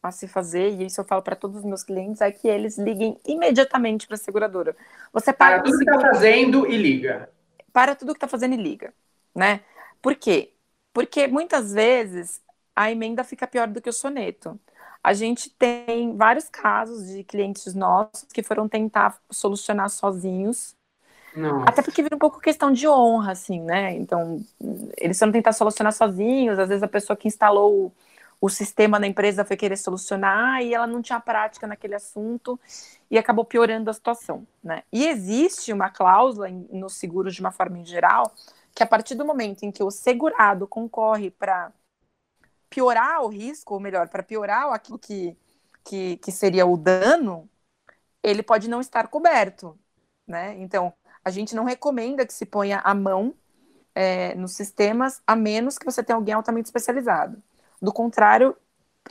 a 0.08 0.12
se 0.12 0.26
fazer, 0.28 0.70
e 0.70 0.86
isso 0.86 1.00
eu 1.00 1.04
falo 1.04 1.22
para 1.22 1.36
todos 1.36 1.58
os 1.58 1.64
meus 1.64 1.82
clientes, 1.82 2.20
é 2.20 2.30
que 2.30 2.48
eles 2.48 2.78
liguem 2.78 3.18
imediatamente 3.26 4.06
para 4.06 4.14
a 4.14 4.18
seguradora. 4.18 4.76
Você 5.12 5.32
para, 5.32 5.56
para 5.56 5.64
tudo 5.64 5.78
que 5.78 5.84
está 5.84 6.00
fazendo 6.00 6.66
e 6.66 6.76
liga. 6.76 7.30
Para 7.72 7.94
tudo 7.94 8.12
que 8.12 8.18
está 8.18 8.28
fazendo 8.28 8.54
e 8.54 8.62
liga, 8.62 8.92
né? 9.34 9.60
Por 10.00 10.14
quê? 10.14 10.52
Porque 10.92 11.26
muitas 11.26 11.72
vezes 11.72 12.40
a 12.74 12.90
emenda 12.90 13.24
fica 13.24 13.46
pior 13.46 13.68
do 13.68 13.80
que 13.80 13.88
o 13.88 13.92
soneto. 13.92 14.58
A 15.02 15.12
gente 15.12 15.50
tem 15.50 16.16
vários 16.16 16.48
casos 16.48 17.08
de 17.08 17.24
clientes 17.24 17.74
nossos 17.74 18.24
que 18.32 18.42
foram 18.42 18.68
tentar 18.68 19.18
solucionar 19.30 19.90
sozinhos. 19.90 20.74
Nossa. 21.36 21.68
Até 21.68 21.82
porque 21.82 22.02
vira 22.02 22.16
um 22.16 22.18
pouco 22.18 22.40
questão 22.40 22.72
de 22.72 22.88
honra, 22.88 23.32
assim, 23.32 23.60
né? 23.60 23.92
Então, 23.96 24.40
eles 24.96 25.18
foram 25.18 25.32
tentar 25.32 25.52
solucionar 25.52 25.92
sozinhos, 25.92 26.58
às 26.58 26.68
vezes 26.68 26.82
a 26.82 26.88
pessoa 26.88 27.16
que 27.16 27.28
instalou 27.28 27.92
o 28.40 28.48
sistema 28.48 29.00
da 29.00 29.06
empresa 29.06 29.44
foi 29.44 29.56
querer 29.56 29.76
solucionar 29.76 30.62
e 30.62 30.74
ela 30.74 30.86
não 30.86 31.00
tinha 31.00 31.20
prática 31.20 31.66
naquele 31.66 31.94
assunto 31.94 32.58
e 33.10 33.18
acabou 33.18 33.44
piorando 33.44 33.90
a 33.90 33.94
situação, 33.94 34.46
né? 34.62 34.82
E 34.92 35.06
existe 35.06 35.72
uma 35.72 35.90
cláusula 35.90 36.48
nos 36.70 36.94
seguros 36.94 37.34
de 37.34 37.40
uma 37.40 37.52
forma 37.52 37.78
em 37.78 37.84
geral 37.84 38.32
que 38.74 38.82
a 38.82 38.86
partir 38.86 39.14
do 39.14 39.24
momento 39.24 39.62
em 39.62 39.70
que 39.70 39.82
o 39.82 39.90
segurado 39.90 40.66
concorre 40.66 41.30
para 41.30 41.72
piorar 42.68 43.22
o 43.22 43.28
risco, 43.28 43.74
ou 43.74 43.80
melhor, 43.80 44.08
para 44.08 44.22
piorar 44.22 44.72
aquilo 44.72 44.98
que, 44.98 45.36
que, 45.84 46.16
que 46.16 46.32
seria 46.32 46.66
o 46.66 46.76
dano, 46.76 47.48
ele 48.22 48.42
pode 48.42 48.68
não 48.68 48.80
estar 48.80 49.06
coberto, 49.08 49.78
né? 50.26 50.56
Então, 50.58 50.92
a 51.24 51.30
gente 51.30 51.54
não 51.54 51.64
recomenda 51.64 52.26
que 52.26 52.32
se 52.34 52.44
ponha 52.44 52.80
a 52.80 52.94
mão 52.94 53.34
é, 53.94 54.34
nos 54.34 54.52
sistemas, 54.52 55.22
a 55.26 55.36
menos 55.36 55.78
que 55.78 55.84
você 55.84 56.02
tenha 56.02 56.16
alguém 56.16 56.34
altamente 56.34 56.66
especializado. 56.66 57.40
Do 57.80 57.92
contrário, 57.92 58.56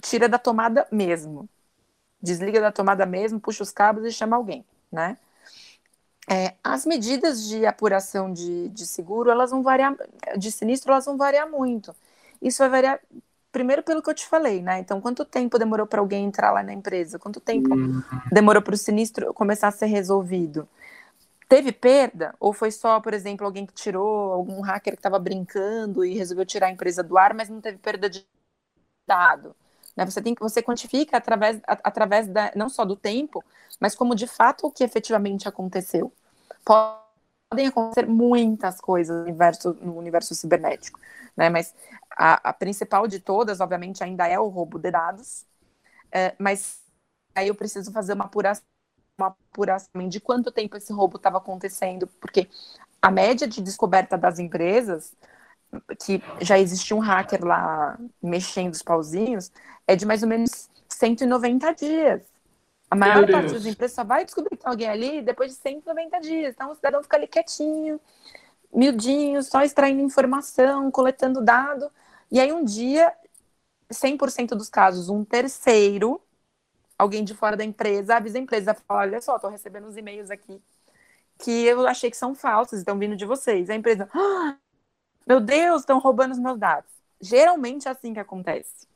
tira 0.02 0.28
da 0.28 0.38
tomada 0.38 0.88
mesmo. 0.92 1.48
Desliga 2.22 2.62
da 2.62 2.72
tomada 2.72 3.06
mesmo, 3.06 3.40
puxa 3.40 3.64
os 3.64 3.72
cabos 3.72 4.06
e 4.06 4.12
chama 4.12 4.36
alguém, 4.36 4.66
né? 4.92 5.18
É, 6.30 6.54
as 6.64 6.86
medidas 6.86 7.46
de 7.48 7.66
apuração 7.66 8.32
de, 8.32 8.70
de 8.70 8.88
seguro, 8.88 9.30
elas 9.30 9.52
vão 9.52 9.62
variar, 9.62 9.96
de 10.38 10.52
sinistro, 10.52 10.92
elas 10.92 11.06
vão 11.06 11.18
variar 11.18 11.50
muito. 11.50 11.94
Isso 12.42 12.60
vai 12.60 12.70
variar, 12.70 13.00
primeiro 13.52 13.84
pelo 13.84 14.02
que 14.02 14.10
eu 14.10 14.14
te 14.14 14.26
falei, 14.26 14.62
né? 14.62 14.80
Então, 14.80 15.02
quanto 15.02 15.26
tempo 15.26 15.60
demorou 15.60 15.86
para 15.86 16.00
alguém 16.00 16.26
entrar 16.26 16.52
lá 16.52 16.64
na 16.64 16.74
empresa? 16.74 17.20
Quanto 17.20 17.42
tempo 17.42 17.70
demorou 18.32 18.62
para 18.62 18.74
o 18.74 18.78
sinistro 18.78 19.34
começar 19.34 19.68
a 19.68 19.72
ser 19.72 19.88
resolvido? 19.88 20.68
Teve 21.50 21.74
perda? 21.74 22.34
Ou 22.40 22.54
foi 22.54 22.72
só, 22.72 23.02
por 23.02 23.14
exemplo, 23.14 23.46
alguém 23.46 23.66
que 23.66 23.74
tirou, 23.74 24.32
algum 24.32 24.62
hacker 24.62 24.94
que 24.94 25.00
estava 25.00 25.20
brincando 25.20 26.06
e 26.06 26.16
resolveu 26.16 26.46
tirar 26.46 26.68
a 26.68 26.72
empresa 26.72 27.04
do 27.04 27.18
ar, 27.18 27.34
mas 27.34 27.50
não 27.50 27.60
teve 27.60 27.78
perda 27.78 28.10
de 28.10 28.26
dado. 29.08 29.56
Né? 29.96 30.06
Você 30.06 30.22
tem 30.22 30.34
que 30.36 30.42
você 30.42 30.62
quantifica 30.62 31.18
através, 31.18 31.62
através 31.66 32.28
da, 32.28 32.52
não 32.56 32.70
só 32.70 32.86
do 32.86 32.96
tempo, 32.96 33.44
mas 33.80 33.96
como 33.96 34.16
de 34.16 34.28
fato 34.28 34.68
o 34.68 34.72
que 34.72 34.84
efetivamente 34.84 35.48
aconteceu. 35.48 36.12
Pode 36.66 37.04
podem 37.54 37.68
acontecer 37.68 38.08
muitas 38.08 38.82
coisas 38.82 39.16
no 39.16 39.24
universo, 39.24 39.78
no 39.80 39.96
universo 39.96 40.34
cibernético, 40.34 41.00
né? 41.38 41.50
Mas 41.50 41.74
a, 42.10 42.50
a, 42.50 42.54
principal 42.54 43.08
de 43.08 43.20
todas, 43.20 43.60
obviamente, 43.60 44.04
ainda 44.04 44.28
é 44.28 44.40
o 44.40 44.48
roubo 44.48 44.80
de 44.80 44.90
dados, 44.90 45.46
é, 46.12 46.36
mas 46.40 46.82
aí 47.36 47.48
eu 47.48 47.56
preciso 47.56 47.92
fazer 47.92 48.14
uma 48.14 48.26
apuração, 48.26 48.64
uma 49.20 49.28
apuração 49.28 50.10
de 50.10 50.20
quanto 50.20 50.52
tempo 50.52 50.76
esse 50.76 50.92
roubo 50.92 51.18
estava 51.18 51.38
acontecendo, 51.38 52.08
porque 52.20 52.50
a 53.00 53.12
média 53.12 53.48
de 53.48 53.62
descoberta 53.62 54.18
das 54.18 54.40
empresas, 54.40 55.14
que 56.06 56.22
já 56.42 56.58
existia 56.60 56.96
um 56.96 57.00
hacker 57.00 57.44
lá 57.44 57.98
mexendo 58.22 58.74
os 58.74 58.82
pauzinhos, 58.82 59.52
é 59.88 59.96
de 59.96 60.06
mais 60.06 60.24
ou 60.24 60.30
menos 60.30 60.70
190 60.88 61.74
dias. 61.74 62.22
A 62.90 62.96
maior 62.96 63.30
parte 63.30 63.54
das 63.54 63.66
empresas 63.66 63.96
só 63.96 64.04
vai 64.04 64.24
descobrir 64.24 64.56
que 64.56 64.64
tem 64.64 64.70
alguém 64.70 64.88
ali 64.88 65.22
depois 65.22 65.52
de 65.52 65.58
190 65.58 66.20
dias. 66.20 66.54
Então 66.54 66.72
o 66.72 66.76
cidadão 66.76 67.02
fica 67.02 67.18
ali 67.18 67.28
quietinho, 67.28 68.00
miudinho, 68.74 69.42
só 69.42 69.64
extraindo 69.64 70.02
informação, 70.02 70.92
coletando 70.92 71.42
dado. 71.42 71.92
E 72.32 72.40
aí 72.40 72.52
um 72.52 72.64
dia, 72.64 73.12
100% 73.92 74.50
dos 74.50 74.70
casos, 74.70 75.10
um 75.10 75.24
terceiro, 75.26 76.22
alguém 76.98 77.24
de 77.24 77.34
fora 77.34 77.58
da 77.58 77.64
empresa, 77.64 78.16
avisa 78.16 78.38
a 78.38 78.42
empresa, 78.42 78.74
fala, 78.74 79.02
olha 79.02 79.22
só, 79.22 79.36
estou 79.36 79.50
recebendo 79.50 79.88
uns 79.88 79.98
e-mails 79.98 80.30
aqui 80.30 80.62
que 81.40 81.52
eu 81.66 81.86
achei 81.88 82.10
que 82.10 82.18
são 82.18 82.36
falsos, 82.36 82.80
estão 82.80 82.98
vindo 82.98 83.16
de 83.16 83.26
vocês. 83.26 83.70
A 83.70 83.76
empresa, 83.76 84.10
ah, 84.14 84.58
meu 85.26 85.40
Deus, 85.40 85.82
estão 85.82 86.00
roubando 86.00 86.32
os 86.32 86.40
meus 86.40 86.58
dados. 86.58 86.92
Geralmente 87.20 87.88
é 87.88 87.92
assim 87.92 88.14
que 88.14 88.20
acontece 88.20 88.88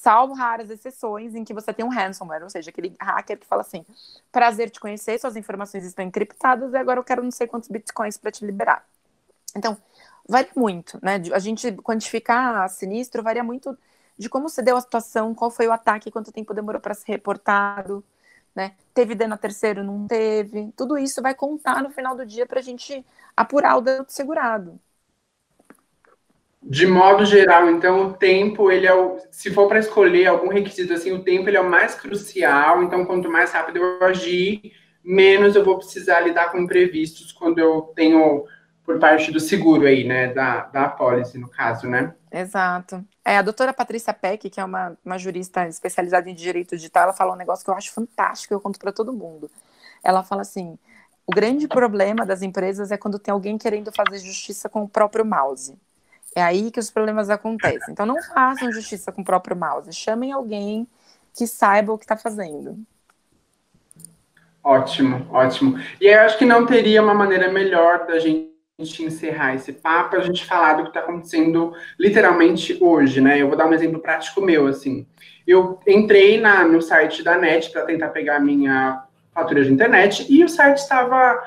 salvo 0.00 0.32
raras 0.32 0.70
exceções 0.70 1.34
em 1.34 1.44
que 1.44 1.52
você 1.52 1.72
tem 1.72 1.84
um 1.84 1.88
ransomware, 1.88 2.42
ou 2.42 2.50
seja, 2.50 2.70
aquele 2.70 2.96
hacker 2.98 3.38
que 3.38 3.46
fala 3.46 3.62
assim: 3.62 3.84
prazer 4.32 4.70
te 4.70 4.80
conhecer, 4.80 5.18
suas 5.18 5.36
informações 5.36 5.84
estão 5.84 6.04
encriptadas 6.04 6.72
e 6.72 6.76
agora 6.76 6.98
eu 6.98 7.04
quero 7.04 7.22
não 7.22 7.30
sei 7.30 7.46
quantos 7.46 7.68
bitcoins 7.68 8.16
para 8.16 8.30
te 8.30 8.44
liberar. 8.44 8.84
Então, 9.56 9.76
varia 10.28 10.50
muito, 10.56 10.98
né? 11.02 11.20
A 11.32 11.38
gente 11.38 11.72
quantificar 11.82 12.68
sinistro 12.70 13.22
varia 13.22 13.44
muito 13.44 13.76
de 14.18 14.28
como 14.28 14.48
se 14.48 14.62
deu 14.62 14.76
a 14.76 14.80
situação, 14.80 15.34
qual 15.34 15.50
foi 15.50 15.66
o 15.66 15.72
ataque, 15.72 16.10
quanto 16.10 16.32
tempo 16.32 16.54
demorou 16.54 16.80
para 16.80 16.94
ser 16.94 17.12
reportado, 17.12 18.04
né? 18.54 18.74
Teve 18.94 19.14
dano 19.14 19.34
a 19.34 19.38
terceiro, 19.38 19.84
não 19.84 20.06
teve. 20.06 20.72
Tudo 20.76 20.98
isso 20.98 21.22
vai 21.22 21.34
contar 21.34 21.82
no 21.82 21.90
final 21.90 22.16
do 22.16 22.24
dia 22.24 22.46
para 22.46 22.60
a 22.60 22.62
gente 22.62 23.04
apurar 23.36 23.76
o 23.76 23.80
dano 23.80 24.04
segurado. 24.08 24.78
De 26.62 26.86
modo 26.86 27.24
geral, 27.24 27.70
então, 27.70 28.08
o 28.08 28.12
tempo, 28.12 28.70
ele 28.70 28.86
é 28.86 28.94
o, 28.94 29.18
se 29.30 29.50
for 29.50 29.66
para 29.66 29.78
escolher 29.78 30.26
algum 30.26 30.48
requisito 30.48 30.92
assim, 30.92 31.10
o 31.12 31.22
tempo 31.24 31.48
ele 31.48 31.56
é 31.56 31.60
o 31.60 31.68
mais 31.68 31.94
crucial. 31.94 32.82
Então, 32.82 33.04
quanto 33.06 33.30
mais 33.30 33.50
rápido 33.50 33.78
eu 33.78 34.04
agir, 34.04 34.72
menos 35.02 35.56
eu 35.56 35.64
vou 35.64 35.78
precisar 35.78 36.20
lidar 36.20 36.52
com 36.52 36.58
imprevistos 36.58 37.32
quando 37.32 37.58
eu 37.58 37.92
tenho 37.96 38.44
por 38.84 38.98
parte 38.98 39.30
do 39.30 39.38
seguro 39.38 39.86
aí, 39.86 40.04
né, 40.04 40.32
da, 40.34 40.62
da 40.64 40.84
apólice, 40.86 41.38
no 41.38 41.48
caso, 41.48 41.88
né? 41.88 42.14
Exato. 42.30 43.04
É, 43.24 43.38
a 43.38 43.42
doutora 43.42 43.72
Patrícia 43.72 44.12
Peck, 44.12 44.50
que 44.50 44.60
é 44.60 44.64
uma, 44.64 44.98
uma 45.04 45.16
jurista 45.16 45.66
especializada 45.68 46.28
em 46.28 46.34
direito 46.34 46.76
digital, 46.76 47.04
ela 47.04 47.12
fala 47.12 47.32
um 47.32 47.36
negócio 47.36 47.64
que 47.64 47.70
eu 47.70 47.74
acho 47.74 47.92
fantástico, 47.92 48.52
eu 48.52 48.60
conto 48.60 48.78
para 48.78 48.92
todo 48.92 49.12
mundo. 49.12 49.50
Ela 50.02 50.22
fala 50.22 50.42
assim, 50.42 50.78
o 51.26 51.32
grande 51.32 51.68
problema 51.68 52.26
das 52.26 52.42
empresas 52.42 52.90
é 52.90 52.96
quando 52.96 53.18
tem 53.18 53.32
alguém 53.32 53.56
querendo 53.56 53.92
fazer 53.92 54.18
justiça 54.18 54.68
com 54.68 54.82
o 54.82 54.88
próprio 54.88 55.24
mouse. 55.24 55.78
É 56.34 56.42
aí 56.42 56.70
que 56.70 56.78
os 56.78 56.90
problemas 56.90 57.28
acontecem. 57.28 57.92
Então 57.92 58.06
não 58.06 58.22
façam 58.22 58.72
justiça 58.72 59.10
com 59.10 59.22
o 59.22 59.24
próprio 59.24 59.56
mouse. 59.56 59.92
Chamem 59.92 60.32
alguém 60.32 60.86
que 61.34 61.46
saiba 61.46 61.92
o 61.92 61.98
que 61.98 62.04
está 62.04 62.16
fazendo. 62.16 62.78
Ótimo, 64.62 65.26
ótimo. 65.32 65.78
E 66.00 66.06
eu 66.06 66.20
acho 66.20 66.38
que 66.38 66.44
não 66.44 66.66
teria 66.66 67.02
uma 67.02 67.14
maneira 67.14 67.50
melhor 67.50 68.06
da 68.06 68.18
gente 68.18 68.50
encerrar 69.00 69.54
esse 69.54 69.72
papo, 69.72 70.16
a 70.16 70.20
gente 70.20 70.44
falar 70.44 70.74
do 70.74 70.82
que 70.84 70.88
está 70.90 71.00
acontecendo 71.00 71.72
literalmente 71.98 72.78
hoje, 72.80 73.20
né? 73.20 73.40
Eu 73.40 73.48
vou 73.48 73.56
dar 73.56 73.66
um 73.66 73.74
exemplo 73.74 74.00
prático 74.00 74.40
meu, 74.40 74.66
assim. 74.66 75.06
Eu 75.46 75.80
entrei 75.86 76.40
na, 76.40 76.64
no 76.64 76.80
site 76.80 77.22
da 77.22 77.38
NET 77.38 77.70
para 77.70 77.84
tentar 77.84 78.08
pegar 78.08 78.36
a 78.36 78.40
minha 78.40 79.02
fatura 79.32 79.64
de 79.64 79.72
internet 79.72 80.26
e 80.28 80.44
o 80.44 80.48
site 80.48 80.78
estava 80.78 81.42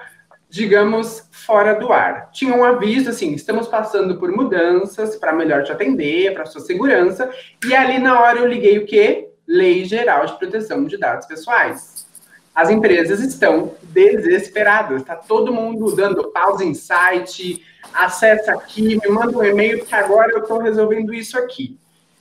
digamos, 0.54 1.28
fora 1.32 1.74
do 1.74 1.92
ar. 1.92 2.30
Tinha 2.32 2.54
um 2.54 2.64
aviso 2.64 3.10
assim: 3.10 3.34
estamos 3.34 3.68
passando 3.68 4.20
por 4.20 4.32
mudanças 4.32 5.16
para 5.16 5.34
melhor 5.34 5.64
te 5.64 5.72
atender, 5.72 6.32
para 6.36 6.46
sua 6.46 6.62
segurança. 6.62 7.28
E 7.66 7.76
ali 7.76 7.98
na 7.98 8.22
hora 8.22 8.38
eu 8.38 8.46
liguei 8.46 8.78
o 8.78 8.86
quê? 8.86 9.30
Lei 9.48 9.84
Geral 9.84 10.28
de 10.28 10.38
Proteção 10.38 10.86
de 10.86 10.96
Dados 10.96 11.26
Pessoais. 11.26 12.06
As 12.54 12.70
empresas 12.70 13.20
estão 13.20 13.74
desesperadas. 13.82 15.02
Está 15.02 15.16
todo 15.16 15.52
mundo 15.52 15.96
dando 15.96 16.30
pausa 16.30 16.64
em 16.64 16.76
site, 16.76 17.66
acessa 17.92 18.54
aqui, 18.54 19.00
me 19.04 19.10
manda 19.10 19.36
um 19.36 19.44
e-mail, 19.44 19.80
porque 19.80 19.96
agora 19.96 20.34
eu 20.34 20.44
estou 20.44 20.60
resolvendo 20.60 21.16
isso 21.16 21.36
aqui. 21.36 21.80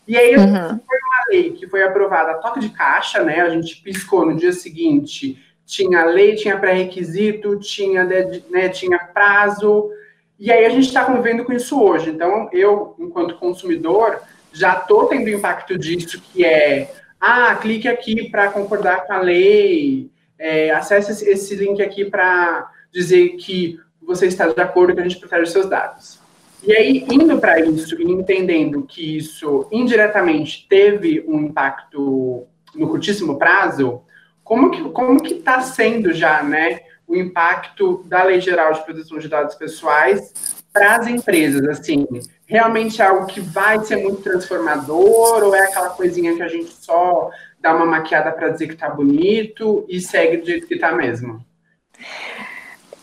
E 0.09 0.17
aí 0.17 0.35
uhum. 0.37 0.69
foi 0.69 0.99
uma 0.99 1.25
lei 1.29 1.53
que 1.53 1.69
foi 1.69 1.83
aprovada 1.83 2.31
a 2.31 2.39
toque 2.39 2.61
de 2.61 2.71
caixa, 2.71 3.23
né? 3.23 3.43
A 3.43 3.51
gente 3.51 3.77
piscou 3.83 4.25
no 4.25 4.35
dia 4.35 4.55
seguinte 4.55 5.39
tinha 5.67 6.05
lei, 6.05 6.35
tinha 6.35 6.59
pré-requisito, 6.59 7.59
tinha, 7.59 8.05
né, 8.05 8.69
tinha 8.69 8.99
prazo, 8.99 9.91
e 10.39 10.51
aí 10.51 10.65
a 10.65 10.71
gente 10.71 10.89
está 10.89 11.05
convivendo 11.05 11.45
com 11.45 11.53
isso 11.53 11.81
hoje. 11.81 12.11
Então, 12.11 12.49
eu, 12.53 12.97
enquanto 12.99 13.37
consumidor, 13.37 14.21
já 14.53 14.75
estou 14.75 15.07
tendo 15.07 15.31
impacto 15.31 15.79
disso, 15.79 16.21
que 16.21 16.45
é, 16.45 16.93
ah, 17.21 17.55
clique 17.55 17.89
aqui 17.89 18.29
para 18.29 18.51
concordar 18.51 19.07
com 19.07 19.13
a 19.13 19.21
lei, 19.21 20.11
é, 20.39 20.71
acesse 20.71 21.29
esse 21.29 21.55
link 21.55 21.81
aqui 21.81 22.05
para 22.05 22.69
dizer 22.93 23.37
que 23.37 23.79
você 24.03 24.27
está 24.27 24.49
de 24.49 24.61
acordo 24.61 24.95
que 24.95 25.01
a 25.01 25.05
gente 25.05 25.21
protege 25.21 25.43
os 25.43 25.53
seus 25.53 25.69
dados. 25.69 26.19
E 26.65 26.73
aí, 26.77 27.07
indo 27.11 27.39
para 27.39 27.61
isso 27.61 28.01
e 28.01 28.05
entendendo 28.05 28.83
que 28.83 29.17
isso 29.17 29.69
indiretamente 29.71 30.67
teve 30.69 31.25
um 31.27 31.41
impacto 31.41 32.47
no 32.75 32.89
curtíssimo 32.89 33.39
prazo, 33.39 34.03
como 34.43 34.71
que 34.71 34.83
como 34.91 35.23
que 35.23 35.35
está 35.35 35.61
sendo 35.61 36.13
já, 36.13 36.43
né, 36.43 36.81
o 37.07 37.17
impacto 37.17 38.03
da 38.05 38.23
Lei 38.23 38.41
Geral 38.41 38.73
de 38.73 38.85
Proteção 38.85 39.19
de 39.19 39.29
Dados 39.29 39.55
Pessoais 39.55 40.63
para 40.73 40.97
as 40.97 41.07
empresas, 41.07 41.65
assim, 41.69 42.07
realmente 42.47 43.03
é 43.03 43.05
algo 43.05 43.27
que 43.27 43.41
vai 43.41 43.79
ser 43.85 43.97
muito 43.97 44.23
transformador 44.23 45.43
ou 45.45 45.55
é 45.55 45.67
aquela 45.67 45.91
coisinha 45.91 46.35
que 46.35 46.43
a 46.43 46.49
gente 46.49 46.73
só 46.73 47.31
dá 47.61 47.75
uma 47.75 47.85
maquiada 47.85 48.33
para 48.33 48.49
dizer 48.49 48.67
que 48.67 48.75
está 48.75 48.89
bonito 48.89 49.85
e 49.89 50.01
segue 50.01 50.39
do 50.39 50.47
jeito 50.47 50.67
que 50.67 50.75
está 50.75 50.93
mesmo? 50.93 51.45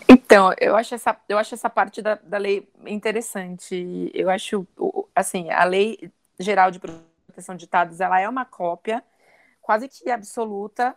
Então, 0.07 0.53
eu 0.59 0.75
acho 0.75 0.95
essa, 0.95 1.15
eu 1.29 1.37
acho 1.37 1.53
essa 1.53 1.69
parte 1.69 2.01
da, 2.01 2.15
da 2.15 2.39
lei 2.39 2.67
interessante. 2.87 4.11
Eu 4.13 4.29
acho, 4.29 4.67
assim, 5.15 5.51
a 5.51 5.63
lei 5.63 6.11
geral 6.39 6.71
de 6.71 6.79
proteção 6.79 7.55
de 7.55 7.67
dados, 7.67 8.01
ela 8.01 8.19
é 8.19 8.27
uma 8.27 8.43
cópia 8.43 9.03
quase 9.61 9.87
que 9.87 10.09
absoluta 10.09 10.95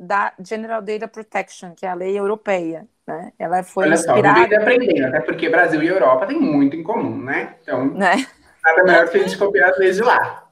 da 0.00 0.32
General 0.42 0.80
Data 0.80 1.06
Protection, 1.06 1.74
que 1.74 1.84
é 1.84 1.90
a 1.90 1.94
lei 1.94 2.18
europeia. 2.18 2.88
Né? 3.06 3.32
Ela 3.38 3.62
foi 3.62 3.84
Olha 3.84 3.94
inspirada... 3.94 4.48
só, 4.48 4.54
eu 4.54 4.60
aprendendo, 4.62 5.04
até 5.04 5.20
porque 5.20 5.50
Brasil 5.50 5.82
e 5.82 5.86
Europa 5.86 6.26
têm 6.26 6.40
muito 6.40 6.74
em 6.74 6.82
comum, 6.82 7.18
né? 7.18 7.56
Então, 7.60 7.84
né? 7.92 8.26
nada 8.64 8.82
melhor 8.82 9.08
que 9.10 9.18
a 9.18 9.22
gente 9.22 9.36
copiar 9.36 9.70
as 9.70 9.78
leis 9.78 9.96
de 9.96 10.02
lá. 10.02 10.48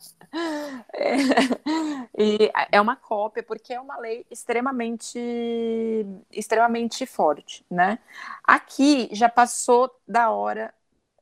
É, 0.92 1.16
e 2.18 2.50
é 2.70 2.78
uma 2.78 2.94
cópia 2.94 3.42
porque 3.42 3.72
é 3.72 3.80
uma 3.80 3.98
lei 3.98 4.26
extremamente 4.30 5.18
extremamente 6.30 7.06
forte, 7.06 7.64
né? 7.70 7.98
Aqui 8.44 9.08
já 9.12 9.30
passou 9.30 9.90
da 10.06 10.30
hora 10.30 10.74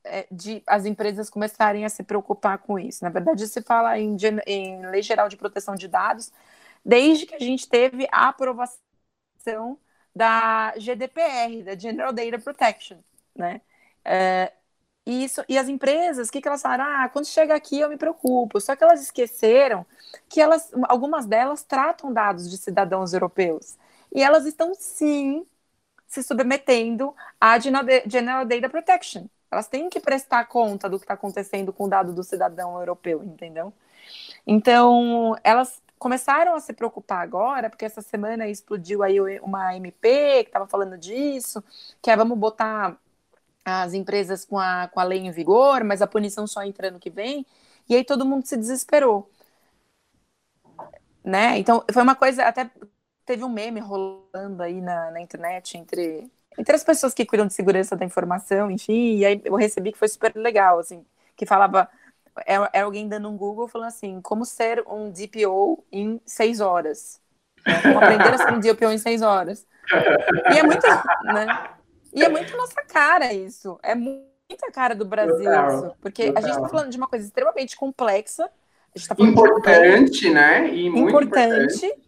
é, 0.03 0.27
de 0.33 0.63
as 0.67 0.85
empresas 0.85 1.31
começarem 1.31 1.85
a 1.85 1.89
se 1.89 2.03
preocupar 2.03 2.59
com 2.59 2.77
isso. 2.77 3.05
Na 3.05 3.11
verdade, 3.11 3.47
se 3.47 3.63
fala 3.63 3.97
em, 3.99 4.17
em 4.47 4.87
lei 4.87 5.03
geral 5.03 5.29
de 5.29 5.37
proteção 5.37 5.77
de 5.77 5.87
dados, 5.87 6.33
desde 6.87 7.27
que 7.27 7.35
a 7.35 7.41
gente 7.41 7.69
teve 7.69 8.09
a 8.13 8.29
aprovação 8.29 8.81
da 10.15 10.73
GDPR, 10.79 11.65
da 11.65 11.77
General 11.77 12.13
Data 12.13 12.39
Protection, 12.39 12.99
né? 13.35 13.61
É, 14.05 14.53
e, 15.07 15.25
isso, 15.25 15.43
e 15.49 15.59
as 15.59 15.69
empresas, 15.69 16.29
o 16.29 16.33
que, 16.33 16.41
que 16.41 16.49
elas 16.49 16.63
falaram? 16.63 16.85
Ah, 16.85 17.09
quando 17.09 17.27
chega 17.27 17.55
aqui 17.55 17.81
eu 17.81 17.89
me 17.89 17.97
preocupo. 17.97 18.61
Só 18.61 18.77
que 18.77 18.85
elas 18.85 19.03
esqueceram 19.03 19.87
que 20.29 20.41
elas, 20.41 20.71
algumas 20.89 21.27
delas 21.27 21.63
tratam 21.65 22.13
dados 22.13 22.51
de 22.51 22.59
cidadãos 22.59 23.13
europeus. 23.13 23.77
E 24.15 24.23
elas 24.23 24.47
estão, 24.47 24.75
sim, 24.75 25.47
se 26.09 26.23
submetendo 26.23 27.15
à 27.41 27.59
General 27.59 28.45
Data 28.45 28.69
Protection. 28.69 29.27
Elas 29.51 29.69
têm 29.69 29.89
que 29.89 30.01
prestar 30.01 30.47
conta 30.47 30.89
do 30.89 30.99
que 30.99 31.05
está 31.05 31.15
acontecendo 31.15 31.73
com 31.73 31.85
o 31.85 31.89
dado 31.89 32.13
do 32.13 32.25
cidadão 32.25 32.79
europeu, 32.79 33.23
entendeu? 33.25 33.73
Então, 34.47 35.37
elas 35.45 35.83
começaram 35.99 36.55
a 36.55 36.61
se 36.61 36.73
preocupar 36.73 37.23
agora, 37.23 37.71
porque 37.71 37.85
essa 37.85 38.03
semana 38.03 38.49
explodiu 38.49 39.03
aí 39.03 39.19
uma 39.41 39.77
MP 39.77 40.45
que 40.45 40.51
estava 40.51 40.67
falando 40.67 40.99
disso, 40.99 41.63
que 42.03 42.11
é 42.11 42.17
vamos 42.17 42.39
botar 42.39 42.97
as 43.65 43.95
empresas 43.95 44.45
com 44.45 44.59
a, 44.59 44.89
com 44.89 45.01
a 45.01 45.05
lei 45.05 45.21
em 45.21 45.31
vigor, 45.31 45.83
mas 45.85 46.03
a 46.03 46.07
punição 46.07 46.47
só 46.47 46.63
entra 46.63 46.89
ano 46.89 47.01
que 47.01 47.11
vem, 47.11 47.45
e 47.89 47.95
aí 47.97 48.05
todo 48.05 48.25
mundo 48.25 48.47
se 48.47 48.57
desesperou. 48.57 49.31
Né? 51.25 51.59
Então, 51.59 51.85
foi 51.93 52.03
uma 52.03 52.15
coisa, 52.15 52.45
até 52.45 52.71
teve 53.25 53.43
um 53.43 53.49
meme 53.49 53.81
rolando 53.81 54.63
aí 54.63 54.81
na, 54.81 55.11
na 55.11 55.21
internet 55.21 55.77
entre 55.77 56.31
entre 56.59 56.75
as 56.75 56.85
pessoas 56.85 57.13
que 57.13 57.27
cuidam 57.27 57.47
de 57.47 57.55
segurança 57.55 57.97
da 57.97 58.05
informação, 58.05 58.71
enfim, 58.71 59.17
e 59.19 59.25
aí 59.27 59.41
eu 59.45 59.55
recebi 59.57 59.93
que 59.93 59.99
foi 59.99 60.09
super 60.09 60.35
legal, 60.35 60.79
assim, 60.79 61.05
que 61.37 61.45
falava, 61.45 61.89
é, 62.45 62.57
é 62.73 62.81
alguém 62.81 63.09
dando 63.09 63.29
um 63.29 63.37
Google 63.37 63.69
falando 63.69 63.89
assim, 63.89 64.21
como 64.21 64.45
ser 64.45 64.83
um 64.87 65.11
DPO 65.11 65.85
em 65.91 66.21
seis 66.27 66.61
horas. 66.61 67.21
Né? 67.67 67.83
Como 67.83 67.99
aprender 67.99 68.35
a 68.35 68.39
ser 68.39 68.53
um 68.53 68.61
DPO 68.61 68.91
em 68.91 68.99
seis 68.99 69.23
horas. 69.23 69.67
E 70.53 70.59
é 70.59 70.63
muito, 70.63 70.87
né? 71.25 71.71
E 72.13 72.23
é 72.23 72.29
muito 72.29 72.57
nossa 72.57 72.83
cara 72.83 73.33
isso. 73.33 73.79
É 73.83 73.95
muita 73.95 74.71
cara 74.73 74.95
do 74.95 75.05
Brasil 75.05 75.45
total, 75.45 75.69
isso. 75.69 75.97
Porque 76.01 76.27
total. 76.27 76.43
a 76.43 76.47
gente 76.47 76.57
está 76.57 76.69
falando 76.69 76.91
de 76.91 76.97
uma 76.97 77.09
coisa 77.09 77.25
extremamente 77.25 77.77
complexa. 77.77 78.51
Tá 79.09 79.15
importante, 79.19 80.31
né? 80.31 80.69
E 80.75 80.89
muito 80.89 81.11
importante. 81.11 81.87
importante 81.87 82.07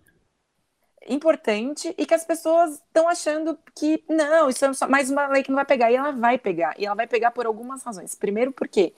importante 1.08 1.94
e 1.96 2.06
que 2.06 2.14
as 2.14 2.24
pessoas 2.24 2.74
estão 2.74 3.08
achando 3.08 3.58
que 3.74 4.04
não, 4.08 4.48
isso 4.48 4.64
é 4.64 4.72
só 4.72 4.86
mais 4.88 5.10
uma 5.10 5.26
lei 5.28 5.42
que 5.42 5.50
não 5.50 5.56
vai 5.56 5.64
pegar. 5.64 5.90
E 5.90 5.96
ela 5.96 6.12
vai 6.12 6.38
pegar. 6.38 6.74
E 6.78 6.86
ela 6.86 6.94
vai 6.94 7.06
pegar 7.06 7.30
por 7.30 7.46
algumas 7.46 7.82
razões. 7.82 8.14
Primeiro, 8.14 8.52
porque 8.52 8.92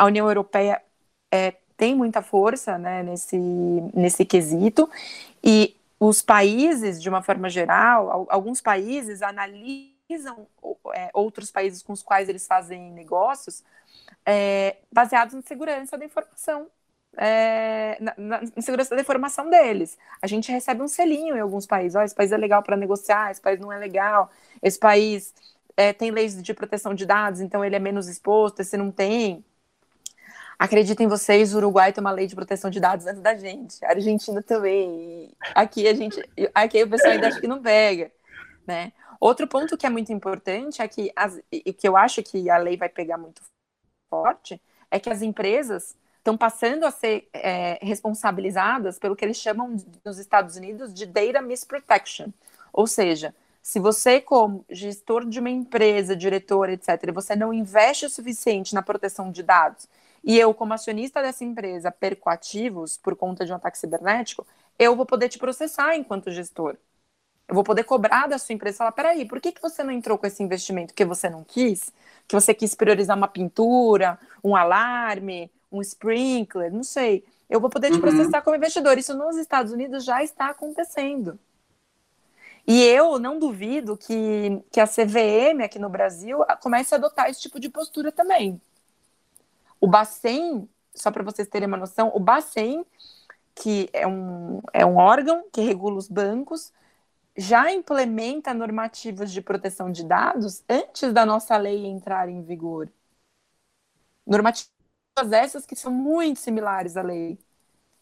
a 0.00 0.06
União 0.06 0.26
Europeia 0.26 0.80
é, 1.30 1.52
tem 1.76 1.94
muita 1.94 2.22
força 2.22 2.78
né, 2.78 3.02
nesse, 3.02 3.36
nesse 3.94 4.24
quesito. 4.24 4.88
E 5.44 5.76
os 5.98 6.22
países, 6.22 7.02
de 7.02 7.08
uma 7.10 7.20
forma 7.20 7.50
geral, 7.50 8.26
alguns 8.30 8.62
países 8.62 9.20
analisam 9.20 10.46
é, 10.94 11.10
outros 11.12 11.50
países 11.50 11.82
com 11.82 11.92
os 11.92 12.02
quais 12.02 12.30
eles 12.30 12.46
fazem 12.46 12.90
negócios 12.92 13.62
é, 14.24 14.78
baseados 14.90 15.34
em 15.34 15.42
segurança 15.42 15.98
da 15.98 16.04
informação 16.06 16.66
é, 17.18 17.98
na, 18.00 18.14
na, 18.16 18.62
segurança 18.62 18.94
da 18.94 19.02
informação 19.02 19.50
deles. 19.50 19.98
A 20.22 20.26
gente 20.26 20.50
recebe 20.50 20.80
um 20.80 20.88
selinho 20.88 21.36
em 21.36 21.40
alguns 21.40 21.66
países. 21.66 21.94
Oh, 21.94 22.00
esse 22.00 22.14
país 22.14 22.32
é 22.32 22.38
legal 22.38 22.62
para 22.62 22.74
negociar, 22.74 23.30
esse 23.30 23.40
país 23.40 23.60
não 23.60 23.70
é 23.70 23.76
legal, 23.76 24.30
esse 24.62 24.78
país 24.78 25.34
é, 25.76 25.92
tem 25.92 26.10
leis 26.10 26.42
de 26.42 26.54
proteção 26.54 26.94
de 26.94 27.04
dados, 27.04 27.42
então 27.42 27.62
ele 27.62 27.76
é 27.76 27.78
menos 27.78 28.08
exposto, 28.08 28.60
esse 28.60 28.78
não 28.78 28.90
tem. 28.90 29.44
Acreditem 30.60 31.08
vocês, 31.08 31.54
o 31.54 31.56
Uruguai 31.56 31.90
tem 31.90 32.02
uma 32.02 32.10
lei 32.10 32.26
de 32.26 32.34
proteção 32.34 32.68
de 32.68 32.78
dados 32.78 33.06
antes 33.06 33.22
da 33.22 33.34
gente, 33.34 33.82
a 33.82 33.92
Argentina 33.92 34.42
também. 34.42 35.32
Aqui 35.54 35.88
a 35.88 35.94
gente, 35.94 36.22
aqui 36.54 36.82
o 36.82 36.90
pessoal 36.90 37.14
ainda 37.14 37.28
acha 37.28 37.40
que 37.40 37.48
não 37.48 37.62
pega, 37.62 38.12
né? 38.66 38.92
Outro 39.18 39.48
ponto 39.48 39.74
que 39.78 39.86
é 39.86 39.88
muito 39.88 40.12
importante 40.12 40.82
é 40.82 40.86
que 40.86 41.10
as, 41.16 41.40
e 41.50 41.72
que 41.72 41.88
eu 41.88 41.96
acho 41.96 42.22
que 42.22 42.50
a 42.50 42.58
lei 42.58 42.76
vai 42.76 42.90
pegar 42.90 43.16
muito 43.16 43.40
forte 44.10 44.60
é 44.90 45.00
que 45.00 45.08
as 45.08 45.22
empresas 45.22 45.96
estão 46.18 46.36
passando 46.36 46.84
a 46.84 46.90
ser 46.90 47.26
é, 47.32 47.78
responsabilizadas 47.80 48.98
pelo 48.98 49.16
que 49.16 49.24
eles 49.24 49.38
chamam 49.38 49.74
nos 50.04 50.18
Estados 50.18 50.56
Unidos 50.56 50.92
de 50.92 51.06
data 51.06 51.40
misprotection. 51.40 52.28
Ou 52.70 52.86
seja, 52.86 53.34
se 53.62 53.80
você, 53.80 54.20
como 54.20 54.62
gestor 54.68 55.24
de 55.24 55.40
uma 55.40 55.48
empresa, 55.48 56.14
diretor, 56.14 56.68
etc., 56.68 57.10
você 57.14 57.34
não 57.34 57.50
investe 57.50 58.04
o 58.04 58.10
suficiente 58.10 58.74
na 58.74 58.82
proteção 58.82 59.30
de 59.32 59.42
dados, 59.42 59.88
e 60.22 60.38
eu, 60.38 60.52
como 60.52 60.74
acionista 60.74 61.22
dessa 61.22 61.44
empresa, 61.44 61.90
perco 61.90 62.28
ativos 62.28 62.96
por 62.96 63.16
conta 63.16 63.44
de 63.44 63.52
um 63.52 63.56
ataque 63.56 63.78
cibernético, 63.78 64.46
eu 64.78 64.94
vou 64.94 65.06
poder 65.06 65.28
te 65.28 65.38
processar 65.38 65.96
enquanto 65.96 66.30
gestor. 66.30 66.76
Eu 67.48 67.54
vou 67.54 67.64
poder 67.64 67.84
cobrar 67.84 68.28
da 68.28 68.38
sua 68.38 68.54
empresa 68.54 68.76
e 68.76 68.78
falar: 68.78 68.92
peraí, 68.92 69.24
por 69.26 69.40
que, 69.40 69.52
que 69.52 69.60
você 69.60 69.82
não 69.82 69.92
entrou 69.92 70.16
com 70.16 70.26
esse 70.26 70.42
investimento? 70.42 70.94
Que 70.94 71.04
você 71.04 71.28
não 71.28 71.42
quis? 71.42 71.92
Que 72.28 72.34
você 72.34 72.54
quis 72.54 72.74
priorizar 72.74 73.16
uma 73.16 73.28
pintura, 73.28 74.18
um 74.44 74.54
alarme, 74.54 75.50
um 75.72 75.80
sprinkler, 75.80 76.72
não 76.72 76.84
sei. 76.84 77.24
Eu 77.48 77.60
vou 77.60 77.68
poder 77.68 77.90
te 77.90 77.94
uhum. 77.94 78.00
processar 78.00 78.42
como 78.42 78.56
investidor. 78.56 78.96
Isso 78.98 79.14
nos 79.14 79.36
Estados 79.36 79.72
Unidos 79.72 80.04
já 80.04 80.22
está 80.22 80.50
acontecendo. 80.50 81.38
E 82.66 82.82
eu 82.84 83.18
não 83.18 83.38
duvido 83.38 83.96
que, 83.96 84.62
que 84.70 84.78
a 84.78 84.86
CVM 84.86 85.64
aqui 85.64 85.78
no 85.78 85.88
Brasil 85.88 86.38
comece 86.62 86.94
a 86.94 86.98
adotar 86.98 87.28
esse 87.28 87.40
tipo 87.40 87.58
de 87.58 87.68
postura 87.68 88.12
também. 88.12 88.60
O 89.80 89.86
Bacen, 89.86 90.68
só 90.94 91.10
para 91.10 91.22
vocês 91.24 91.48
terem 91.48 91.68
uma 91.68 91.76
noção, 91.76 92.12
o 92.14 92.20
Bacen, 92.20 92.84
que 93.54 93.88
é 93.92 94.06
um, 94.06 94.60
é 94.72 94.86
um 94.86 94.96
órgão 94.96 95.44
que 95.52 95.60
regula 95.62 95.96
os 95.98 96.08
bancos, 96.08 96.72
já 97.36 97.72
implementa 97.72 98.54
normativas 98.54 99.32
de 99.32 99.42
proteção 99.42 99.92
de 99.92 100.04
dados 100.04 100.62
antes 100.68 101.12
da 101.12 101.26
nossa 101.26 101.56
lei 101.56 101.86
entrar 101.86 102.28
em 102.28 102.42
vigor. 102.42 102.90
Normativas 104.26 104.70
essas 105.32 105.66
que 105.66 105.76
são 105.76 105.92
muito 105.92 106.40
similares 106.40 106.96
à 106.96 107.02
lei. 107.02 107.38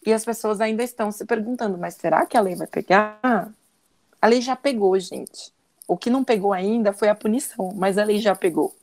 E 0.06 0.12
as 0.12 0.24
pessoas 0.24 0.60
ainda 0.60 0.82
estão 0.84 1.12
se 1.12 1.24
perguntando, 1.26 1.78
mas 1.78 1.94
será 1.94 2.26
que 2.26 2.36
a 2.36 2.40
lei 2.40 2.56
vai 2.56 2.66
pegar? 2.66 3.52
A 4.22 4.26
lei 4.28 4.40
já 4.42 4.56
pegou, 4.56 4.98
gente. 5.00 5.52
O 5.88 5.98
que 5.98 6.10
não 6.10 6.24
pegou 6.24 6.52
ainda 6.52 6.92
foi 6.92 7.08
a 7.10 7.16
punição, 7.16 7.72
mas 7.74 7.98
a 7.98 8.04
lei 8.04 8.20
já 8.20 8.36
pegou. 8.36 8.76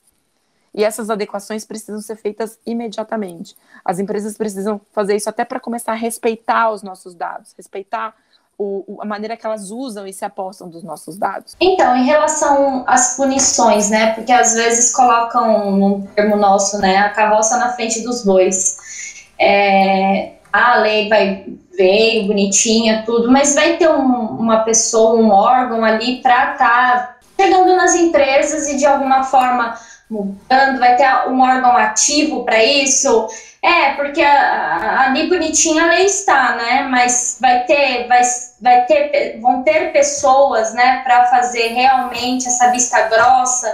E 0.76 0.84
essas 0.84 1.10
adequações 1.10 1.64
precisam 1.64 2.02
ser 2.02 2.18
feitas 2.18 2.60
imediatamente. 2.66 3.56
As 3.84 3.98
empresas 3.98 4.38
precisam 4.38 4.82
fazer 4.92 5.16
isso 5.16 5.30
até 5.30 5.46
para 5.46 5.60
começar 5.60 5.94
a 5.94 5.96
respeitar 5.96 6.70
os 6.72 6.84
nossos 6.84 7.16
dados, 7.16 7.54
respeitar 7.58 8.14
o, 8.58 8.98
a 9.02 9.06
maneira 9.06 9.38
que 9.38 9.46
elas 9.46 9.72
usam 9.72 10.06
e 10.06 10.14
se 10.14 10.24
apostam 10.26 10.70
dos 10.70 10.84
nossos 10.84 11.18
dados? 11.18 11.56
Então, 11.60 11.96
em 11.96 12.06
relação 12.06 12.84
às 12.88 13.16
punições, 13.16 13.90
né? 13.90 14.14
Porque 14.14 14.32
às 14.32 14.54
vezes 14.54 14.94
colocam, 14.94 15.72
num 15.72 16.02
termo 16.08 16.36
nosso, 16.36 16.78
né, 16.80 16.98
a 16.98 17.10
carroça 17.10 17.58
na 17.58 17.74
frente 17.74 18.02
dos 18.02 18.24
bois. 18.24 19.26
É, 19.40 20.34
a 20.52 20.76
lei 20.78 21.10
vai 21.10 21.46
veio 21.78 22.28
bonitinha, 22.28 23.04
tudo, 23.06 23.30
mas 23.30 23.54
vai 23.54 23.76
ter 23.76 23.90
um, 23.90 24.28
uma 24.40 24.64
pessoa, 24.64 25.20
um 25.20 25.30
órgão 25.30 25.84
ali 25.84 26.22
para 26.22 26.54
estar 26.54 26.58
tá 26.58 27.18
chegando 27.38 27.76
nas 27.76 27.94
empresas 27.94 28.70
e 28.70 28.78
de 28.78 28.86
alguma 28.86 29.24
forma 29.24 29.76
mudando, 30.24 30.80
vai 30.80 30.96
ter 30.96 31.08
um 31.28 31.42
órgão 31.42 31.76
ativo 31.76 32.46
para 32.46 32.64
isso, 32.64 33.28
é, 33.62 33.94
porque 33.94 34.22
ali 34.22 35.28
bonitinha 35.28 35.84
a 35.84 35.88
lei 35.88 36.06
está, 36.06 36.56
né? 36.56 36.88
Mas 36.90 37.38
vai 37.42 37.66
ter, 37.66 38.08
vai, 38.08 38.22
vai 38.62 38.86
ter, 38.86 39.40
vão 39.42 39.64
ter 39.64 39.92
pessoas, 39.92 40.74
né, 40.74 41.02
para 41.04 41.26
fazer 41.26 41.70
realmente 41.70 42.48
essa 42.48 42.72
vista 42.72 43.08
grossa. 43.08 43.68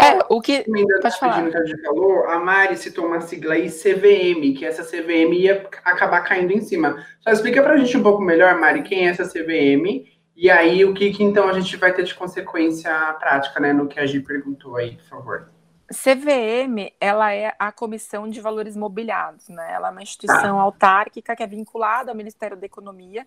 É, 0.00 0.24
o 0.28 0.40
que 0.40 0.64
pode 1.02 1.18
falar. 1.18 1.42
Que 1.50 1.82
falou, 1.82 2.24
a 2.28 2.38
Mari 2.38 2.76
citou 2.76 3.06
uma 3.06 3.20
sigla 3.20 3.54
aí, 3.54 3.68
CVM, 3.68 4.56
que 4.56 4.64
essa 4.64 4.84
CVM 4.84 5.32
ia 5.32 5.66
acabar 5.84 6.20
caindo 6.20 6.52
em 6.52 6.60
cima. 6.60 7.04
Só 7.20 7.30
explica 7.30 7.62
para 7.62 7.74
a 7.74 7.76
gente 7.76 7.96
um 7.96 8.02
pouco 8.02 8.22
melhor, 8.22 8.54
Mari, 8.56 8.82
quem 8.82 9.06
é 9.06 9.10
essa 9.10 9.24
CVM 9.24 10.14
e 10.36 10.50
aí 10.50 10.84
o 10.84 10.92
que, 10.92 11.12
que 11.12 11.22
então 11.22 11.48
a 11.48 11.52
gente 11.52 11.76
vai 11.76 11.92
ter 11.92 12.02
de 12.02 12.14
consequência 12.14 12.92
prática, 13.20 13.60
né, 13.60 13.72
no 13.72 13.86
que 13.86 14.00
a 14.00 14.06
Gi 14.06 14.20
perguntou 14.20 14.76
aí, 14.76 14.96
por 14.96 15.04
favor. 15.04 15.53
CVM, 15.94 16.92
ela 17.00 17.32
é 17.32 17.54
a 17.58 17.72
Comissão 17.72 18.28
de 18.28 18.40
Valores 18.40 18.76
Mobiliados, 18.76 19.48
né? 19.48 19.72
Ela 19.72 19.88
é 19.88 19.90
uma 19.90 20.02
instituição 20.02 20.58
ah. 20.58 20.62
autárquica 20.62 21.34
que 21.36 21.42
é 21.42 21.46
vinculada 21.46 22.10
ao 22.10 22.16
Ministério 22.16 22.56
da 22.56 22.66
Economia 22.66 23.26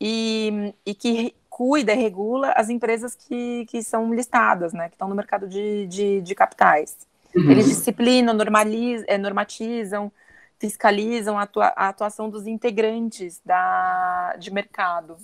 e, 0.00 0.74
e 0.84 0.94
que 0.94 1.34
cuida 1.48 1.92
e 1.92 1.96
regula 1.96 2.52
as 2.52 2.68
empresas 2.68 3.14
que, 3.14 3.66
que 3.66 3.82
são 3.82 4.12
listadas, 4.14 4.72
né? 4.72 4.88
Que 4.88 4.94
estão 4.94 5.08
no 5.08 5.14
mercado 5.14 5.48
de, 5.48 5.86
de, 5.86 6.20
de 6.20 6.34
capitais. 6.34 6.96
Uhum. 7.34 7.50
Eles 7.50 7.66
disciplinam, 7.66 8.34
normalizam, 8.34 9.06
é, 9.08 9.16
normatizam, 9.16 10.12
fiscalizam 10.58 11.38
a, 11.38 11.42
atua, 11.42 11.66
a, 11.76 11.88
atuação 11.88 12.30
dos 12.30 12.46
integrantes 12.46 13.40
da, 13.44 14.36
de 14.38 14.52
mercado. 14.52 15.16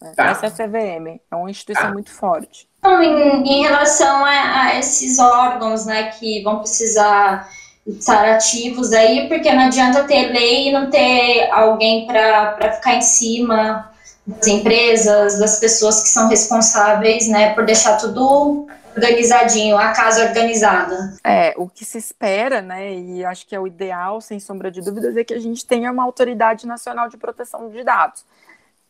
Né? 0.00 0.12
Tá. 0.16 0.30
Essa 0.30 0.46
é 0.46 0.48
a 0.48 0.52
CVM, 0.52 1.20
é 1.30 1.36
uma 1.36 1.50
instituição 1.50 1.86
tá. 1.86 1.92
muito 1.92 2.10
forte. 2.10 2.68
Então, 2.78 3.02
em, 3.02 3.42
em 3.46 3.62
relação 3.62 4.24
a, 4.24 4.62
a, 4.62 4.78
esses 4.78 5.18
órgãos, 5.18 5.86
né, 5.86 6.10
que 6.10 6.42
vão 6.42 6.60
precisar 6.60 7.48
estar 7.86 8.28
ativos 8.28 8.92
aí, 8.92 9.28
porque 9.28 9.52
não 9.52 9.64
adianta 9.64 10.04
ter 10.04 10.32
lei 10.32 10.68
e 10.68 10.72
não 10.72 10.90
ter 10.90 11.50
alguém 11.50 12.06
para 12.06 12.72
ficar 12.72 12.94
em 12.94 13.02
cima 13.02 13.90
das 14.26 14.46
empresas, 14.46 15.38
das 15.38 15.58
pessoas 15.58 16.02
que 16.02 16.08
são 16.08 16.28
responsáveis, 16.28 17.28
né, 17.28 17.54
por 17.54 17.64
deixar 17.64 17.96
tudo 17.96 18.66
organizadinho, 18.96 19.76
a 19.76 19.88
casa 19.92 20.24
organizada. 20.24 21.14
É, 21.24 21.52
o 21.56 21.68
que 21.68 21.84
se 21.84 21.98
espera, 21.98 22.62
né, 22.62 22.94
e 22.94 23.24
acho 23.24 23.46
que 23.46 23.54
é 23.54 23.60
o 23.60 23.66
ideal, 23.66 24.20
sem 24.20 24.38
sombra 24.38 24.70
de 24.70 24.80
dúvidas, 24.80 25.16
é 25.16 25.24
que 25.24 25.34
a 25.34 25.40
gente 25.40 25.66
tenha 25.66 25.90
uma 25.90 26.04
autoridade 26.04 26.66
nacional 26.66 27.08
de 27.08 27.16
proteção 27.16 27.68
de 27.70 27.82
dados, 27.82 28.24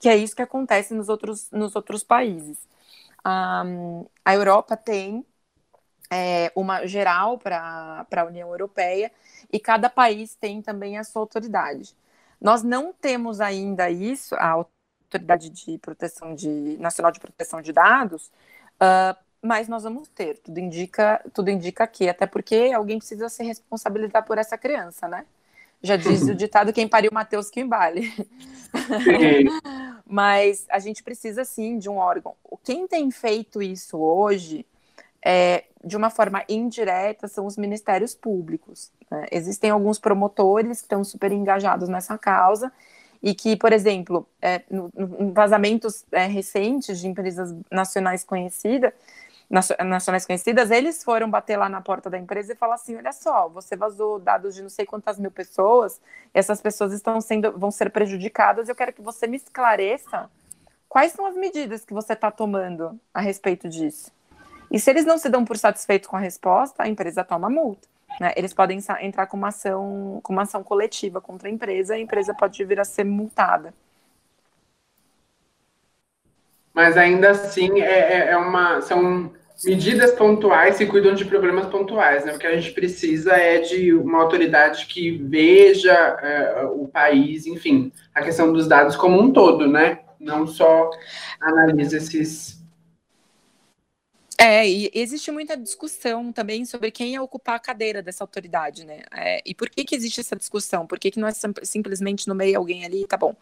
que 0.05 0.09
é 0.11 0.19
isso 0.19 0.37
que 0.37 0.43
acontece 0.43 0.93
nos 0.93 1.09
outros, 1.09 1.51
nos 1.51 1.75
outros 1.75 2.05
países. 2.05 2.59
Um, 3.27 4.05
a 4.23 4.35
Europa 4.35 4.77
tem 4.77 5.25
é, 6.11 6.53
uma 6.55 6.87
geral 6.87 7.39
para 7.39 8.07
a 8.15 8.25
União 8.25 8.51
Europeia 8.51 9.11
e 9.51 9.59
cada 9.59 9.89
país 9.89 10.35
tem 10.35 10.61
também 10.61 10.99
a 10.99 11.05
sua 11.05 11.23
autoridade. 11.23 11.97
Nós 12.39 12.63
não 12.63 12.93
temos 12.93 13.41
ainda 13.41 13.89
isso, 13.89 14.35
a 14.35 14.51
autoridade 14.51 15.49
de 15.49 15.79
proteção 15.79 16.35
de 16.35 16.77
nacional 16.77 17.11
de 17.11 17.19
proteção 17.19 17.63
de 17.63 17.73
dados, 17.73 18.31
uh, 18.77 19.17
mas 19.41 19.69
nós 19.69 19.85
vamos 19.85 20.07
ter. 20.09 20.37
Tudo 20.41 20.61
indica, 20.61 21.25
tudo 21.33 21.49
indica 21.49 21.87
que, 21.87 22.11
até 22.11 22.27
porque 22.27 22.73
alguém 22.77 22.99
precisa 22.99 23.31
se 23.31 23.43
responsabilizar 23.43 24.23
por 24.27 24.37
essa 24.37 24.59
criança, 24.59 25.09
né? 25.09 25.25
Já 25.85 25.97
diz 25.97 26.23
o 26.23 26.35
ditado 26.35 26.73
quem 26.73 26.89
pariu 26.89 27.11
Mateus 27.13 27.51
que 27.51 27.61
embale. 27.61 28.11
Mas 30.09 30.67
a 30.71 30.79
gente 30.79 31.03
precisa 31.03 31.45
sim 31.45 31.79
de 31.79 31.91
um 31.91 31.99
órgão. 31.99 32.35
Quem 32.65 32.89
tem 32.89 33.11
feito 33.11 33.63
isso 33.63 33.99
hoje 33.99 34.67
é, 35.23 35.65
de 35.85 35.97
uma 35.97 36.09
forma 36.09 36.43
indireta, 36.49 37.29
são 37.29 37.47
os 37.47 37.57
ministérios 37.57 38.15
públicos. 38.15 38.91
Né? 39.11 39.27
Existem 39.31 39.71
alguns 39.71 39.99
promotores 39.99 40.79
que 40.79 40.85
estão 40.85 41.05
super 41.05 41.33
engajados 41.33 41.89
nessa 41.89 42.17
causa 42.17 42.73
e 43.23 43.35
que, 43.35 43.57
por 43.57 43.73
exemplo, 43.73 44.27
é, 44.41 44.63
no, 44.71 44.91
no 44.95 45.33
vazamentos 45.33 46.05
é, 46.13 46.27
recentes 46.27 47.01
de 47.01 47.09
empresas 47.09 47.55
nacionais 47.71 48.25
conhecidas, 48.25 48.93
nacionais 49.51 50.27
conhecidas, 50.27 50.71
eles 50.71 51.05
foram 51.05 51.31
bater 51.31 51.57
lá 51.57 51.69
na 51.69 51.81
porta 51.81 52.09
da 52.09 52.19
empresa 52.19 52.53
e 52.53 52.57
falar 52.57 52.77
assim: 52.77 52.97
olha 52.97 53.13
só, 53.13 53.49
você 53.49 53.77
vazou 53.77 54.19
dados 54.19 54.55
de 54.55 54.63
não 54.63 54.69
sei 54.69 54.87
quantas 54.87 55.19
mil 55.19 55.31
pessoas, 55.31 56.01
essas 56.33 56.61
pessoas 56.61 56.93
estão 56.93 57.21
sendo, 57.21 57.53
vão 57.53 57.71
ser 57.71 57.91
prejudicadas, 57.91 58.69
eu 58.69 58.75
quero 58.75 58.93
que 58.93 59.03
você 59.03 59.27
me 59.27 59.37
esclareça 59.37 60.31
quais 60.89 61.13
são 61.13 61.27
as 61.27 61.35
medidas 61.35 61.85
que 61.85 61.93
você 61.93 62.13
está 62.13 62.31
tomando 62.31 62.99
a 63.13 63.21
respeito 63.21 63.69
disso. 63.69 64.11
E 64.71 64.81
se 64.81 64.91
eles 64.91 65.05
não 65.05 65.19
se 65.19 65.29
dão 65.29 65.45
por 65.45 65.57
satisfeitos 65.57 66.09
com 66.09 66.17
a 66.17 66.21
resposta, 66.21 66.83
a 66.83 66.89
empresa 66.89 67.23
toma 67.23 67.51
multa. 67.51 67.87
Né? 68.21 68.33
Eles 68.37 68.53
podem 68.53 68.79
entrar 69.01 69.27
com 69.27 69.37
uma 69.37 69.49
ação, 69.49 70.21
com 70.23 70.33
uma 70.33 70.43
ação 70.43 70.63
coletiva 70.63 71.21
contra 71.21 71.49
a 71.49 71.51
empresa, 71.51 71.97
e 71.97 72.01
a 72.01 72.03
empresa 72.03 72.35
pode 72.35 72.65
vir 72.65 72.81
a 72.81 72.85
ser 72.85 73.05
multada. 73.05 73.75
Mas 76.75 76.97
ainda 76.97 77.31
assim 77.31 77.81
é, 77.81 77.85
é, 77.85 78.31
é 78.31 78.37
uma, 78.37 78.81
são 78.81 79.33
medidas 79.65 80.13
pontuais 80.13 80.77
que 80.77 80.87
cuidam 80.87 81.15
de 81.15 81.25
problemas 81.25 81.67
pontuais. 81.67 82.25
Né? 82.25 82.35
O 82.35 82.39
que 82.39 82.47
a 82.47 82.57
gente 82.57 82.73
precisa 82.73 83.33
é 83.33 83.61
de 83.61 83.95
uma 83.95 84.21
autoridade 84.21 84.87
que 84.87 85.13
veja 85.13 85.93
é, 85.93 86.65
o 86.67 86.89
país, 86.89 87.47
enfim, 87.47 87.93
a 88.13 88.23
questão 88.23 88.53
dos 88.53 88.67
dados 88.67 88.97
como 88.97 89.21
um 89.21 89.33
todo, 89.33 89.69
né? 89.69 90.01
Não 90.19 90.47
só 90.47 90.91
analisa 91.41 91.99
esses 91.99 92.65
é, 94.39 94.69
e 94.69 94.91
existe 94.93 95.31
muita 95.31 95.57
discussão 95.57 96.33
também 96.33 96.65
sobre 96.65 96.91
quem 96.91 97.13
ia 97.13 97.23
ocupar 97.23 97.55
a 97.55 97.61
cadeira 97.61 98.03
dessa 98.03 98.25
autoridade, 98.25 98.85
né? 98.85 99.03
É, 99.13 99.41
e 99.47 99.55
por 99.55 99.71
que, 99.71 99.85
que 99.85 99.95
existe 99.95 100.21
essa 100.21 100.35
discussão? 100.37 100.87
Por 100.87 100.99
que, 100.99 101.13
que 101.13 101.21
não 101.21 101.29
é 101.29 101.33
simplesmente 101.63 102.27
no 102.27 102.35
meio 102.35 102.59
alguém 102.59 102.85
ali, 102.85 103.07
tá 103.07 103.17
bom? 103.17 103.35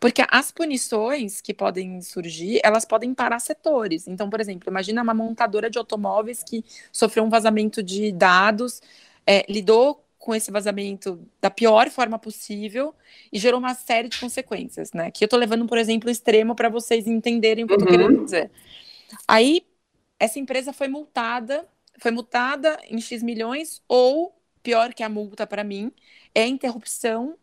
Porque 0.00 0.22
as 0.30 0.52
punições 0.52 1.40
que 1.40 1.52
podem 1.52 2.00
surgir, 2.00 2.60
elas 2.62 2.84
podem 2.84 3.12
parar 3.12 3.40
setores. 3.40 4.06
Então, 4.06 4.30
por 4.30 4.40
exemplo, 4.40 4.70
imagina 4.70 5.02
uma 5.02 5.14
montadora 5.14 5.68
de 5.68 5.78
automóveis 5.78 6.42
que 6.42 6.64
sofreu 6.92 7.24
um 7.24 7.28
vazamento 7.28 7.82
de 7.82 8.12
dados, 8.12 8.80
é, 9.26 9.44
lidou 9.48 10.04
com 10.18 10.34
esse 10.34 10.50
vazamento 10.50 11.20
da 11.40 11.50
pior 11.50 11.90
forma 11.90 12.18
possível 12.18 12.94
e 13.32 13.38
gerou 13.38 13.58
uma 13.58 13.74
série 13.74 14.08
de 14.08 14.18
consequências, 14.18 14.92
né? 14.92 15.10
Que 15.10 15.24
eu 15.24 15.28
tô 15.28 15.36
levando, 15.36 15.66
por 15.66 15.78
exemplo, 15.78 16.10
extremo 16.10 16.54
para 16.54 16.68
vocês 16.68 17.06
entenderem 17.06 17.64
o 17.64 17.66
que 17.66 17.74
uhum. 17.74 17.80
eu 17.80 17.86
tô 17.86 17.90
querendo 17.90 18.24
dizer. 18.24 18.50
Aí, 19.26 19.64
essa 20.18 20.38
empresa 20.38 20.72
foi 20.72 20.88
multada, 20.88 21.66
foi 21.98 22.10
multada 22.10 22.78
em 22.88 23.00
X 23.00 23.22
milhões, 23.22 23.82
ou, 23.88 24.36
pior 24.62 24.92
que 24.92 25.02
a 25.02 25.08
multa 25.08 25.46
para 25.46 25.64
mim, 25.64 25.92
é 26.34 26.42
a 26.42 26.46
interrupção 26.46 27.36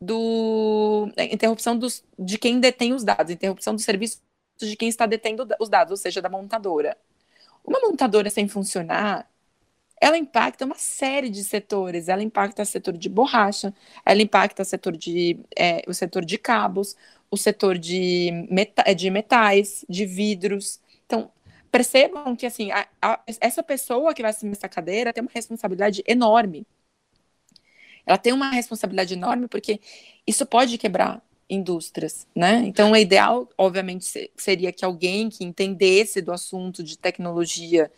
do 0.00 1.10
é, 1.16 1.32
interrupção 1.34 1.76
dos, 1.78 2.04
de 2.18 2.38
quem 2.38 2.60
detém 2.60 2.92
os 2.94 3.04
dados, 3.04 3.32
interrupção 3.32 3.74
do 3.74 3.80
serviço 3.80 4.20
de 4.58 4.76
quem 4.76 4.88
está 4.88 5.06
detendo 5.06 5.46
os 5.58 5.68
dados, 5.68 5.90
ou 5.92 5.96
seja, 5.96 6.20
da 6.22 6.28
montadora. 6.28 6.96
Uma 7.64 7.80
montadora 7.80 8.30
sem 8.30 8.48
funcionar, 8.48 9.30
ela 10.00 10.16
impacta 10.16 10.64
uma 10.64 10.76
série 10.76 11.28
de 11.28 11.44
setores. 11.44 12.08
Ela 12.08 12.22
impacta 12.22 12.62
o 12.62 12.66
setor 12.66 12.96
de 12.96 13.08
borracha, 13.08 13.74
ela 14.04 14.22
impacta 14.22 14.62
o 14.62 14.64
setor 14.64 14.96
de, 14.96 15.38
é, 15.56 15.82
o 15.86 15.94
setor 15.94 16.24
de 16.24 16.38
cabos, 16.38 16.96
o 17.30 17.36
setor 17.36 17.78
de, 17.78 18.46
meta, 18.50 18.82
de 18.94 19.10
metais, 19.10 19.84
de 19.88 20.06
vidros. 20.06 20.80
Então, 21.06 21.30
percebam 21.70 22.34
que 22.36 22.46
assim, 22.46 22.70
a, 22.72 22.86
a, 23.02 23.20
essa 23.40 23.62
pessoa 23.62 24.14
que 24.14 24.22
vai 24.22 24.30
assumir 24.30 24.52
essa 24.52 24.68
cadeira 24.68 25.12
tem 25.12 25.22
uma 25.22 25.30
responsabilidade 25.32 26.02
enorme. 26.06 26.66
Ela 28.06 28.18
tem 28.18 28.32
uma 28.32 28.50
responsabilidade 28.50 29.14
enorme 29.14 29.48
porque 29.48 29.80
isso 30.26 30.44
pode 30.46 30.78
quebrar 30.78 31.22
indústrias, 31.48 32.28
né? 32.34 32.62
Então, 32.64 32.92
o 32.92 32.96
ideal, 32.96 33.48
obviamente, 33.58 34.30
seria 34.36 34.72
que 34.72 34.84
alguém 34.84 35.28
que 35.28 35.44
entendesse 35.44 36.22
do 36.22 36.32
assunto 36.32 36.82
de 36.82 36.96
tecnologia 36.96 37.90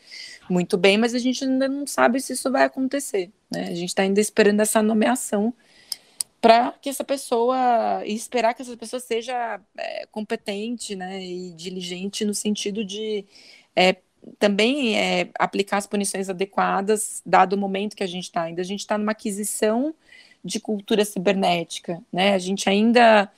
muito 0.49 0.79
bem, 0.79 0.97
mas 0.97 1.15
a 1.15 1.19
gente 1.19 1.45
ainda 1.45 1.69
não 1.69 1.87
sabe 1.87 2.19
se 2.21 2.33
isso 2.33 2.51
vai 2.51 2.65
acontecer, 2.65 3.31
né? 3.51 3.65
A 3.65 3.75
gente 3.75 3.91
está 3.91 4.03
ainda 4.03 4.21
esperando 4.21 4.61
essa 4.61 4.83
nomeação 4.83 5.53
para 6.41 6.73
que 6.81 6.89
essa 6.89 7.05
pessoa 7.05 8.03
e 8.05 8.15
esperar 8.15 8.53
que 8.53 8.63
essa 8.63 8.77
pessoa 8.77 8.99
seja 8.99 9.61
é, 9.79 10.07
competente, 10.07 10.97
né, 10.97 11.23
e 11.23 11.53
diligente 11.53 12.25
no 12.25 12.35
sentido 12.35 12.85
de 12.85 13.25
é, 13.77 13.97
também 14.39 14.99
é, 14.99 15.29
aplicar 15.39 15.79
as 15.79 15.87
punições 15.87 16.29
adequadas, 16.29 17.23
dado 17.25 17.55
o 17.55 17.59
momento 17.59 17.97
que 17.97 18.03
a 18.03 18.09
gente 18.09 18.25
está. 18.25 18.43
Ainda 18.43 18.63
a 18.63 18.65
gente 18.65 18.81
está 18.81 18.97
numa 18.97 19.13
aquisição 19.13 19.95
de 20.45 20.61
cultura 20.61 21.05
cibernética, 21.05 22.01
né? 22.13 22.35
A 22.35 22.39
gente 22.39 22.69
ainda 22.69 23.31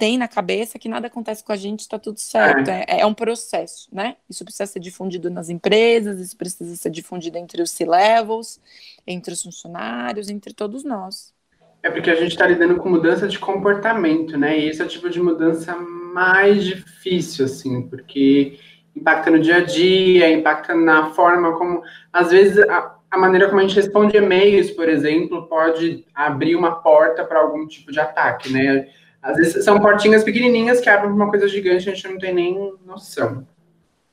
tem 0.00 0.16
na 0.16 0.26
cabeça 0.26 0.78
que 0.78 0.88
nada 0.88 1.08
acontece 1.08 1.44
com 1.44 1.52
a 1.52 1.56
gente, 1.56 1.80
está 1.80 1.98
tudo 1.98 2.18
certo. 2.18 2.70
É. 2.70 2.86
é, 2.88 3.00
é, 3.00 3.06
um 3.06 3.12
processo, 3.12 3.86
né? 3.92 4.16
Isso 4.28 4.42
precisa 4.44 4.66
ser 4.66 4.80
difundido 4.80 5.28
nas 5.28 5.50
empresas, 5.50 6.18
isso 6.20 6.36
precisa 6.36 6.74
ser 6.74 6.90
difundido 6.90 7.36
entre 7.36 7.60
os 7.60 7.70
C-levels, 7.70 8.58
entre 9.06 9.34
os 9.34 9.42
funcionários, 9.42 10.30
entre 10.30 10.54
todos 10.54 10.84
nós. 10.84 11.34
É 11.82 11.90
porque 11.90 12.10
a 12.10 12.14
gente 12.14 12.32
está 12.32 12.46
lidando 12.46 12.76
com 12.76 12.88
mudança 12.88 13.28
de 13.28 13.38
comportamento, 13.38 14.36
né? 14.38 14.58
E 14.58 14.68
esse 14.68 14.80
é 14.80 14.84
o 14.84 14.88
tipo 14.88 15.08
de 15.08 15.20
mudança 15.20 15.76
mais 15.76 16.64
difícil, 16.64 17.44
assim, 17.44 17.82
porque 17.82 18.58
impacta 18.94 19.30
no 19.30 19.38
dia 19.38 19.56
a 19.56 19.60
dia, 19.60 20.30
impacta 20.30 20.74
na 20.74 21.10
forma 21.10 21.56
como, 21.56 21.82
às 22.12 22.30
vezes, 22.30 22.58
a, 22.68 22.96
a 23.10 23.18
maneira 23.18 23.48
como 23.48 23.60
a 23.60 23.62
gente 23.62 23.76
responde 23.76 24.16
e-mails, 24.16 24.70
por 24.70 24.88
exemplo, 24.88 25.46
pode 25.48 26.04
abrir 26.14 26.54
uma 26.54 26.80
porta 26.80 27.24
para 27.24 27.40
algum 27.40 27.66
tipo 27.66 27.90
de 27.90 28.00
ataque, 28.00 28.52
né? 28.52 28.88
Às 29.22 29.36
vezes 29.36 29.64
são 29.64 29.80
portinhas 29.80 30.24
pequenininhas 30.24 30.80
que 30.80 30.88
abrem 30.88 31.10
uma 31.10 31.28
coisa 31.28 31.46
gigante, 31.46 31.88
a 31.88 31.94
gente 31.94 32.08
não 32.08 32.18
tem 32.18 32.34
nem 32.34 32.74
noção. 32.84 33.46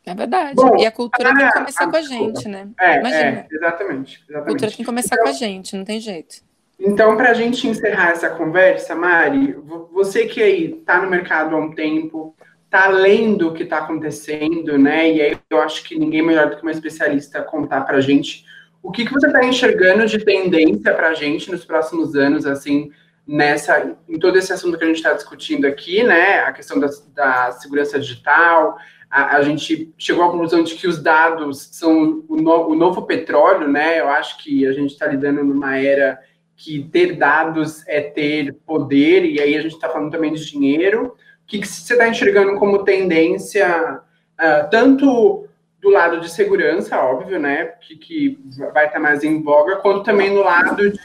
É 0.05 0.15
verdade. 0.15 0.55
Bom, 0.55 0.77
e 0.77 0.85
a 0.85 0.91
cultura 0.91 1.35
tem 1.35 1.47
que 1.47 1.53
começar 1.53 1.83
a, 1.83 1.89
com 1.89 1.97
a 1.97 2.01
gente, 2.01 2.47
né? 2.47 2.69
É. 2.79 2.95
É, 2.95 3.47
exatamente, 3.51 3.51
exatamente. 3.51 4.33
A 4.33 4.41
cultura 4.41 4.67
tem 4.67 4.77
que 4.77 4.85
começar 4.85 5.15
então, 5.15 5.25
com 5.25 5.29
a 5.29 5.33
gente, 5.33 5.75
não 5.75 5.83
tem 5.83 5.99
jeito. 5.99 6.47
Então, 6.79 7.17
para 7.17 7.31
a 7.31 7.33
gente 7.33 7.67
encerrar 7.67 8.11
essa 8.11 8.29
conversa, 8.29 8.95
Mari, 8.95 9.53
você 9.91 10.25
que 10.25 10.41
aí 10.41 10.71
está 10.79 11.01
no 11.01 11.09
mercado 11.09 11.55
há 11.55 11.59
um 11.59 11.71
tempo, 11.71 12.35
tá 12.69 12.87
lendo 12.89 13.47
o 13.47 13.53
que 13.53 13.63
está 13.63 13.79
acontecendo, 13.79 14.77
né? 14.77 15.11
E 15.11 15.21
aí 15.21 15.37
eu 15.49 15.61
acho 15.61 15.83
que 15.83 15.97
ninguém 15.97 16.21
melhor 16.21 16.49
do 16.49 16.57
que 16.57 16.61
uma 16.61 16.71
especialista 16.71 17.41
contar 17.41 17.81
para 17.81 18.01
gente 18.01 18.45
o 18.83 18.91
que, 18.91 19.05
que 19.05 19.13
você 19.13 19.27
está 19.27 19.43
enxergando 19.43 20.05
de 20.05 20.23
tendência 20.23 20.93
para 20.93 21.09
a 21.09 21.13
gente 21.13 21.51
nos 21.51 21.65
próximos 21.65 22.15
anos, 22.15 22.45
assim, 22.45 22.89
nessa, 23.27 23.97
em 24.07 24.19
todo 24.19 24.37
esse 24.37 24.53
assunto 24.53 24.77
que 24.77 24.83
a 24.83 24.87
gente 24.87 24.97
está 24.97 25.13
discutindo 25.13 25.65
aqui, 25.65 26.03
né? 26.03 26.39
A 26.39 26.53
questão 26.53 26.79
da, 26.79 26.87
da 27.13 27.51
segurança 27.53 27.99
digital. 27.99 28.77
A, 29.09 29.37
a, 29.37 29.41
gente 29.41 29.93
chegou 29.97 30.23
à 30.23 30.31
conclusão 30.31 30.63
de 30.63 30.75
que 30.75 30.87
os 30.87 31.01
dados 31.01 31.69
são 31.71 32.23
o, 32.27 32.35
no, 32.35 32.69
o 32.69 32.75
novo 32.75 33.03
petróleo, 33.03 33.67
né? 33.67 33.99
Eu 33.99 34.09
acho 34.09 34.37
que 34.37 34.67
a 34.67 34.71
gente 34.73 34.91
está 34.91 35.07
lidando 35.07 35.43
numa 35.43 35.77
era 35.77 36.19
que 36.55 36.83
ter 36.91 37.15
dados 37.15 37.87
é 37.87 38.01
ter 38.01 38.53
poder, 38.65 39.25
e 39.25 39.39
aí 39.39 39.55
a 39.55 39.61
gente 39.61 39.75
está 39.75 39.89
falando 39.89 40.11
também 40.11 40.33
de 40.33 40.49
dinheiro 40.49 41.15
que, 41.47 41.59
que 41.59 41.67
você 41.67 41.93
está 41.93 42.07
enxergando 42.07 42.55
como 42.59 42.83
tendência, 42.83 44.01
uh, 44.39 44.69
tanto 44.69 45.47
do 45.81 45.89
lado 45.89 46.19
de 46.19 46.29
segurança, 46.29 46.99
óbvio, 46.99 47.39
né, 47.39 47.65
que, 47.81 47.95
que 47.95 48.39
vai 48.73 48.87
estar 48.87 48.99
mais 48.99 49.23
em 49.23 49.41
voga, 49.41 49.77
quanto 49.77 50.03
também 50.03 50.31
no 50.31 50.41
lado 50.41 50.91
de 50.91 50.99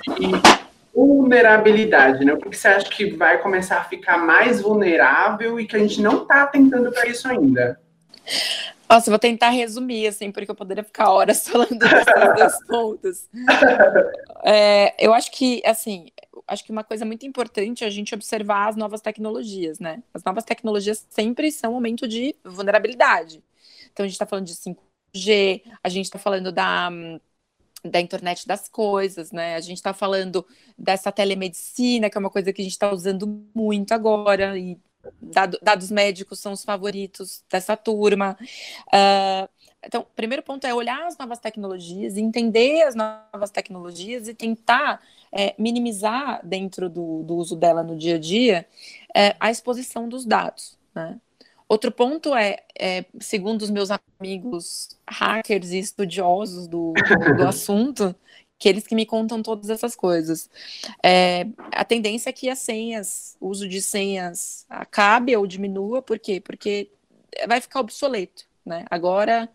vulnerabilidade, 0.94 2.24
né? 2.24 2.34
O 2.34 2.38
que 2.38 2.56
você 2.56 2.68
acha 2.68 2.88
que 2.88 3.10
vai 3.12 3.40
começar 3.40 3.78
a 3.78 3.84
ficar 3.84 4.18
mais 4.18 4.60
vulnerável 4.60 5.58
e 5.58 5.66
que 5.66 5.76
a 5.76 5.78
gente 5.78 6.00
não 6.02 6.22
está 6.22 6.46
tentando 6.46 6.92
para 6.92 7.06
isso 7.06 7.26
ainda? 7.28 7.80
Nossa, 8.88 9.08
vou 9.08 9.18
tentar 9.18 9.48
resumir, 9.48 10.06
assim, 10.06 10.30
porque 10.30 10.50
eu 10.50 10.54
poderia 10.54 10.84
ficar 10.84 11.10
horas 11.10 11.48
falando 11.48 11.78
desses 11.78 12.04
dois 12.36 12.66
pontos. 12.66 13.28
É, 14.44 14.92
eu 14.98 15.14
acho 15.14 15.30
que, 15.30 15.62
assim, 15.64 16.08
acho 16.46 16.64
que 16.64 16.72
uma 16.72 16.84
coisa 16.84 17.04
muito 17.04 17.26
importante 17.26 17.84
é 17.84 17.86
a 17.86 17.90
gente 17.90 18.14
observar 18.14 18.68
as 18.68 18.76
novas 18.76 19.00
tecnologias, 19.00 19.78
né? 19.78 20.02
As 20.12 20.24
novas 20.24 20.44
tecnologias 20.44 21.06
sempre 21.10 21.50
são 21.50 21.72
momento 21.72 22.06
de 22.08 22.34
vulnerabilidade. 22.44 23.42
Então, 23.92 24.04
a 24.04 24.06
gente 24.06 24.14
está 24.14 24.26
falando 24.26 24.46
de 24.46 24.54
5G, 24.54 25.62
a 25.82 25.88
gente 25.88 26.06
está 26.06 26.18
falando 26.18 26.50
da, 26.50 26.90
da 27.84 28.00
internet 28.00 28.46
das 28.46 28.68
coisas, 28.68 29.32
né? 29.32 29.56
A 29.56 29.60
gente 29.60 29.78
está 29.78 29.92
falando 29.92 30.46
dessa 30.78 31.12
telemedicina, 31.12 32.08
que 32.08 32.16
é 32.16 32.20
uma 32.20 32.30
coisa 32.30 32.52
que 32.52 32.62
a 32.62 32.64
gente 32.64 32.72
está 32.72 32.92
usando 32.92 33.26
muito 33.54 33.92
agora, 33.92 34.58
e 34.58 34.78
dado, 35.20 35.58
dados 35.62 35.90
médicos 35.90 36.38
são 36.38 36.52
os 36.52 36.64
favoritos 36.64 37.44
dessa 37.50 37.76
turma. 37.76 38.36
Uh, 38.88 39.48
então, 39.84 40.02
o 40.02 40.16
primeiro 40.16 40.42
ponto 40.42 40.66
é 40.66 40.72
olhar 40.72 41.06
as 41.06 41.18
novas 41.18 41.38
tecnologias, 41.38 42.16
entender 42.16 42.82
as 42.82 42.94
novas 42.94 43.50
tecnologias 43.50 44.28
e 44.28 44.34
tentar 44.34 45.00
é, 45.32 45.54
minimizar 45.58 46.40
dentro 46.46 46.88
do, 46.88 47.22
do, 47.22 47.36
uso 47.36 47.56
dela 47.56 47.82
no 47.82 47.96
dia 47.96 48.14
a 48.14 48.18
dia 48.18 48.66
é, 49.14 49.34
a 49.40 49.50
exposição 49.50 50.08
dos 50.08 50.24
dados. 50.24 50.78
Né? 50.94 51.18
Outro 51.68 51.90
ponto 51.90 52.34
é, 52.34 52.58
é, 52.78 53.04
segundo 53.18 53.62
os 53.62 53.70
meus 53.70 53.88
amigos 54.20 54.96
hackers 55.08 55.72
e 55.72 55.78
estudiosos 55.78 56.68
do, 56.68 56.92
do 57.36 57.48
assunto, 57.48 58.14
que 58.58 58.68
eles 58.68 58.86
que 58.86 58.94
me 58.94 59.04
contam 59.04 59.42
todas 59.42 59.68
essas 59.68 59.96
coisas. 59.96 60.48
É, 61.02 61.46
a 61.72 61.84
tendência 61.84 62.30
é 62.30 62.32
que 62.32 62.48
as 62.48 62.60
senhas, 62.60 63.36
o 63.40 63.48
uso 63.48 63.68
de 63.68 63.82
senhas 63.82 64.64
acabe 64.68 65.36
ou 65.36 65.44
diminua, 65.44 66.00
por 66.00 66.20
quê? 66.20 66.40
Porque 66.40 66.88
vai 67.48 67.60
ficar 67.60 67.80
obsoleto, 67.80 68.44
né? 68.64 68.84
Agora 68.88 69.50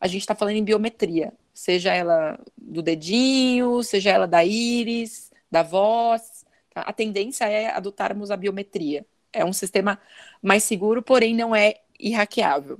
a 0.00 0.06
gente 0.06 0.20
está 0.20 0.34
falando 0.34 0.56
em 0.56 0.64
biometria, 0.64 1.32
seja 1.54 1.92
ela 1.94 2.38
do 2.56 2.82
dedinho, 2.82 3.82
seja 3.82 4.10
ela 4.10 4.26
da 4.26 4.44
íris, 4.44 5.30
da 5.50 5.62
voz. 5.62 6.44
Tá? 6.72 6.82
A 6.82 6.92
tendência 6.92 7.44
é 7.46 7.70
adotarmos 7.70 8.30
a 8.30 8.36
biometria 8.36 9.04
é 9.36 9.44
um 9.44 9.52
sistema 9.52 10.00
mais 10.42 10.64
seguro, 10.64 11.02
porém 11.02 11.34
não 11.34 11.54
é 11.54 11.76
irraqueável. 12.00 12.78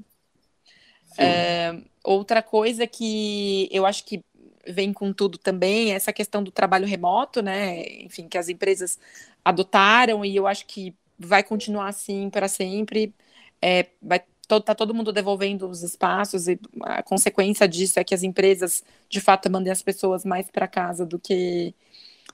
É, 1.19 1.79
outra 2.03 2.43
coisa 2.43 2.87
que 2.87 3.69
eu 3.71 3.87
acho 3.87 4.05
que 4.05 4.23
vem 4.67 4.93
com 4.93 5.13
tudo 5.13 5.39
também 5.39 5.93
é 5.93 5.95
essa 5.95 6.13
questão 6.13 6.43
do 6.43 6.51
trabalho 6.51 6.87
remoto, 6.87 7.43
né? 7.43 7.87
Enfim, 8.03 8.29
que 8.29 8.39
as 8.39 8.49
empresas 8.49 8.99
adotaram 9.45 10.25
e 10.25 10.35
eu 10.35 10.47
acho 10.47 10.67
que 10.67 10.95
vai 11.19 11.43
continuar 11.43 11.89
assim 11.89 12.29
para 12.31 12.49
sempre. 12.49 13.15
É, 13.63 13.87
vai 14.03 14.23
tá 14.49 14.75
todo 14.75 14.95
mundo 14.95 15.13
devolvendo 15.13 15.69
os 15.69 15.83
espaços 15.83 16.49
e 16.49 16.59
a 16.83 17.03
consequência 17.03 17.69
disso 17.69 17.99
é 17.99 18.05
que 18.05 18.15
as 18.15 18.23
empresas 18.23 18.85
de 19.09 19.21
fato 19.21 19.51
mandem 19.51 19.73
as 19.73 19.83
pessoas 19.83 20.25
mais 20.25 20.51
para 20.51 20.69
casa 20.69 21.05
do 21.07 21.19
que 21.19 21.75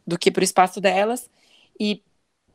do 0.07 0.19
que 0.19 0.31
para 0.31 0.41
o 0.43 0.45
espaço 0.45 0.81
delas 0.81 1.31
e 1.81 2.03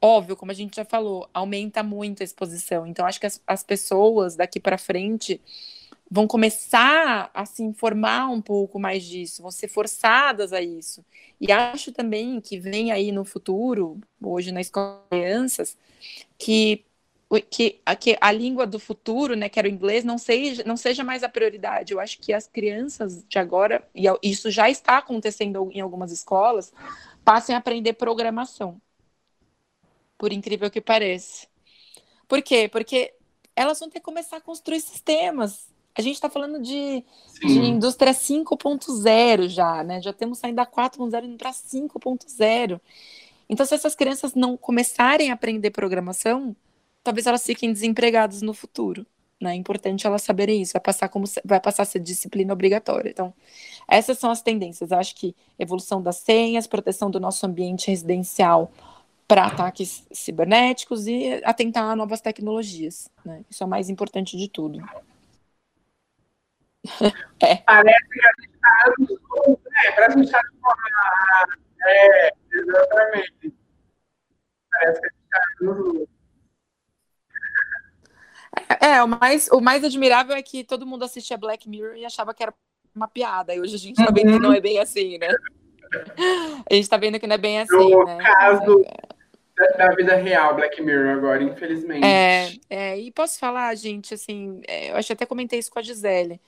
óbvio, 0.01 0.35
como 0.35 0.51
a 0.51 0.55
gente 0.55 0.75
já 0.75 0.85
falou, 0.85 1.29
aumenta 1.33 1.83
muito 1.83 2.21
a 2.21 2.25
exposição. 2.25 2.85
Então, 2.87 3.05
acho 3.05 3.19
que 3.19 3.25
as, 3.25 3.41
as 3.47 3.63
pessoas 3.63 4.35
daqui 4.35 4.59
para 4.59 4.77
frente 4.77 5.41
vão 6.09 6.27
começar 6.27 7.29
a 7.33 7.45
se 7.45 7.63
informar 7.63 8.29
um 8.29 8.41
pouco 8.41 8.79
mais 8.79 9.03
disso, 9.03 9.41
vão 9.41 9.51
ser 9.51 9.67
forçadas 9.67 10.53
a 10.53 10.61
isso. 10.61 11.03
E 11.39 11.51
acho 11.51 11.91
também 11.91 12.39
que 12.39 12.59
vem 12.59 12.91
aí 12.91 13.11
no 13.11 13.25
futuro, 13.25 13.99
hoje 14.21 14.51
na 14.51 14.61
escola 14.61 15.01
de 15.11 15.17
crianças, 15.17 15.77
que 16.37 16.85
que 17.49 17.81
a, 17.85 17.95
que 17.95 18.17
a 18.21 18.31
língua 18.31 18.65
do 18.65 18.79
futuro, 18.79 19.35
né, 19.35 19.49
que 19.49 19.59
era 19.59 19.67
o 19.67 19.71
inglês, 19.71 20.03
não 20.03 20.17
seja, 20.17 20.63
não 20.65 20.77
seja 20.77 21.03
mais 21.03 21.23
a 21.23 21.29
prioridade. 21.29 21.93
Eu 21.93 21.99
acho 21.99 22.19
que 22.19 22.31
as 22.31 22.47
crianças 22.47 23.23
de 23.27 23.37
agora, 23.37 23.85
e 23.93 24.05
isso 24.23 24.49
já 24.49 24.69
está 24.69 24.97
acontecendo 24.97 25.69
em 25.73 25.81
algumas 25.81 26.11
escolas, 26.11 26.71
passem 27.25 27.53
a 27.53 27.57
aprender 27.57 27.93
programação 27.93 28.81
por 30.17 30.31
incrível 30.31 30.71
que 30.71 30.81
pareça. 30.81 31.47
Por 32.27 32.41
quê? 32.41 32.69
Porque 32.69 33.13
elas 33.55 33.79
vão 33.79 33.89
ter 33.89 33.99
que 33.99 34.05
começar 34.05 34.37
a 34.37 34.41
construir 34.41 34.79
sistemas. 34.79 35.67
A 35.95 36.01
gente 36.01 36.15
está 36.15 36.29
falando 36.29 36.61
de, 36.61 37.03
de 37.41 37.59
indústria 37.59 38.13
5.0 38.13 39.49
já, 39.49 39.83
né? 39.83 40.01
Já 40.01 40.13
temos 40.13 40.37
saindo 40.37 40.55
da 40.55 40.65
4.0 40.65 41.25
indo 41.25 41.37
para 41.37 41.51
5.0. 41.51 42.79
Então, 43.49 43.65
se 43.65 43.73
essas 43.73 43.95
crianças 43.95 44.33
não 44.33 44.57
começarem 44.57 45.31
a 45.31 45.33
aprender 45.33 45.71
programação, 45.71 46.55
talvez 47.07 47.25
elas 47.25 47.45
fiquem 47.45 47.71
desempregadas 47.71 48.41
no 48.41 48.53
futuro. 48.53 49.05
Né? 49.39 49.51
É 49.51 49.55
importante 49.55 50.05
elas 50.05 50.23
saberem 50.23 50.61
isso, 50.61 50.73
vai 50.73 50.81
passar, 50.81 51.07
como, 51.07 51.25
vai 51.45 51.57
passar 51.57 51.83
a 51.83 51.85
ser 51.85 51.99
disciplina 51.99 52.51
obrigatória. 52.51 53.09
Então, 53.09 53.33
essas 53.87 54.17
são 54.19 54.29
as 54.29 54.41
tendências. 54.41 54.91
Acho 54.91 55.15
que 55.15 55.33
evolução 55.57 56.01
das 56.01 56.17
senhas, 56.17 56.67
proteção 56.67 57.09
do 57.09 57.17
nosso 57.17 57.45
ambiente 57.45 57.89
residencial, 57.89 58.69
para 59.25 59.45
ataques 59.45 60.05
cibernéticos 60.11 61.07
e 61.07 61.41
atentar 61.45 61.85
a 61.85 61.95
novas 61.95 62.19
tecnologias. 62.19 63.09
Né? 63.23 63.45
Isso 63.49 63.63
é 63.63 63.65
o 63.65 63.69
mais 63.69 63.89
importante 63.89 64.35
de 64.35 64.49
tudo. 64.49 64.79
é. 67.41 67.55
Parece 67.57 68.09
que 68.09 68.19
a 68.19 68.31
gente 68.41 68.53
está 68.53 68.93
né? 69.47 69.91
Parece 69.95 69.95
que 69.95 70.01
a 70.01 70.11
gente 70.11 70.25
está 70.25 70.41
É, 71.85 72.33
exatamente. 72.51 73.53
Parece 74.71 74.99
que 74.99 75.07
a 75.07 75.09
gente 75.09 75.23
está 75.23 76.16
é, 78.81 79.03
o 79.03 79.07
mais, 79.07 79.47
o 79.51 79.59
mais 79.59 79.83
admirável 79.83 80.35
é 80.35 80.41
que 80.41 80.63
todo 80.63 80.85
mundo 80.85 81.03
assistia 81.03 81.37
Black 81.37 81.69
Mirror 81.69 81.95
e 81.95 82.05
achava 82.05 82.33
que 82.33 82.43
era 82.43 82.53
uma 82.95 83.07
piada. 83.07 83.53
E 83.53 83.59
hoje 83.59 83.75
a 83.75 83.79
gente 83.79 83.99
está 83.99 84.11
vendo 84.11 84.33
que 84.33 84.39
não 84.39 84.53
é 84.53 84.59
bem 84.59 84.79
assim, 84.79 85.17
né? 85.17 85.29
A 86.69 86.73
gente 86.73 86.83
está 86.83 86.97
vendo 86.97 87.19
que 87.19 87.27
não 87.27 87.35
é 87.35 87.37
bem 87.37 87.61
assim, 87.61 87.75
no 87.75 88.03
né? 88.03 88.17
caso, 88.17 88.83
é 89.59 89.77
da, 89.77 89.89
vida 89.95 90.15
real 90.15 90.55
Black 90.55 90.81
Mirror 90.81 91.17
agora, 91.17 91.43
infelizmente. 91.43 92.05
É, 92.05 92.53
é, 92.69 92.99
e 92.99 93.11
posso 93.11 93.39
falar, 93.39 93.73
gente, 93.75 94.13
assim, 94.13 94.61
é, 94.67 94.91
eu 94.91 94.95
acho 94.95 95.07
que 95.07 95.13
até 95.13 95.25
comentei 95.25 95.57
isso 95.57 95.71
com 95.71 95.79
a 95.79 95.81
Gisele. 95.81 96.39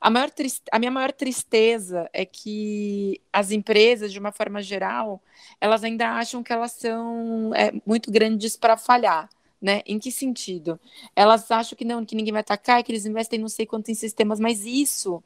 A, 0.00 0.10
maior 0.10 0.30
a 0.72 0.78
minha 0.78 0.90
maior 0.90 1.12
tristeza 1.12 2.08
é 2.12 2.24
que 2.24 3.20
as 3.32 3.50
empresas, 3.50 4.12
de 4.12 4.18
uma 4.18 4.32
forma 4.32 4.60
geral, 4.62 5.22
elas 5.60 5.84
ainda 5.84 6.10
acham 6.10 6.42
que 6.42 6.52
elas 6.52 6.72
são 6.72 7.52
é, 7.54 7.72
muito 7.86 8.10
grandes 8.10 8.56
para 8.56 8.76
falhar. 8.76 9.28
Né? 9.66 9.82
Em 9.84 9.98
que 9.98 10.12
sentido? 10.12 10.78
Elas 11.16 11.50
acham 11.50 11.76
que 11.76 11.84
não, 11.84 12.04
que 12.04 12.14
ninguém 12.14 12.32
vai 12.32 12.40
atacar, 12.40 12.84
que 12.84 12.92
eles 12.92 13.04
investem 13.04 13.40
não 13.40 13.48
sei 13.48 13.66
quanto 13.66 13.90
em 13.90 13.94
sistemas, 13.94 14.38
mas 14.38 14.64
isso 14.64 15.20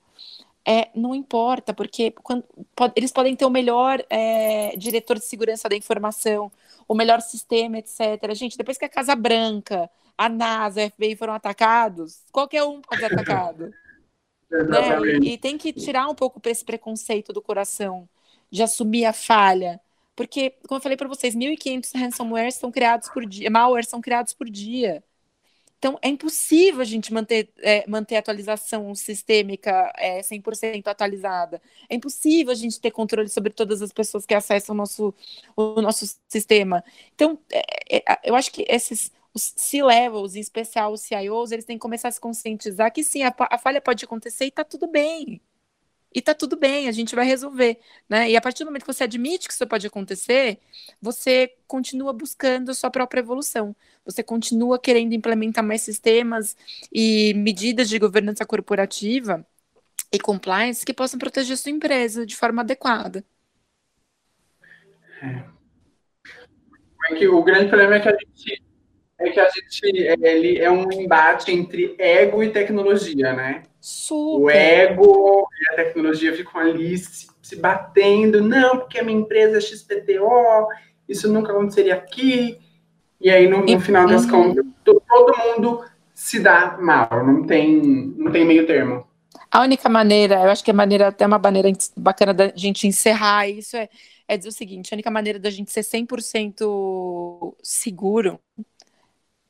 é, 0.67 0.89
não 0.95 1.15
importa, 1.15 1.75
porque 1.75 2.11
quando, 2.11 2.43
pode, 2.75 2.95
eles 2.97 3.13
podem 3.13 3.37
ter 3.37 3.45
o 3.45 3.51
melhor 3.51 4.03
é, 4.09 4.75
diretor 4.79 5.19
de 5.19 5.27
segurança 5.27 5.69
da 5.69 5.77
informação, 5.77 6.51
o 6.89 6.95
melhor 6.95 7.21
sistema, 7.21 7.77
etc. 7.77 8.33
Gente, 8.33 8.57
depois 8.57 8.79
que 8.79 8.87
a 8.87 8.89
Casa 8.89 9.15
Branca, 9.15 9.91
a 10.17 10.27
NASA, 10.27 10.85
a 10.85 10.91
FBI 10.91 11.17
foram 11.17 11.35
atacados, 11.35 12.23
qualquer 12.33 12.65
um 12.65 12.81
pode 12.81 12.99
ser 12.99 13.13
atacado. 13.13 13.71
né? 14.51 15.19
e, 15.23 15.35
e, 15.35 15.37
tem 15.39 15.59
que 15.59 15.71
tirar 15.71 16.09
um 16.09 16.15
pouco 16.15 16.41
esse 16.47 16.65
preconceito 16.65 17.31
do 17.31 17.43
coração 17.43 18.09
de 18.51 18.63
assumir 18.63 19.05
a 19.05 19.13
falha. 19.13 19.79
Porque, 20.17 20.51
como 20.69 20.79
eu 20.79 20.83
falei 20.83 20.97
para 20.97 21.09
vocês, 21.09 21.35
1.500 21.35 21.93
ransomware 21.95 22.53
são 22.53 22.71
criados 22.71 23.09
por 23.09 23.27
dia, 23.27 23.51
malware 23.51 23.87
são 23.87 24.01
criados 24.01 24.33
por 24.35 24.49
dia. 24.51 25.03
Então, 25.79 25.99
é 26.03 26.09
impossível 26.09 26.83
a 26.83 26.85
gente 26.85 27.13
manter, 27.13 27.51
é, 27.59 27.89
manter 27.89 28.17
a 28.17 28.19
atualização 28.19 28.95
sistêmica 28.95 29.91
é, 29.97 30.23
100% 30.23 30.87
atualizada. 30.89 31.61
É 31.89 31.95
impossível 31.95 32.53
a 32.53 32.55
gente 32.55 32.79
ter 32.79 32.91
controle 32.91 33.31
sobre 33.31 33.51
todas 33.53 33.81
as 33.81 33.91
pessoas 33.93 34.27
que 34.27 34.35
acessam 34.35 34.75
o 34.75 34.77
nosso, 34.77 35.15
o 35.57 35.81
nosso 35.81 36.05
sistema. 36.29 36.85
Então, 37.15 37.39
é, 37.51 37.97
é, 37.99 38.21
eu 38.25 38.35
acho 38.35 38.53
que 38.53 38.65
esses 38.69 39.11
os 39.33 39.53
C-levels, 39.57 40.35
em 40.35 40.41
especial 40.41 40.93
os 40.93 41.03
CIOs, 41.03 41.53
eles 41.53 41.65
têm 41.65 41.77
que 41.77 41.83
começar 41.83 42.09
a 42.09 42.13
se 42.13 42.21
conscientizar 42.21 42.93
que 42.93 43.05
sim, 43.05 43.23
a, 43.23 43.35
a 43.39 43.59
falha 43.59 43.81
pode 43.81 44.05
acontecer 44.05 44.47
e 44.47 44.49
está 44.49 44.65
tudo 44.65 44.87
bem. 44.89 45.41
E 46.13 46.21
tá 46.21 46.35
tudo 46.35 46.57
bem, 46.57 46.89
a 46.89 46.93
gente 46.93 47.15
vai 47.15 47.25
resolver, 47.25 47.79
né? 48.09 48.29
E 48.31 48.37
a 48.37 48.41
partir 48.41 48.65
do 48.65 48.67
momento 48.67 48.83
que 48.85 48.93
você 48.93 49.05
admite 49.05 49.47
que 49.47 49.55
isso 49.55 49.67
pode 49.67 49.87
acontecer, 49.87 50.59
você 51.01 51.55
continua 51.69 52.13
buscando 52.13 52.71
a 52.71 52.75
sua 52.75 52.91
própria 52.91 53.21
evolução. 53.21 53.75
Você 54.05 54.23
continua 54.23 54.79
querendo 54.79 55.13
implementar 55.13 55.63
mais 55.63 55.83
sistemas 55.83 56.57
e 56.93 57.33
medidas 57.35 57.89
de 57.89 57.99
governança 57.99 58.45
corporativa 58.45 59.47
e 60.13 60.19
compliance 60.19 60.85
que 60.85 60.93
possam 60.93 61.19
proteger 61.19 61.57
sua 61.57 61.71
empresa 61.71 62.27
de 62.27 62.35
forma 62.35 62.63
adequada. 62.63 63.25
É. 65.23 65.45
é 67.23 67.29
o 67.29 67.43
grande 67.45 67.69
problema 67.69 67.97
é 67.97 68.01
que 68.01 68.09
a 68.09 68.13
gente 68.13 68.70
é 69.21 69.31
que 69.31 69.39
a 69.39 69.49
gente 69.51 69.81
ele 70.23 70.59
é 70.59 70.71
um 70.71 70.91
embate 70.91 71.53
entre 71.53 71.95
ego 71.99 72.43
e 72.43 72.51
tecnologia, 72.51 73.33
né? 73.35 73.63
Super. 73.79 74.43
O 74.43 74.51
ego 74.51 75.49
e 75.53 75.73
a 75.73 75.77
tecnologia 75.77 76.35
ficam 76.35 76.61
ali 76.61 76.97
se, 76.97 77.29
se 77.43 77.57
batendo, 77.57 78.41
não, 78.41 78.79
porque 78.79 78.99
a 78.99 79.05
minha 79.05 79.21
empresa 79.21 79.59
é 79.59 79.61
XPTO, 79.61 80.69
isso 81.09 81.31
nunca 81.31 81.53
aconteceria 81.53 81.95
aqui. 81.95 82.59
E 83.21 83.29
aí, 83.31 83.47
no, 83.47 83.65
no 83.65 83.81
final 83.81 84.07
das 84.07 84.25
uhum. 84.25 84.31
contas, 84.31 84.65
todo 84.85 85.37
mundo 85.37 85.85
se 86.15 86.41
dá 86.41 86.79
mal, 86.81 87.27
não 87.27 87.45
tem, 87.45 87.83
não 88.17 88.33
tem 88.33 88.47
meio 88.47 88.67
termo. 88.67 89.07
A 89.51 89.63
única 89.63 89.89
maneira, 89.89 90.37
eu 90.37 90.51
acho 90.51 90.65
que 90.65 90.71
a 90.71 90.75
maneira, 90.75 91.09
até 91.09 91.27
uma 91.27 91.39
maneira 91.39 91.71
bacana 91.97 92.33
da 92.33 92.53
gente 92.55 92.87
encerrar 92.87 93.49
isso 93.49 93.77
é, 93.77 93.89
é 94.29 94.37
dizer 94.37 94.49
o 94.49 94.53
seguinte: 94.53 94.93
a 94.93 94.97
única 94.97 95.11
maneira 95.11 95.39
da 95.39 95.51
gente 95.51 95.71
ser 95.73 95.81
100% 95.81 97.55
seguro 97.63 98.39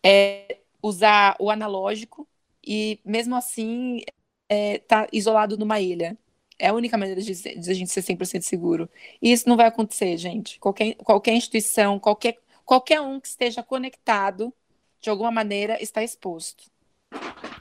é 0.04 0.58
usar 0.82 1.36
o 1.38 1.50
analógico 1.50 2.26
e, 2.66 3.00
mesmo 3.04 3.36
assim, 3.36 4.02
é, 4.48 4.78
tá 4.78 5.06
isolado 5.12 5.56
numa 5.56 5.80
ilha. 5.80 6.16
É 6.58 6.68
a 6.68 6.74
única 6.74 6.98
maneira 6.98 7.20
de, 7.20 7.34
de 7.34 7.70
a 7.70 7.74
gente 7.74 7.90
ser 7.90 8.02
100% 8.02 8.42
seguro. 8.42 8.88
E 9.20 9.32
isso 9.32 9.48
não 9.48 9.56
vai 9.56 9.66
acontecer, 9.66 10.16
gente. 10.16 10.58
Qualquer, 10.58 10.94
qualquer 10.96 11.34
instituição, 11.34 11.98
qualquer, 11.98 12.36
qualquer 12.64 13.00
um 13.00 13.18
que 13.18 13.28
esteja 13.28 13.62
conectado, 13.62 14.52
de 15.00 15.08
alguma 15.08 15.30
maneira, 15.30 15.82
está 15.82 16.02
exposto. 16.02 16.70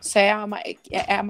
Isso 0.01 0.17
é 0.17 0.31
a, 0.31 0.47
é, 0.63 0.75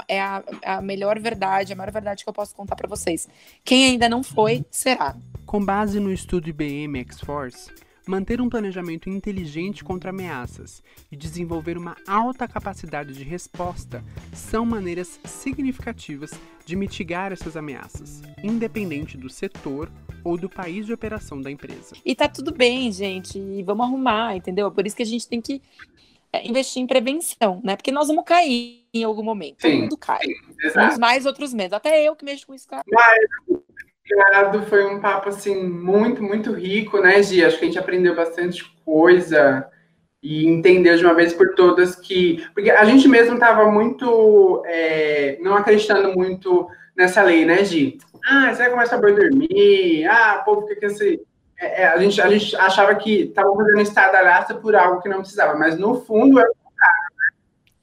é, 0.07 0.19
a, 0.21 0.43
é 0.61 0.71
a 0.71 0.81
melhor 0.81 1.19
verdade, 1.19 1.73
a 1.73 1.75
maior 1.75 1.91
verdade 1.91 2.23
que 2.23 2.29
eu 2.29 2.33
posso 2.33 2.55
contar 2.55 2.75
para 2.75 2.87
vocês. 2.87 3.27
Quem 3.63 3.85
ainda 3.85 4.09
não 4.09 4.23
foi, 4.23 4.65
será. 4.69 5.15
Com 5.45 5.63
base 5.63 5.99
no 5.99 6.11
estudo 6.11 6.49
IBM 6.49 6.99
X-Force, 6.99 7.71
Manter 8.09 8.41
um 8.41 8.49
planejamento 8.49 9.07
inteligente 9.07 9.83
contra 9.83 10.09
ameaças 10.09 10.81
e 11.11 11.15
desenvolver 11.15 11.77
uma 11.77 11.95
alta 12.07 12.47
capacidade 12.47 13.13
de 13.13 13.23
resposta 13.23 14.03
são 14.33 14.65
maneiras 14.65 15.19
significativas 15.25 16.31
de 16.65 16.75
mitigar 16.75 17.31
essas 17.31 17.55
ameaças, 17.55 18.23
independente 18.43 19.15
do 19.15 19.29
setor 19.29 19.91
ou 20.23 20.39
do 20.39 20.49
país 20.49 20.87
de 20.87 20.93
operação 20.93 21.39
da 21.39 21.51
empresa. 21.51 21.95
E 22.03 22.15
tá 22.15 22.27
tudo 22.27 22.51
bem, 22.51 22.91
gente, 22.91 23.37
e 23.37 23.61
vamos 23.61 23.85
arrumar, 23.85 24.35
entendeu? 24.35 24.71
Por 24.71 24.87
isso 24.87 24.95
que 24.95 25.03
a 25.03 25.05
gente 25.05 25.27
tem 25.27 25.39
que 25.39 25.61
é, 26.33 26.47
investir 26.47 26.81
em 26.81 26.87
prevenção, 26.87 27.61
né? 27.63 27.75
Porque 27.75 27.91
nós 27.91 28.07
vamos 28.07 28.23
cair 28.25 28.87
em 28.91 29.03
algum 29.03 29.21
momento. 29.21 29.61
Sim, 29.61 29.69
Todo 29.69 29.81
mundo 29.81 29.97
cai. 29.97 30.25
Sim, 30.25 30.79
Uns 30.79 30.97
mais, 30.97 31.27
outros 31.27 31.53
menos. 31.53 31.73
Até 31.73 32.03
eu 32.03 32.15
que 32.15 32.25
mexo 32.25 32.47
com 32.47 32.55
isso, 32.55 32.67
cara. 32.67 32.83
Mas, 32.91 33.59
obrigado. 34.13 34.63
Foi 34.63 34.85
um 34.85 34.99
papo, 34.99 35.29
assim, 35.29 35.63
muito, 35.63 36.21
muito 36.23 36.51
rico, 36.51 36.99
né, 36.99 37.21
Gi? 37.21 37.43
Acho 37.43 37.57
que 37.57 37.65
a 37.65 37.67
gente 37.67 37.79
aprendeu 37.79 38.15
bastante 38.15 38.63
coisa 38.85 39.67
e 40.21 40.47
entendeu 40.47 40.97
de 40.97 41.05
uma 41.05 41.13
vez 41.13 41.33
por 41.33 41.55
todas 41.55 41.95
que... 41.95 42.45
Porque 42.53 42.71
a 42.71 42.83
gente 42.85 43.07
mesmo 43.07 43.35
estava 43.35 43.69
muito... 43.71 44.63
É, 44.65 45.37
não 45.41 45.55
acreditando 45.55 46.13
muito 46.13 46.67
nessa 46.95 47.23
lei, 47.23 47.45
né, 47.45 47.63
Gi? 47.63 47.97
Ah, 48.27 48.53
você 48.53 48.63
vai 48.63 48.71
começar 48.71 48.95
a 48.95 48.99
dormir. 48.99 50.05
Ah, 50.05 50.41
povo 50.45 50.67
fica 50.67 50.81
com 50.81 50.87
esse 50.87 51.21
é, 51.59 51.87
a, 51.87 51.97
gente, 51.97 52.21
a 52.21 52.29
gente 52.29 52.55
achava 52.55 52.95
que 52.95 53.23
estava 53.23 53.53
fazendo 53.53 53.81
estadalhaça 53.81 54.55
por 54.55 54.75
algo 54.75 55.01
que 55.01 55.09
não 55.09 55.19
precisava, 55.19 55.57
mas 55.57 55.77
no 55.77 56.01
fundo 56.01 56.39
é 56.39 56.45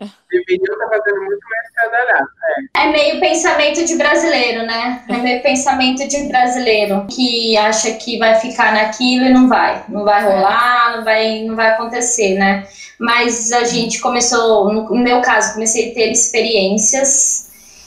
né? 0.01 0.11
Deveriam 0.31 0.75
estar 0.75 0.89
fazendo 0.89 1.23
muito 1.23 1.41
mais 1.49 1.67
estadalhaça. 1.69 2.33
É. 2.75 2.87
é 2.87 2.91
meio 2.91 3.21
pensamento 3.21 3.85
de 3.85 3.97
brasileiro, 3.97 4.67
né? 4.67 5.05
É 5.09 5.17
meio 5.17 5.43
pensamento 5.43 6.07
de 6.07 6.29
brasileiro 6.29 7.07
que 7.11 7.57
acha 7.57 7.95
que 7.95 8.19
vai 8.19 8.35
ficar 8.37 8.73
naquilo 8.75 9.25
e 9.25 9.33
não 9.33 9.49
vai. 9.49 9.85
Não 9.89 10.05
vai 10.05 10.23
rolar, 10.23 10.97
não 10.97 11.05
vai, 11.05 11.43
não 11.45 11.57
vai 11.57 11.71
acontecer, 11.71 12.39
né? 12.39 12.67
Mas 12.99 13.53
a 13.53 13.65
gente 13.65 14.01
começou, 14.01 14.73
no 14.73 14.97
meu 14.97 15.21
caso, 15.23 15.55
comecei 15.55 15.91
a 15.91 15.95
ter 15.95 16.11
experiências 16.11 17.47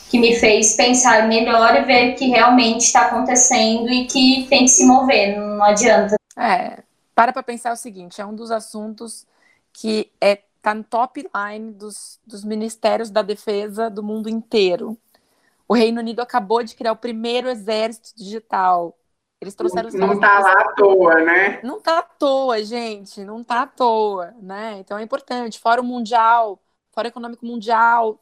que 0.10 0.20
me 0.20 0.36
fez 0.36 0.76
pensar 0.76 1.28
melhor 1.28 1.76
e 1.76 1.86
ver 1.86 2.16
que 2.16 2.28
realmente 2.28 2.82
está 2.82 3.02
acontecendo 3.02 3.90
e 3.90 4.06
que 4.06 4.48
tem 4.50 4.62
que 4.62 4.70
se 4.70 4.86
mover, 4.86 5.38
não 5.38 5.64
adianta. 5.64 6.16
É, 6.36 6.80
para 7.14 7.32
para 7.32 7.44
pensar 7.44 7.72
o 7.72 7.76
seguinte, 7.76 8.20
é 8.20 8.26
um 8.26 8.34
dos 8.34 8.50
assuntos 8.50 9.28
que 9.72 10.12
é 10.20 10.40
tá 10.62 10.74
no 10.74 10.84
top 10.84 11.28
line 11.34 11.72
dos, 11.74 12.20
dos 12.26 12.44
ministérios 12.44 13.10
da 13.10 13.22
defesa 13.22 13.90
do 13.90 14.04
mundo 14.04 14.30
inteiro. 14.30 14.98
O 15.68 15.74
Reino 15.74 16.00
Unido 16.00 16.22
acabou 16.22 16.64
de 16.64 16.76
criar 16.76 16.92
o 16.92 16.98
primeiro 16.98 17.50
exército 17.50 18.14
digital. 18.16 18.98
Eles 19.42 19.56
trouxeram 19.56 19.88
os 19.88 19.96
Não 19.96 20.14
está 20.14 20.40
lá 20.40 20.52
à 20.52 20.74
toa, 20.74 21.16
né? 21.22 21.62
Não 21.64 21.78
está 21.78 22.00
à 22.00 22.02
toa, 22.02 22.64
gente. 22.64 23.24
Não 23.24 23.42
está 23.42 23.62
à 23.62 23.68
toa, 23.68 24.34
né? 24.42 24.80
Então 24.80 24.98
é 24.98 25.04
importante. 25.04 25.60
Fórum 25.60 25.84
Mundial, 25.84 26.60
Fórum 26.92 27.08
Econômico 27.08 27.46
Mundial 27.46 28.20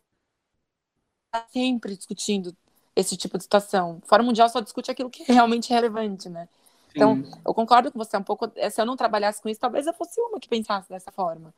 Tá 1.31 1.45
sempre 1.51 1.95
discutindo 1.95 2.55
esse 2.95 3.17
tipo 3.17 3.37
de 3.37 3.43
situação. 3.43 4.01
O 4.03 4.07
Fórum 4.07 4.23
Mundial 4.23 4.49
só 4.49 4.59
discute 4.59 4.89
aquilo 4.89 5.09
que 5.09 5.23
é 5.29 5.33
realmente 5.33 5.69
relevante, 5.69 6.29
né? 6.29 6.47
Então, 6.95 7.21
eu 7.45 7.53
concordo 7.53 7.91
com 7.91 7.99
você 7.99 8.17
um 8.17 8.23
pouco. 8.23 8.51
Se 8.71 8.81
eu 8.81 8.85
não 8.85 8.95
trabalhasse 8.95 9.41
com 9.41 9.49
isso, 9.49 9.59
talvez 9.59 9.85
eu 9.85 9.93
fosse 9.93 10.19
uma 10.19 10.39
que 10.39 10.47
pensasse 10.47 10.89
dessa 10.89 11.11
forma. 11.11 11.53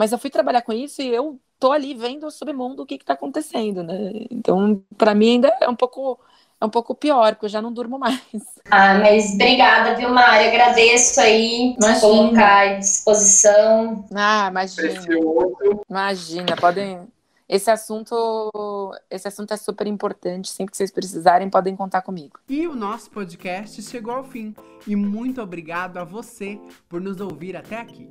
Mas 0.00 0.12
eu 0.12 0.18
fui 0.18 0.30
trabalhar 0.30 0.62
com 0.62 0.72
isso 0.72 1.02
e 1.02 1.08
eu 1.08 1.38
tô 1.58 1.72
ali 1.72 1.92
vendo 1.92 2.26
o 2.26 2.30
submundo 2.30 2.82
o 2.82 2.86
que 2.86 2.94
está 2.94 3.12
acontecendo, 3.12 3.82
né? 3.82 4.12
Então, 4.30 4.82
para 4.96 5.14
mim 5.14 5.32
ainda 5.32 5.54
é 5.60 5.68
um 5.68 5.76
pouco 5.76 6.18
é 6.58 6.64
um 6.64 6.70
pouco 6.70 6.94
pior, 6.94 7.34
porque 7.34 7.44
eu 7.44 7.50
já 7.50 7.60
não 7.60 7.70
durmo 7.70 7.98
mais. 7.98 8.18
Ah, 8.70 8.94
mas 8.94 9.34
obrigada, 9.34 9.94
viu, 9.96 10.08
Mari? 10.08 10.48
Agradeço 10.48 11.20
aí, 11.20 11.74
imagina. 11.76 12.00
colocar 12.00 12.60
à 12.60 12.74
disposição. 12.74 14.06
Ah, 14.14 14.46
imagina. 14.48 14.88
Precioso. 14.88 15.82
Imagina, 15.90 16.56
podem 16.56 17.06
esse 17.46 17.70
assunto, 17.70 18.92
esse 19.10 19.28
assunto 19.28 19.52
é 19.52 19.56
super 19.58 19.86
importante. 19.86 20.48
Sempre 20.48 20.70
que 20.70 20.78
vocês 20.78 20.90
precisarem, 20.90 21.50
podem 21.50 21.76
contar 21.76 22.00
comigo. 22.00 22.38
E 22.48 22.66
o 22.66 22.74
nosso 22.74 23.10
podcast 23.10 23.82
chegou 23.82 24.14
ao 24.14 24.24
fim. 24.24 24.54
E 24.86 24.96
muito 24.96 25.42
obrigado 25.42 25.98
a 25.98 26.04
você 26.04 26.58
por 26.88 27.02
nos 27.02 27.20
ouvir 27.20 27.54
até 27.54 27.78
aqui. 27.78 28.08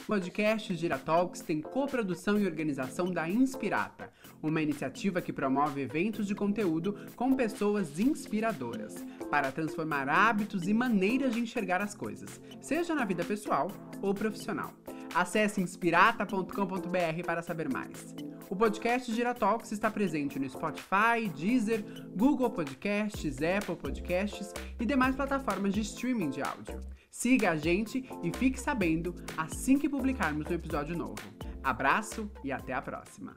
O 0.00 0.02
podcast 0.02 0.74
Gira 0.74 0.98
Talks 0.98 1.42
tem 1.42 1.60
coprodução 1.60 2.38
e 2.38 2.46
organização 2.46 3.12
da 3.12 3.28
Inspirata, 3.28 4.10
uma 4.42 4.62
iniciativa 4.62 5.20
que 5.20 5.32
promove 5.32 5.82
eventos 5.82 6.26
de 6.26 6.34
conteúdo 6.34 6.98
com 7.14 7.36
pessoas 7.36 8.00
inspiradoras, 8.00 9.04
para 9.30 9.52
transformar 9.52 10.08
hábitos 10.08 10.66
e 10.66 10.72
maneiras 10.72 11.34
de 11.34 11.40
enxergar 11.40 11.82
as 11.82 11.94
coisas, 11.94 12.40
seja 12.62 12.94
na 12.94 13.04
vida 13.04 13.22
pessoal 13.24 13.70
ou 14.00 14.14
profissional. 14.14 14.72
Acesse 15.14 15.60
inspirata.com.br 15.60 17.24
para 17.26 17.42
saber 17.42 17.70
mais. 17.70 18.14
O 18.48 18.56
podcast 18.56 19.12
Gira 19.12 19.34
Talks 19.34 19.70
está 19.70 19.90
presente 19.90 20.38
no 20.38 20.48
Spotify, 20.48 21.28
Deezer, 21.36 21.84
Google 22.16 22.50
Podcasts, 22.50 23.36
Apple 23.42 23.76
Podcasts 23.76 24.54
e 24.80 24.86
demais 24.86 25.14
plataformas 25.14 25.74
de 25.74 25.82
streaming 25.82 26.30
de 26.30 26.40
áudio. 26.40 26.80
Siga 27.10 27.50
a 27.50 27.56
gente 27.56 28.08
e 28.22 28.32
fique 28.38 28.58
sabendo 28.58 29.14
assim 29.36 29.76
que 29.76 29.88
publicarmos 29.88 30.46
um 30.48 30.54
episódio 30.54 30.96
novo. 30.96 31.20
Abraço 31.62 32.30
e 32.44 32.52
até 32.52 32.72
a 32.72 32.80
próxima! 32.80 33.36